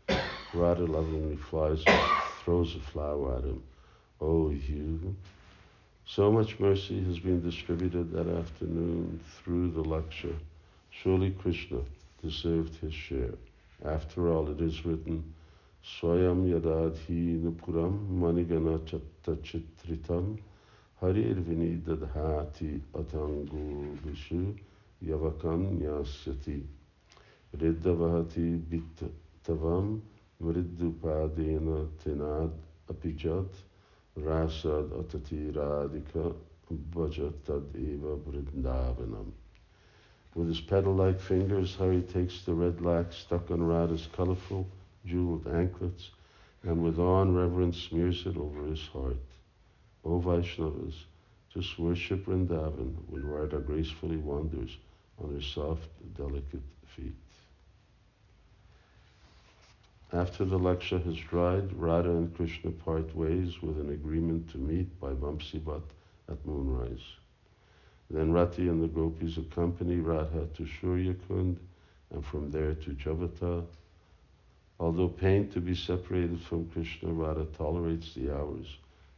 Radha 0.55 0.85
lovingly 0.85 1.37
flies 1.37 1.83
up, 1.87 2.23
throws 2.45 2.75
a 2.77 2.81
flower 2.81 3.37
at 3.37 3.45
him. 3.45 3.63
Oh, 4.21 4.51
you! 4.51 5.17
So 6.05 6.31
much 6.31 6.61
mercy 6.61 7.03
has 7.05 7.19
been 7.19 7.43
distributed 7.43 8.13
that 8.13 8.29
afternoon 8.29 9.21
through 9.39 9.71
the 9.71 9.83
laksha. 9.83 10.35
Surely 10.91 11.31
Krishna 11.31 11.81
deserved 12.23 12.77
his 12.77 12.93
share. 12.93 13.35
After 13.85 14.29
all, 14.33 14.49
it 14.51 14.61
is 14.61 14.85
written, 14.85 15.35
Swayam 15.83 16.47
yadadhi 16.49 17.43
nupuram 17.43 18.09
manigana 18.21 18.79
chattachitritam 18.87 20.39
harir 21.01 21.35
vinidadhati 21.43 22.81
atangu 22.95 23.97
vishu 24.05 24.55
yavakam 25.05 25.81
nyasyati. 25.81 26.63
Riddhavahati 27.57 28.61
Bhittavam 28.69 30.01
Mriddupadena 30.41 31.89
Tenad 32.03 32.53
Apijat 32.89 33.53
Rasad 34.17 34.91
Atati 34.91 35.53
Radhika 35.53 36.35
Bhajatad 36.95 37.75
Eva 37.77 38.17
Vrindavanam. 38.17 39.42
With 40.35 40.49
his 40.49 40.61
petal-like 40.61 41.21
fingers, 41.21 41.77
Hari 41.77 42.03
takes 42.03 42.43
the 42.43 42.55
red 42.55 42.81
lac 42.81 43.13
stuck 43.13 43.51
on 43.51 43.63
Radha's 43.63 44.09
colorful 44.13 44.67
jeweled 45.05 45.47
anklets 45.47 46.11
and 46.63 46.83
with 46.83 46.99
awe 46.99 47.23
and 47.23 47.37
reverence 47.37 47.77
smears 47.77 48.25
it 48.27 48.37
over 48.37 48.65
his 48.65 48.87
heart. 48.89 49.17
O 50.05 50.21
Vaishnavas, 50.21 50.95
just 51.53 51.79
worship 51.79 52.25
Vrindavan 52.25 52.95
when 53.09 53.27
Radha 53.27 53.59
gracefully 53.59 54.17
wanders 54.17 54.77
on 55.23 55.35
her 55.35 55.43
soft, 55.43 55.89
delicate 56.17 56.63
feet. 56.87 57.15
After 60.13 60.45
the 60.45 60.59
laksha 60.59 61.03
has 61.05 61.17
dried, 61.17 61.73
Radha 61.75 62.11
and 62.11 62.35
Krishna 62.35 62.71
part 62.71 63.15
ways 63.15 63.63
with 63.63 63.79
an 63.79 63.91
agreement 63.91 64.51
to 64.53 64.59
meet 64.59 65.01
by 65.01 65.13
Vamsivat 65.13 65.83
at 66.29 66.47
moonrise. 66.47 67.17
Then 68.13 68.31
Rati 68.31 68.69
and 68.69 68.83
the 68.83 68.89
gopis 68.89 69.39
accompany 69.39 69.97
Radha 69.97 70.47
to 70.55 70.67
Surya 70.67 71.15
Kund 71.27 71.59
and 72.13 72.25
from 72.25 72.51
there 72.51 72.75
to 72.75 72.91
Javata. 72.91 73.65
Although 74.79 75.09
pained 75.09 75.51
to 75.53 75.61
be 75.61 75.75
separated 75.75 76.39
from 76.41 76.69
Krishna, 76.69 77.11
Radha 77.11 77.47
tolerates 77.57 78.15
the 78.15 78.35
hours 78.37 78.77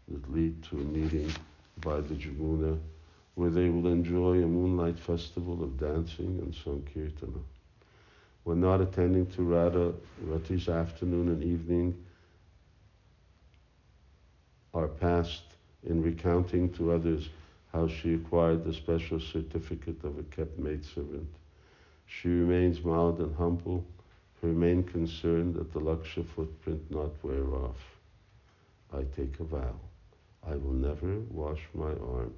that 0.08 0.32
lead 0.32 0.62
to 0.64 0.76
a 0.76 0.84
meeting 0.84 1.28
by 1.80 2.00
the 2.00 2.14
Jamuna 2.14 2.78
where 3.34 3.50
they 3.50 3.68
will 3.68 3.88
enjoy 3.88 4.42
a 4.42 4.46
moonlight 4.46 4.98
festival 4.98 5.64
of 5.64 5.76
dancing 5.76 6.38
and 6.38 6.54
Sankirtana. 6.54 7.40
When 8.44 8.60
not 8.60 8.80
attending 8.80 9.26
to 9.32 9.42
Radha, 9.42 9.92
Rati's 10.22 10.68
afternoon 10.68 11.28
and 11.28 11.42
evening 11.42 11.96
are 14.72 14.86
passed 14.86 15.56
in 15.82 16.00
recounting 16.00 16.72
to 16.74 16.92
others 16.92 17.28
how 17.74 17.88
she 17.88 18.14
acquired 18.14 18.64
the 18.64 18.72
special 18.72 19.18
certificate 19.18 20.04
of 20.04 20.16
a 20.16 20.22
kept 20.22 20.56
maidservant. 20.60 21.28
She 22.06 22.28
remains 22.28 22.84
mild 22.84 23.18
and 23.18 23.34
humble, 23.34 23.84
her 24.40 24.48
main 24.48 24.84
concern 24.84 25.52
that 25.54 25.72
the 25.72 25.80
Laksha 25.80 26.24
footprint 26.24 26.88
not 26.88 27.10
wear 27.24 27.52
off. 27.52 27.98
I 28.92 29.02
take 29.16 29.40
a 29.40 29.44
vow. 29.44 29.74
I 30.46 30.54
will 30.54 30.72
never 30.72 31.18
wash 31.30 31.62
my 31.74 31.90
arm. 31.90 32.32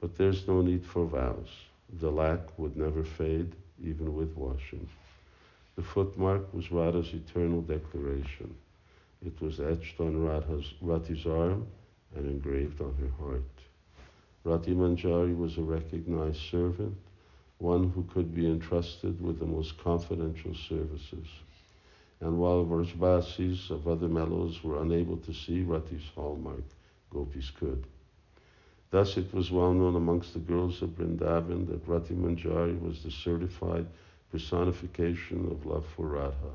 But 0.00 0.16
there's 0.16 0.46
no 0.46 0.62
need 0.62 0.86
for 0.86 1.04
vows. 1.04 1.48
The 1.98 2.10
lac 2.10 2.40
would 2.58 2.76
never 2.76 3.02
fade, 3.02 3.52
even 3.82 4.14
with 4.14 4.36
washing. 4.36 4.88
The 5.74 5.82
footmark 5.82 6.54
was 6.54 6.70
Radha's 6.70 7.12
eternal 7.12 7.62
declaration. 7.62 8.54
It 9.26 9.40
was 9.40 9.58
etched 9.58 9.98
on 9.98 10.24
Radha's, 10.24 10.74
Rati's 10.80 11.26
arm 11.26 11.66
and 12.14 12.26
engraved 12.26 12.80
on 12.80 12.94
her 13.00 13.24
heart. 13.24 13.42
Rati 14.48 14.74
Manjari 14.74 15.36
was 15.36 15.58
a 15.58 15.62
recognized 15.62 16.40
servant, 16.50 16.96
one 17.58 17.90
who 17.90 18.02
could 18.04 18.34
be 18.34 18.46
entrusted 18.46 19.20
with 19.20 19.38
the 19.38 19.44
most 19.44 19.76
confidential 19.76 20.54
services. 20.54 21.26
And 22.20 22.38
while 22.38 22.64
Vrajbasis 22.64 23.68
of 23.68 23.86
other 23.86 24.08
mellows 24.08 24.64
were 24.64 24.80
unable 24.80 25.18
to 25.18 25.34
see 25.34 25.60
Rati's 25.60 26.08
hallmark, 26.14 26.64
gopis 27.10 27.50
could. 27.50 27.84
Thus 28.90 29.18
it 29.18 29.34
was 29.34 29.50
well 29.50 29.74
known 29.74 29.96
amongst 29.96 30.32
the 30.32 30.38
girls 30.38 30.80
of 30.80 30.96
Vrindavan 30.96 31.66
that 31.66 31.86
Rati 31.86 32.14
Manjari 32.14 32.80
was 32.80 33.02
the 33.02 33.10
certified 33.10 33.84
personification 34.32 35.46
of 35.50 35.66
love 35.66 35.84
for 35.94 36.06
Radha. 36.06 36.54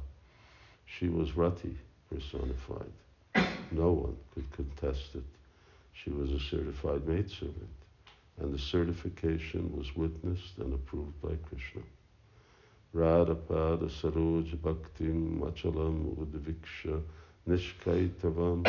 She 0.88 1.10
was 1.10 1.38
Rati 1.38 1.78
personified. 2.12 2.92
No 3.70 3.92
one 3.92 4.18
could 4.34 4.52
contest 4.52 5.14
it. 5.14 5.24
She 5.94 6.10
was 6.10 6.32
a 6.32 6.40
certified 6.40 7.08
maidservant, 7.08 7.70
and 8.40 8.54
the 8.54 8.58
certification 8.60 9.72
was 9.76 9.96
witnessed 9.96 10.58
and 10.58 10.74
approved 10.74 11.22
by 11.22 11.36
Krishna. 11.48 11.82
Radha 12.94 13.36
Pada 13.36 13.90
Saroj 13.90 14.56
Bhaktim 14.58 15.40
Machalam 15.40 16.16
Udviksha 16.16 17.02
Nishkaitavam 17.48 18.64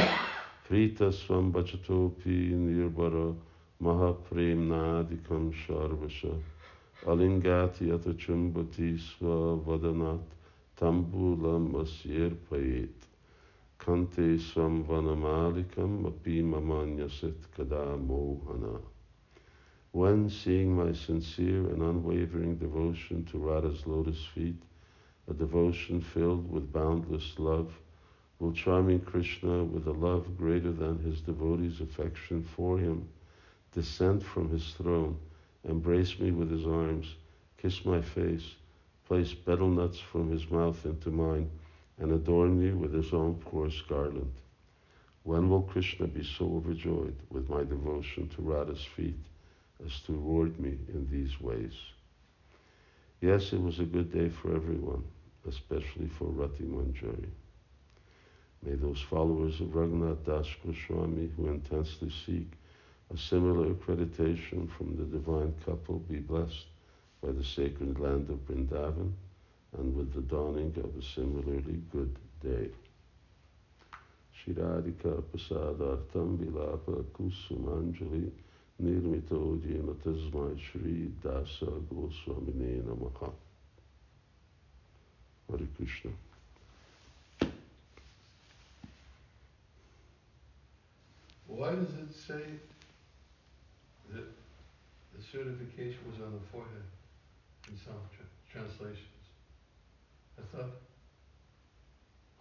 Prita 0.66 1.12
Swam 1.12 1.52
Bachatopi 1.52 2.52
Nirbara 2.52 3.36
Mahapremnadikam 3.82 5.52
Sharvasha 5.52 6.40
Alingati 7.04 7.90
Atachumbati 7.90 8.98
Swa 8.98 9.58
Vadanat 9.62 10.24
Tambulam 10.78 11.74
Asyir 11.74 12.34
Payet. 12.50 12.88
Kante 13.78 14.38
Samvanamalikam 14.38 16.06
Api 16.06 16.42
Mamanyasit 16.42 17.44
Kada 17.54 17.96
Mohana. 17.98 18.93
When, 19.94 20.28
seeing 20.28 20.74
my 20.74 20.90
sincere 20.90 21.68
and 21.68 21.80
unwavering 21.80 22.56
devotion 22.56 23.24
to 23.26 23.38
Radha's 23.38 23.86
lotus 23.86 24.24
feet, 24.24 24.60
a 25.28 25.32
devotion 25.32 26.00
filled 26.00 26.50
with 26.50 26.72
boundless 26.72 27.38
love, 27.38 27.80
will 28.40 28.50
charming 28.50 29.02
Krishna, 29.02 29.62
with 29.62 29.86
a 29.86 29.92
love 29.92 30.36
greater 30.36 30.72
than 30.72 30.98
his 30.98 31.20
devotees' 31.20 31.80
affection 31.80 32.42
for 32.42 32.76
him, 32.76 33.08
descend 33.70 34.24
from 34.24 34.48
his 34.48 34.72
throne, 34.72 35.16
embrace 35.62 36.18
me 36.18 36.32
with 36.32 36.50
his 36.50 36.66
arms, 36.66 37.14
kiss 37.56 37.84
my 37.84 38.00
face, 38.00 38.56
place 39.06 39.32
betel 39.32 39.68
nuts 39.68 40.00
from 40.00 40.28
his 40.28 40.50
mouth 40.50 40.84
into 40.84 41.12
mine, 41.12 41.48
and 41.98 42.10
adorn 42.10 42.58
me 42.58 42.72
with 42.72 42.92
his 42.92 43.12
own 43.12 43.40
coarse 43.42 43.80
garland. 43.82 44.34
When 45.22 45.48
will 45.48 45.62
Krishna 45.62 46.08
be 46.08 46.24
so 46.24 46.46
overjoyed 46.56 47.14
with 47.30 47.48
my 47.48 47.62
devotion 47.62 48.28
to 48.30 48.42
Radha's 48.42 48.84
feet 48.84 49.20
as 49.84 50.00
to 50.00 50.12
reward 50.12 50.58
me 50.60 50.76
in 50.88 51.08
these 51.10 51.40
ways? 51.40 51.72
Yes, 53.20 53.52
it 53.52 53.62
was 53.62 53.78
a 53.78 53.84
good 53.84 54.12
day 54.12 54.28
for 54.28 54.54
everyone, 54.54 55.04
especially 55.48 56.08
for 56.08 56.26
Rati 56.26 56.64
Manjari. 56.64 57.30
May 58.62 58.74
those 58.74 59.00
followers 59.00 59.60
of 59.60 59.68
Raghunath 59.68 60.24
Das 60.24 60.46
Goswami 60.64 61.30
who 61.36 61.48
intensely 61.48 62.10
seek 62.26 62.50
a 63.12 63.18
similar 63.18 63.74
accreditation 63.74 64.70
from 64.70 64.96
the 64.96 65.04
divine 65.04 65.54
couple 65.64 65.98
be 65.98 66.18
blessed 66.18 66.66
by 67.22 67.32
the 67.32 67.44
sacred 67.44 67.98
land 67.98 68.30
of 68.30 68.46
Vrindavan 68.46 69.12
and 69.78 69.94
with 69.96 70.14
the 70.14 70.22
dawning 70.22 70.72
of 70.76 70.96
a 70.96 71.02
similarly 71.02 71.82
good 71.92 72.16
day. 72.42 72.70
Shiradika 74.38 75.22
Prasadartam 75.22 76.38
Vilapa 76.38 77.04
Kusumanjali 77.12 78.30
Nirmito 78.82 79.60
Jena 79.62 79.92
Tasmai 80.02 80.58
Shri 80.58 81.10
Dasa 81.22 81.66
Goswamine 81.88 82.82
Namaha. 82.82 83.32
Hare 85.50 85.66
Krishna. 85.76 86.10
Why 91.46 91.70
does 91.70 91.94
it 91.94 92.12
say 92.14 92.42
that 94.12 94.24
the 95.16 95.22
certification 95.22 95.98
was 96.10 96.20
on 96.20 96.32
the 96.32 96.40
forehead 96.50 96.82
in 97.68 97.76
some 97.78 97.94
tra- 98.16 98.26
translations? 98.50 98.98
I 100.38 100.56
thought 100.56 100.70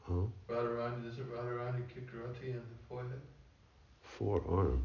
Huh? 0.06 0.28
Radharani, 0.50 1.08
is 1.10 1.18
it 1.20 1.32
Radharani 1.32 1.88
kicked 1.94 2.14
Rati 2.14 2.48
in 2.50 2.56
the 2.56 2.84
forehead? 2.90 3.22
Forearm? 4.02 4.84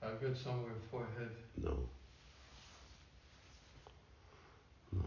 I've 0.00 0.22
read 0.22 0.36
somewhere 0.36 0.72
forehead. 0.90 1.30
No. 1.60 1.76
No. 4.92 5.04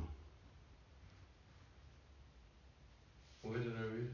Where 3.42 3.58
did 3.60 3.74
I 3.76 3.82
read 3.82 4.04
it? 4.04 4.12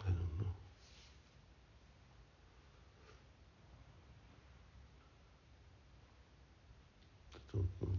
I 0.00 0.10
don't 0.10 0.38
know. 0.38 0.54
I 7.34 7.38
don't 7.52 7.68
know. 7.82 7.98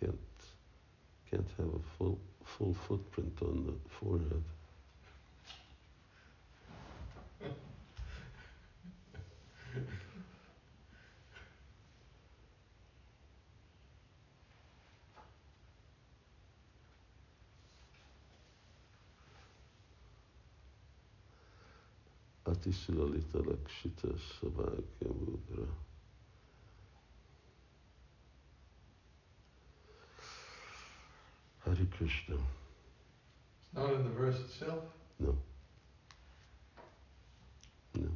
Can't 0.00 0.18
can't 1.30 1.48
have 1.58 1.66
a 1.66 1.82
full 1.98 2.18
full 2.44 2.74
footprint 2.74 3.36
on 3.42 3.66
the 3.66 3.90
forehead. 3.90 4.44
Atisulalita 22.66 23.38
Lakshita 23.46 24.12
Sabhagya 24.40 25.08
Mudra. 25.08 25.68
Hare 31.64 31.86
Krishna. 31.96 32.34
It's 32.34 33.74
not 33.74 33.92
in 33.92 34.02
the 34.02 34.10
verse 34.10 34.40
itself. 34.40 34.82
No. 35.20 35.36
No. 37.94 38.08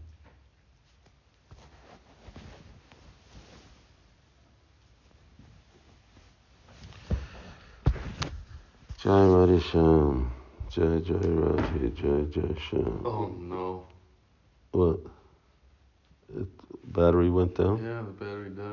Jai 8.99 9.11
Radhe 9.11 9.63
Sham. 9.63 10.33
Jai 10.71 10.99
Jai 10.99 11.15
Radhe. 11.15 11.95
Jai 11.95 12.25
Jai 12.31 12.61
Sham. 12.61 13.03
Oh 13.05 13.29
no. 13.39 13.90
What? 14.73 15.01
It, 16.37 16.47
battery 16.93 17.31
went 17.31 17.57
down? 17.57 17.83
Yeah, 17.83 18.03
the 18.03 18.13
battery 18.13 18.51
died. 18.51 18.67